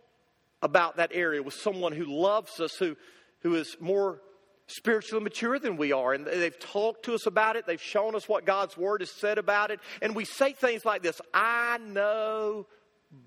about 0.62 0.98
that 0.98 1.12
area 1.14 1.42
with 1.42 1.54
someone 1.54 1.94
who 1.94 2.06
loves 2.06 2.60
us, 2.60 2.76
who, 2.76 2.98
who 3.42 3.56
is 3.56 3.78
more 3.80 4.22
spiritually 4.70 5.24
mature 5.24 5.60
than 5.60 5.78
we 5.78 5.92
are. 5.92 6.14
And 6.14 6.26
they've 6.26 6.58
talked 6.58 7.06
to 7.06 7.14
us 7.14 7.26
about 7.26 7.56
it, 7.56 7.66
they've 7.66 7.82
shown 7.82 8.16
us 8.16 8.30
what 8.30 8.46
God's 8.46 8.78
Word 8.78 9.02
has 9.02 9.12
said 9.12 9.38
about 9.38 9.72
it. 9.72 9.80
And 10.02 10.16
we 10.16 10.26
say 10.26 10.54
things 10.54 10.86
like 10.86 11.04
this 11.04 11.20
I 11.34 11.80
know, 11.80 12.68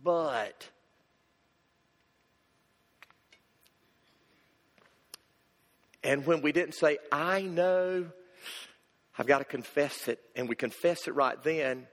but. 0.03 0.69
And 6.05 6.27
when 6.27 6.43
we 6.43 6.51
didn't 6.51 6.75
say, 6.75 6.99
I 7.13 7.43
know, 7.43 8.07
I've 9.17 9.27
got 9.27 9.39
to 9.39 9.45
confess 9.45 10.09
it, 10.09 10.19
and 10.35 10.49
we 10.49 10.57
confess 10.57 11.07
it 11.07 11.15
right 11.15 11.41
then, 11.45 11.87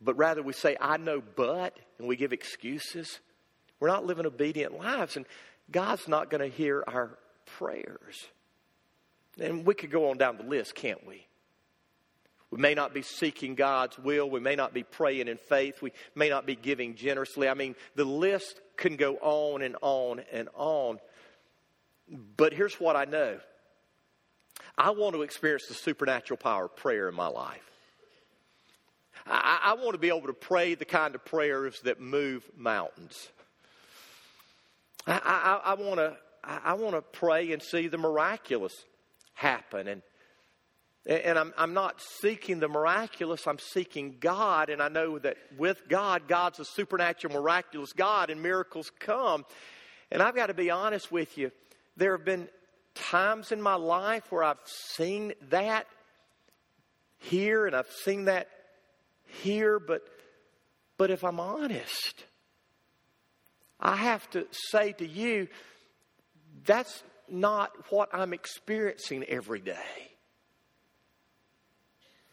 but 0.00 0.16
rather 0.16 0.42
we 0.42 0.52
say, 0.52 0.76
I 0.80 0.98
know, 0.98 1.20
but, 1.34 1.76
and 1.98 2.06
we 2.06 2.14
give 2.14 2.32
excuses, 2.32 3.18
we're 3.80 3.88
not 3.88 4.06
living 4.06 4.26
obedient 4.26 4.78
lives. 4.78 5.16
And 5.16 5.26
God's 5.70 6.06
not 6.06 6.30
going 6.30 6.48
to 6.48 6.56
hear 6.56 6.84
our 6.86 7.18
prayers. 7.58 8.26
And 9.40 9.66
we 9.66 9.74
could 9.74 9.90
go 9.90 10.10
on 10.10 10.16
down 10.16 10.36
the 10.36 10.44
list, 10.44 10.74
can't 10.74 11.04
we? 11.06 11.26
We 12.50 12.58
may 12.58 12.74
not 12.74 12.94
be 12.94 13.02
seeking 13.02 13.54
God's 13.56 13.98
will. 13.98 14.30
We 14.30 14.40
may 14.40 14.56
not 14.56 14.72
be 14.72 14.82
praying 14.82 15.28
in 15.28 15.36
faith. 15.36 15.82
We 15.82 15.92
may 16.14 16.30
not 16.30 16.46
be 16.46 16.54
giving 16.54 16.94
generously. 16.94 17.48
I 17.48 17.54
mean, 17.54 17.74
the 17.94 18.04
list 18.04 18.60
can 18.76 18.96
go 18.96 19.16
on 19.16 19.62
and 19.62 19.76
on 19.82 20.22
and 20.32 20.48
on. 20.54 20.98
But 22.36 22.54
here's 22.54 22.74
what 22.80 22.96
I 22.96 23.04
know 23.04 23.38
I 24.76 24.90
want 24.90 25.14
to 25.14 25.22
experience 25.22 25.66
the 25.66 25.74
supernatural 25.74 26.38
power 26.38 26.66
of 26.66 26.76
prayer 26.76 27.08
in 27.08 27.14
my 27.14 27.26
life. 27.26 27.60
I, 29.26 29.60
I 29.62 29.74
want 29.74 29.92
to 29.92 29.98
be 29.98 30.08
able 30.08 30.28
to 30.28 30.32
pray 30.32 30.74
the 30.74 30.86
kind 30.86 31.14
of 31.14 31.24
prayers 31.24 31.80
that 31.82 32.00
move 32.00 32.48
mountains. 32.56 33.28
I, 35.06 35.20
I, 35.64 35.72
I 35.72 35.74
want 35.74 35.96
to 35.96 36.16
I, 36.48 36.60
I 36.64 36.74
want 36.74 36.96
to 36.96 37.02
pray 37.02 37.52
and 37.52 37.62
see 37.62 37.88
the 37.88 37.98
miraculous 37.98 38.72
happen. 39.34 39.86
And, 39.86 40.02
and 41.06 41.38
I'm, 41.38 41.54
I'm 41.56 41.74
not 41.74 42.00
seeking 42.20 42.58
the 42.58 42.68
miraculous, 42.68 43.46
I'm 43.46 43.58
seeking 43.58 44.16
God. 44.18 44.70
And 44.70 44.82
I 44.82 44.88
know 44.88 45.18
that 45.18 45.36
with 45.56 45.88
God, 45.88 46.26
God's 46.26 46.58
a 46.58 46.64
supernatural, 46.64 47.34
miraculous 47.34 47.92
God, 47.92 48.30
and 48.30 48.42
miracles 48.42 48.90
come. 48.98 49.44
And 50.10 50.22
I've 50.22 50.34
got 50.34 50.46
to 50.46 50.54
be 50.54 50.70
honest 50.70 51.12
with 51.12 51.36
you. 51.36 51.52
There 51.96 52.16
have 52.16 52.24
been 52.24 52.48
times 52.94 53.52
in 53.52 53.60
my 53.60 53.74
life 53.74 54.24
where 54.30 54.42
I've 54.42 54.58
seen 54.64 55.34
that 55.50 55.86
here 57.18 57.66
and 57.66 57.74
I've 57.74 57.90
seen 58.04 58.24
that 58.26 58.48
here, 59.42 59.78
but, 59.78 60.02
but 60.96 61.10
if 61.10 61.24
I'm 61.24 61.40
honest, 61.40 62.24
I 63.80 63.96
have 63.96 64.28
to 64.30 64.46
say 64.50 64.92
to 64.92 65.06
you, 65.06 65.48
that's 66.68 67.02
not 67.30 67.72
what 67.90 68.10
I'm 68.12 68.34
experiencing 68.34 69.24
every 69.24 69.60
day. 69.60 69.74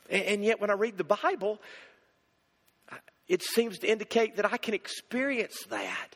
And, 0.09 0.23
and 0.23 0.43
yet, 0.43 0.59
when 0.59 0.69
I 0.69 0.73
read 0.73 0.97
the 0.97 1.05
Bible, 1.05 1.59
it 3.27 3.41
seems 3.41 3.79
to 3.79 3.89
indicate 3.89 4.36
that 4.36 4.51
I 4.51 4.57
can 4.57 4.73
experience 4.73 5.55
that 5.69 6.09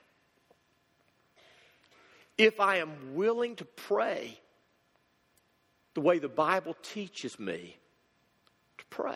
if 2.38 2.60
I 2.60 2.78
am 2.78 3.16
willing 3.16 3.56
to 3.56 3.66
pray 3.66 4.38
the 5.94 6.02
way 6.02 6.20
the 6.20 6.28
Bible 6.30 6.76
teaches 6.84 7.40
me 7.40 7.78
to 8.78 8.86
pray. 8.90 9.16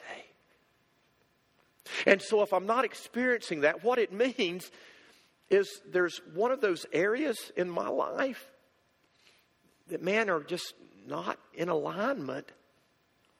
And 2.06 2.22
so, 2.22 2.41
if 2.41 2.54
I'm 2.54 2.66
not 2.66 2.86
experiencing 2.86 3.62
that, 3.62 3.84
what 3.84 3.99
it 3.99 4.14
means 4.14 4.72
is 5.49 5.82
there's 5.91 6.22
one 6.34 6.51
of 6.54 6.62
those 6.62 6.86
areas 6.93 7.51
in 7.58 7.70
my 7.70 7.89
life 7.89 8.49
that, 9.88 10.02
man, 10.02 10.30
are 10.30 10.42
just 10.42 10.74
not 11.08 11.38
in 11.54 11.70
alignment 11.70 12.52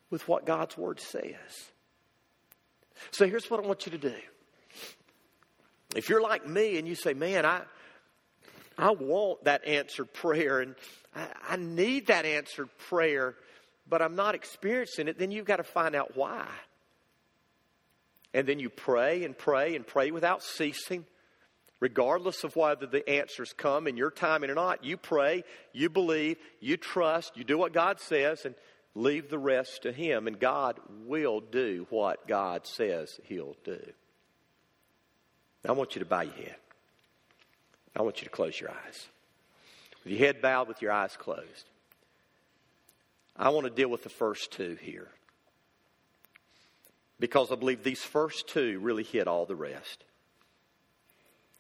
with 0.10 0.28
what 0.28 0.46
God's 0.46 0.78
Word 0.78 1.00
says. 1.00 1.34
So 3.12 3.28
here's 3.28 3.50
what 3.50 3.64
I 3.64 3.68
want 3.68 3.86
you 3.86 3.91
to 3.94 3.98
do. 3.98 4.16
If 5.96 6.10
you're 6.10 6.22
like 6.22 6.48
me 6.48 6.78
and 6.78 6.88
you 6.88 6.96
say, 6.96 7.14
man, 7.14 7.46
I, 7.46 7.62
I 8.78 8.91
want 8.91 9.44
that 9.44 9.66
answered 9.66 10.12
prayer 10.14 10.62
and 10.62 10.76
I, 11.16 11.28
I 11.50 11.56
need 11.56 12.08
that 12.08 12.26
answered 12.26 12.70
prayer, 12.89 13.36
but 13.88 14.02
I'm 14.02 14.16
not 14.16 14.36
experiencing 14.36 15.08
it, 15.08 15.20
then 15.20 15.32
you've 15.32 15.46
got 15.46 15.58
to 15.58 15.64
find 15.64 15.96
out 15.96 16.16
why. 16.18 16.48
And 18.34 18.48
then 18.48 18.60
you 18.60 18.70
pray 18.70 19.24
and 19.24 19.38
pray 19.38 19.76
and 19.76 19.86
pray 19.86 20.10
without 20.10 20.41
ceasing 20.41 21.06
regardless 21.84 22.46
of 22.46 22.56
whether 22.56 22.86
the 22.86 23.08
answers 23.10 23.52
come 23.52 23.88
in 23.88 23.98
your 23.98 24.10
timing 24.10 24.50
or 24.50 24.56
not, 24.56 24.86
you 24.86 24.96
pray, 24.96 25.44
you 25.74 25.90
believe, 25.90 26.38
you 26.62 26.78
trust, 26.78 27.36
you 27.36 27.44
do 27.44 27.58
what 27.58 27.74
God 27.74 28.00
says, 28.00 28.46
and 28.46 28.56
leave 28.96 29.30
the 29.30 29.38
rest 29.38 29.82
to 29.82 29.92
Him. 29.92 30.26
And 30.26 30.40
God 30.40 30.80
will 31.06 31.42
do 31.42 31.86
what 31.90 32.26
God 32.26 32.66
says 32.66 33.20
He'll 33.26 33.58
do. 33.66 33.82
I 35.68 35.74
want 35.74 35.94
you 35.94 36.00
to 36.00 36.06
bow 36.06 36.22
your 36.22 36.34
head. 36.34 36.56
I 37.98 38.02
want 38.02 38.22
you 38.22 38.28
to 38.30 38.34
close 38.34 38.58
your 38.58 38.72
eyes. 38.72 39.08
With 40.06 40.14
your 40.14 40.26
head 40.26 40.42
bowed, 40.42 40.70
with 40.70 40.82
your 40.82 40.94
eyes 40.94 41.18
closed. 41.18 41.66
I 43.36 43.50
want 43.50 43.66
to 43.68 43.70
deal 43.70 43.90
with 43.90 44.04
the 44.04 44.10
first 44.10 44.54
two 44.54 44.78
here. 44.80 45.10
Because 47.20 47.52
I 47.52 47.56
believe 47.56 47.84
these 47.84 48.04
first 48.04 48.48
two 48.48 48.80
really 48.80 49.04
hit 49.04 49.28
all 49.28 49.46
the 49.46 49.58
rest. 49.58 50.06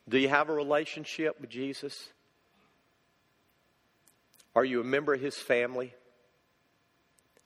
Do 0.07 0.17
you 0.17 0.29
have 0.29 0.49
a 0.49 0.53
relationship 0.53 1.39
with 1.39 1.49
Jesus? 1.49 2.09
Are 4.55 4.65
you 4.65 4.81
a 4.81 4.83
member 4.83 5.13
of 5.13 5.21
his 5.21 5.37
family? 5.37 5.93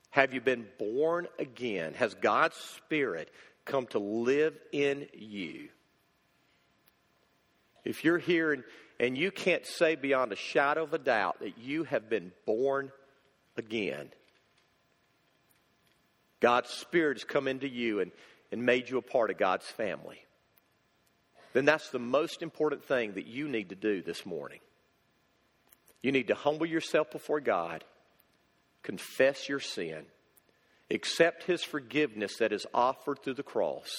Have 0.09 0.33
you 0.33 0.41
been 0.41 0.65
born 0.79 1.27
again? 1.37 1.93
Has 1.93 2.15
God's 2.15 2.57
Spirit 2.57 3.29
come 3.65 3.85
to 3.87 3.99
live 3.99 4.57
in 4.71 5.07
you? 5.13 5.69
If 7.85 8.03
you're 8.03 8.17
here 8.17 8.51
and, 8.51 8.63
and 8.99 9.17
you 9.17 9.31
can't 9.31 9.65
say 9.65 9.95
beyond 9.95 10.31
a 10.31 10.35
shadow 10.35 10.83
of 10.83 10.93
a 10.93 10.97
doubt 10.97 11.39
that 11.41 11.57
you 11.57 11.83
have 11.83 12.09
been 12.09 12.31
born 12.45 12.91
again, 13.55 14.09
God's 16.39 16.69
Spirit 16.69 17.17
has 17.17 17.23
come 17.23 17.47
into 17.47 17.69
you 17.69 17.99
and, 17.99 18.11
and 18.51 18.63
made 18.63 18.89
you 18.89 18.97
a 18.97 19.01
part 19.01 19.29
of 19.29 19.37
God's 19.37 19.65
family 19.65 20.19
then 21.57 21.65
that's 21.65 21.89
the 21.89 21.97
most 21.97 22.43
important 22.43 22.83
thing 22.83 23.13
that 23.13 23.25
you 23.25 23.47
need 23.47 23.69
to 23.69 23.75
do 23.75 24.03
this 24.03 24.27
morning. 24.27 24.59
You 26.03 26.11
need 26.11 26.27
to 26.27 26.35
humble 26.35 26.67
yourself 26.67 27.09
before 27.09 27.39
God, 27.39 27.83
confess 28.83 29.49
your 29.49 29.59
sin, 29.59 30.05
accept 30.91 31.45
His 31.45 31.63
forgiveness 31.63 32.37
that 32.37 32.53
is 32.53 32.67
offered 32.75 33.23
through 33.23 33.33
the 33.33 33.41
cross, 33.41 33.89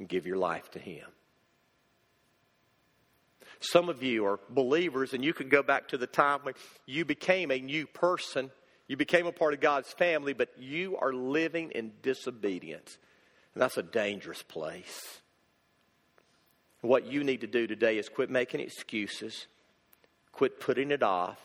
and 0.00 0.08
give 0.08 0.26
your 0.26 0.38
life 0.38 0.68
to 0.72 0.80
Him. 0.80 1.04
Some 3.60 3.88
of 3.88 4.02
you 4.02 4.26
are 4.26 4.40
believers, 4.48 5.14
and 5.14 5.24
you 5.24 5.32
can 5.32 5.50
go 5.50 5.62
back 5.62 5.86
to 5.88 5.98
the 5.98 6.08
time 6.08 6.40
when 6.42 6.54
you 6.84 7.04
became 7.04 7.52
a 7.52 7.60
new 7.60 7.86
person. 7.86 8.50
You 8.88 8.96
became 8.96 9.26
a 9.26 9.32
part 9.32 9.54
of 9.54 9.60
God's 9.60 9.92
family, 9.92 10.32
but 10.32 10.48
you 10.58 10.96
are 10.96 11.12
living 11.12 11.70
in 11.76 11.92
disobedience. 12.02 12.98
And 13.54 13.62
that's 13.62 13.76
a 13.76 13.84
dangerous 13.84 14.42
place. 14.42 15.20
What 16.80 17.06
you 17.06 17.24
need 17.24 17.42
to 17.42 17.46
do 17.46 17.66
today 17.66 17.98
is 17.98 18.08
quit 18.08 18.30
making 18.30 18.60
excuses, 18.60 19.46
quit 20.32 20.60
putting 20.60 20.90
it 20.90 21.02
off. 21.02 21.38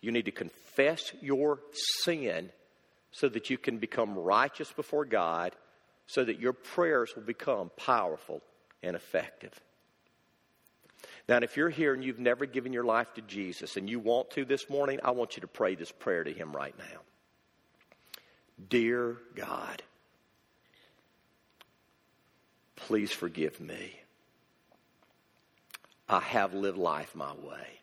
You 0.00 0.12
need 0.12 0.24
to 0.24 0.32
confess 0.32 1.12
your 1.20 1.60
sin 2.02 2.50
so 3.12 3.28
that 3.28 3.48
you 3.48 3.58
can 3.58 3.78
become 3.78 4.18
righteous 4.18 4.72
before 4.72 5.04
God, 5.04 5.54
so 6.06 6.24
that 6.24 6.40
your 6.40 6.52
prayers 6.52 7.14
will 7.14 7.22
become 7.22 7.70
powerful 7.76 8.42
and 8.82 8.96
effective. 8.96 9.52
Now, 11.28 11.38
if 11.38 11.56
you're 11.56 11.70
here 11.70 11.92
and 11.92 12.04
you've 12.04 12.20
never 12.20 12.46
given 12.46 12.72
your 12.72 12.84
life 12.84 13.12
to 13.14 13.20
Jesus 13.22 13.76
and 13.76 13.88
you 13.88 13.98
want 13.98 14.30
to 14.32 14.44
this 14.44 14.70
morning, 14.70 15.00
I 15.02 15.10
want 15.10 15.36
you 15.36 15.40
to 15.40 15.48
pray 15.48 15.74
this 15.74 15.90
prayer 15.90 16.22
to 16.22 16.32
Him 16.32 16.52
right 16.52 16.74
now. 16.78 17.00
Dear 18.68 19.16
God, 19.34 19.82
please 22.76 23.10
forgive 23.10 23.60
me. 23.60 23.92
I 26.08 26.20
have 26.20 26.54
lived 26.54 26.78
life 26.78 27.14
my 27.14 27.32
way. 27.34 27.80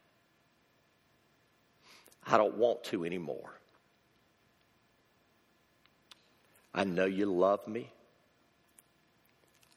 I 2.25 2.37
don't 2.37 2.57
want 2.57 2.83
to 2.85 3.05
anymore. 3.05 3.59
I 6.73 6.85
know 6.85 7.05
you 7.05 7.25
love 7.25 7.67
me. 7.67 7.91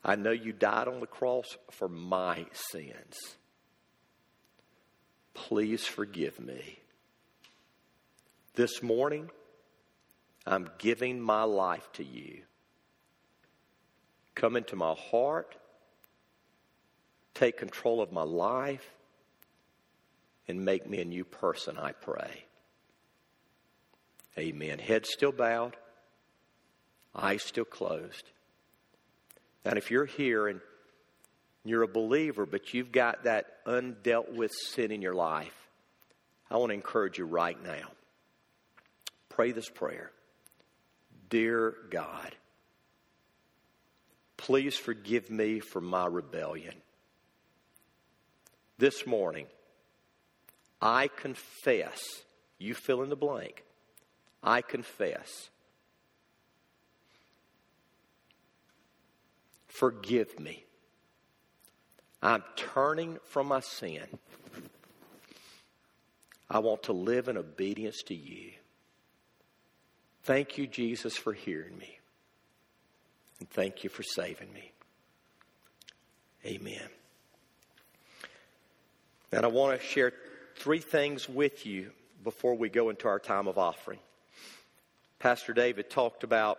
I 0.04 0.14
know 0.14 0.30
you 0.30 0.52
died 0.52 0.86
on 0.86 1.00
the 1.00 1.06
cross 1.06 1.56
for 1.72 1.88
my 1.88 2.46
sins. 2.52 3.16
Please 5.34 5.84
forgive 5.84 6.38
me. 6.38 6.78
This 8.54 8.82
morning, 8.82 9.30
I'm 10.46 10.70
giving 10.78 11.20
my 11.20 11.42
life 11.42 11.88
to 11.94 12.04
you. 12.04 12.42
Come 14.36 14.56
into 14.56 14.76
my 14.76 14.94
heart, 14.94 15.56
take 17.38 17.56
control 17.56 18.00
of 18.00 18.12
my 18.12 18.22
life, 18.22 18.88
and 20.48 20.64
make 20.64 20.88
me 20.88 21.00
a 21.00 21.04
new 21.04 21.24
person, 21.24 21.76
I 21.76 21.92
pray. 21.92 22.44
Amen. 24.38 24.78
Head 24.78 25.06
still 25.06 25.32
bowed, 25.32 25.76
eyes 27.14 27.42
still 27.42 27.64
closed. 27.64 28.30
And 29.64 29.78
if 29.78 29.90
you're 29.90 30.06
here 30.06 30.46
and 30.46 30.60
you're 31.64 31.82
a 31.82 31.88
believer, 31.88 32.46
but 32.46 32.72
you've 32.72 32.92
got 32.92 33.24
that 33.24 33.64
undealt 33.66 34.32
with 34.32 34.52
sin 34.52 34.92
in 34.92 35.02
your 35.02 35.14
life, 35.14 35.54
I 36.50 36.58
want 36.58 36.70
to 36.70 36.74
encourage 36.74 37.18
you 37.18 37.24
right 37.24 37.60
now. 37.62 37.90
Pray 39.28 39.52
this 39.52 39.68
prayer 39.68 40.12
Dear 41.28 41.74
God, 41.90 42.36
please 44.36 44.76
forgive 44.76 45.28
me 45.30 45.58
for 45.58 45.80
my 45.80 46.06
rebellion. 46.06 46.74
This 48.78 49.06
morning, 49.06 49.46
I 50.80 51.08
confess, 51.08 51.98
you 52.58 52.74
fill 52.74 53.02
in 53.02 53.08
the 53.08 53.16
blank, 53.16 53.64
I 54.42 54.60
confess. 54.60 55.50
Forgive 59.66 60.38
me. 60.40 60.64
I'm 62.22 62.42
turning 62.56 63.18
from 63.24 63.48
my 63.48 63.60
sin. 63.60 64.06
I 66.48 66.60
want 66.60 66.84
to 66.84 66.92
live 66.92 67.28
in 67.28 67.36
obedience 67.36 68.02
to 68.06 68.14
you. 68.14 68.52
Thank 70.22 70.58
you, 70.58 70.66
Jesus, 70.66 71.16
for 71.16 71.32
hearing 71.32 71.76
me. 71.78 71.98
And 73.38 73.50
thank 73.50 73.84
you 73.84 73.90
for 73.90 74.02
saving 74.02 74.52
me. 74.52 74.72
Amen. 76.44 76.88
And 79.32 79.44
I 79.44 79.48
want 79.48 79.78
to 79.78 79.84
share 79.84 80.12
three 80.56 80.78
things 80.78 81.28
with 81.28 81.66
you 81.66 81.90
before 82.22 82.54
we 82.54 82.68
go 82.68 82.90
into 82.90 83.08
our 83.08 83.18
time 83.18 83.48
of 83.48 83.58
offering. 83.58 83.98
Pastor 85.18 85.52
David 85.52 85.90
talked 85.90 86.22
about 86.22 86.58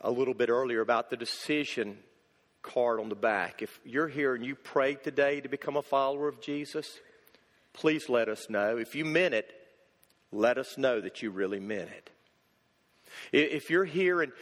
a 0.00 0.10
little 0.10 0.34
bit 0.34 0.48
earlier 0.50 0.80
about 0.80 1.10
the 1.10 1.16
decision 1.16 1.98
card 2.62 3.00
on 3.00 3.08
the 3.08 3.16
back. 3.16 3.62
If 3.62 3.80
you're 3.84 4.08
here 4.08 4.34
and 4.34 4.44
you 4.44 4.54
prayed 4.54 5.02
today 5.02 5.40
to 5.40 5.48
become 5.48 5.76
a 5.76 5.82
follower 5.82 6.28
of 6.28 6.40
Jesus, 6.40 6.98
please 7.72 8.08
let 8.08 8.28
us 8.28 8.48
know. 8.48 8.76
If 8.76 8.94
you 8.94 9.04
meant 9.04 9.34
it, 9.34 9.50
let 10.30 10.58
us 10.58 10.78
know 10.78 11.00
that 11.00 11.22
you 11.22 11.30
really 11.30 11.60
meant 11.60 11.90
it. 11.90 12.10
If 13.32 13.70
you're 13.70 13.84
here 13.84 14.22
and, 14.22 14.32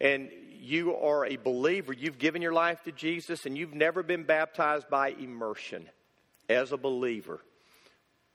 and 0.00 0.30
you 0.58 0.94
are 0.96 1.24
a 1.24 1.36
believer, 1.36 1.92
you've 1.92 2.18
given 2.18 2.42
your 2.42 2.52
life 2.52 2.82
to 2.84 2.92
Jesus, 2.92 3.46
and 3.46 3.56
you've 3.56 3.74
never 3.74 4.02
been 4.02 4.24
baptized 4.24 4.90
by 4.90 5.10
immersion 5.10 5.88
as 6.48 6.72
a 6.72 6.76
believer, 6.76 7.40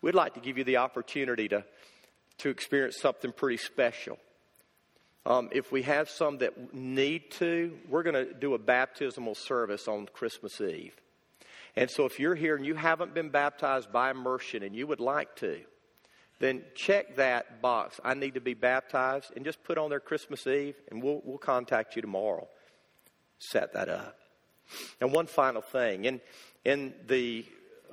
we'd 0.01 0.15
like 0.15 0.33
to 0.35 0.39
give 0.39 0.57
you 0.57 0.63
the 0.63 0.77
opportunity 0.77 1.47
to, 1.49 1.63
to 2.39 2.49
experience 2.49 2.97
something 2.99 3.31
pretty 3.31 3.57
special. 3.57 4.17
Um, 5.25 5.49
if 5.51 5.71
we 5.71 5.83
have 5.83 6.09
some 6.09 6.39
that 6.39 6.73
need 6.73 7.29
to, 7.31 7.77
we're 7.87 8.03
going 8.03 8.15
to 8.15 8.33
do 8.33 8.55
a 8.55 8.59
baptismal 8.59 9.35
service 9.35 9.87
on 9.87 10.07
Christmas 10.11 10.59
Eve. 10.59 10.95
And 11.75 11.89
so 11.89 12.05
if 12.05 12.19
you're 12.19 12.35
here 12.35 12.55
and 12.55 12.65
you 12.65 12.75
haven't 12.75 13.13
been 13.13 13.29
baptized 13.29 13.91
by 13.91 14.11
immersion 14.11 14.63
and 14.63 14.75
you 14.75 14.87
would 14.87 14.99
like 14.99 15.35
to, 15.37 15.61
then 16.39 16.63
check 16.75 17.17
that 17.17 17.61
box. 17.61 17.99
I 18.03 18.15
need 18.15 18.33
to 18.33 18.41
be 18.41 18.55
baptized 18.55 19.31
and 19.35 19.45
just 19.45 19.63
put 19.63 19.77
on 19.77 19.91
there 19.91 19.99
Christmas 19.99 20.47
Eve 20.47 20.75
and 20.89 21.01
we'll, 21.03 21.21
we'll 21.23 21.37
contact 21.37 21.95
you 21.95 22.01
tomorrow. 22.01 22.47
Set 23.37 23.73
that 23.73 23.89
up. 23.89 24.17
And 24.99 25.13
one 25.13 25.27
final 25.27 25.61
thing 25.61 26.05
in, 26.05 26.19
in 26.65 26.93
the 27.07 27.45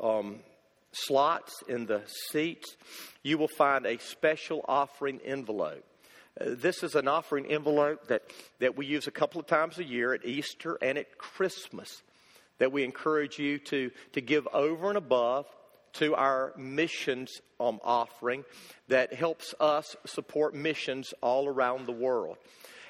um, 0.03 0.40
slots, 0.92 1.62
in 1.68 1.86
the 1.86 2.03
seats, 2.30 2.76
you 3.22 3.38
will 3.38 3.49
find 3.49 3.86
a 3.86 3.99
special 3.99 4.64
offering 4.68 5.20
envelope. 5.24 5.84
Uh, 6.40 6.46
this 6.49 6.82
is 6.82 6.94
an 6.94 7.09
offering 7.09 7.46
envelope 7.46 8.07
that, 8.09 8.22
that 8.61 8.76
we 8.76 8.86
use 8.86 9.07
a 9.07 9.12
couple 9.12 9.40
of 9.40 9.46
times 9.46 9.78
a 9.78 9.84
year 9.84 10.14
at 10.14 10.24
Easter 10.24 10.78
and 10.80 10.99
at 10.99 11.18
Christmas 11.18 12.03
that 12.59 12.72
we 12.72 12.84
encourage 12.84 13.38
you 13.38 13.59
to, 13.59 13.90
to 14.12 14.20
give 14.20 14.46
over 14.53 14.88
and 14.88 14.99
above 14.99 15.46
to 15.94 16.14
our 16.14 16.53
missions 16.57 17.40
um, 17.61 17.80
offering 17.82 18.44
that 18.88 19.12
helps 19.12 19.55
us 19.59 19.96
support 20.07 20.55
missions 20.55 21.14
all 21.22 21.49
around 21.49 21.86
the 21.86 21.92
world. 21.92 22.36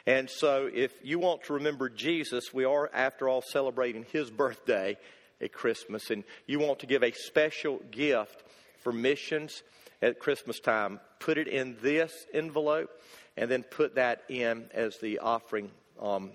And 0.06 0.28
so, 0.30 0.70
if 0.72 0.92
you 1.02 1.18
want 1.18 1.44
to 1.44 1.54
remember 1.54 1.90
Jesus, 1.90 2.52
we 2.52 2.64
are, 2.64 2.90
after 2.94 3.28
all, 3.28 3.42
celebrating 3.42 4.06
his 4.10 4.30
birthday 4.30 4.96
at 5.40 5.52
Christmas, 5.52 6.10
and 6.10 6.24
you 6.46 6.58
want 6.58 6.80
to 6.80 6.86
give 6.86 7.02
a 7.02 7.12
special 7.12 7.80
gift 7.90 8.42
for 8.80 8.92
missions 8.92 9.62
at 10.02 10.18
Christmas 10.18 10.60
time, 10.60 11.00
put 11.18 11.38
it 11.38 11.48
in 11.48 11.76
this 11.82 12.12
envelope 12.32 12.90
and 13.36 13.50
then 13.50 13.62
put 13.62 13.96
that 13.96 14.22
in 14.28 14.68
as 14.72 14.98
the 14.98 15.18
offering 15.18 15.70
um, 16.00 16.32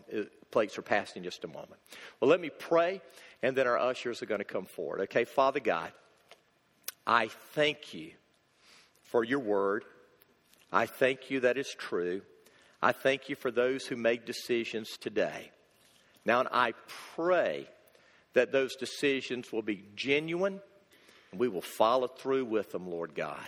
plates 0.51 0.77
are 0.77 0.83
passed 0.83 1.17
in 1.17 1.23
just 1.23 1.43
a 1.43 1.47
moment. 1.47 1.75
Well, 2.19 2.29
let 2.29 2.39
me 2.39 2.49
pray, 2.49 3.01
and 3.41 3.55
then 3.55 3.67
our 3.67 3.77
ushers 3.77 4.21
are 4.21 4.25
going 4.25 4.39
to 4.39 4.45
come 4.45 4.65
forward. 4.65 5.01
Okay, 5.01 5.25
Father 5.25 5.59
God. 5.59 5.91
I 7.05 7.27
thank 7.53 7.93
you 7.93 8.11
for 9.03 9.23
your 9.23 9.39
word. 9.39 9.83
I 10.71 10.85
thank 10.85 11.29
you 11.29 11.41
that 11.41 11.57
is 11.57 11.67
true. 11.77 12.21
I 12.81 12.93
thank 12.93 13.29
you 13.29 13.35
for 13.35 13.51
those 13.51 13.85
who 13.85 13.95
made 13.95 14.25
decisions 14.25 14.97
today. 14.99 15.51
Now, 16.25 16.45
I 16.51 16.73
pray 17.15 17.67
that 18.33 18.51
those 18.51 18.75
decisions 18.75 19.51
will 19.51 19.61
be 19.61 19.83
genuine 19.95 20.59
and 21.31 21.39
we 21.39 21.47
will 21.47 21.61
follow 21.61 22.07
through 22.07 22.45
with 22.45 22.71
them, 22.71 22.89
Lord 22.89 23.15
God. 23.15 23.47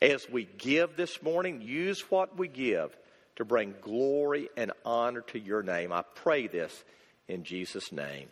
As 0.00 0.28
we 0.28 0.48
give 0.58 0.96
this 0.96 1.22
morning, 1.22 1.60
use 1.60 2.00
what 2.10 2.38
we 2.38 2.48
give 2.48 2.96
to 3.36 3.44
bring 3.44 3.74
glory 3.80 4.48
and 4.56 4.72
honor 4.84 5.22
to 5.22 5.38
your 5.38 5.62
name. 5.62 5.92
I 5.92 6.02
pray 6.14 6.46
this 6.46 6.84
in 7.28 7.44
Jesus' 7.44 7.92
name. 7.92 8.28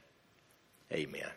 Amen. 0.92 1.30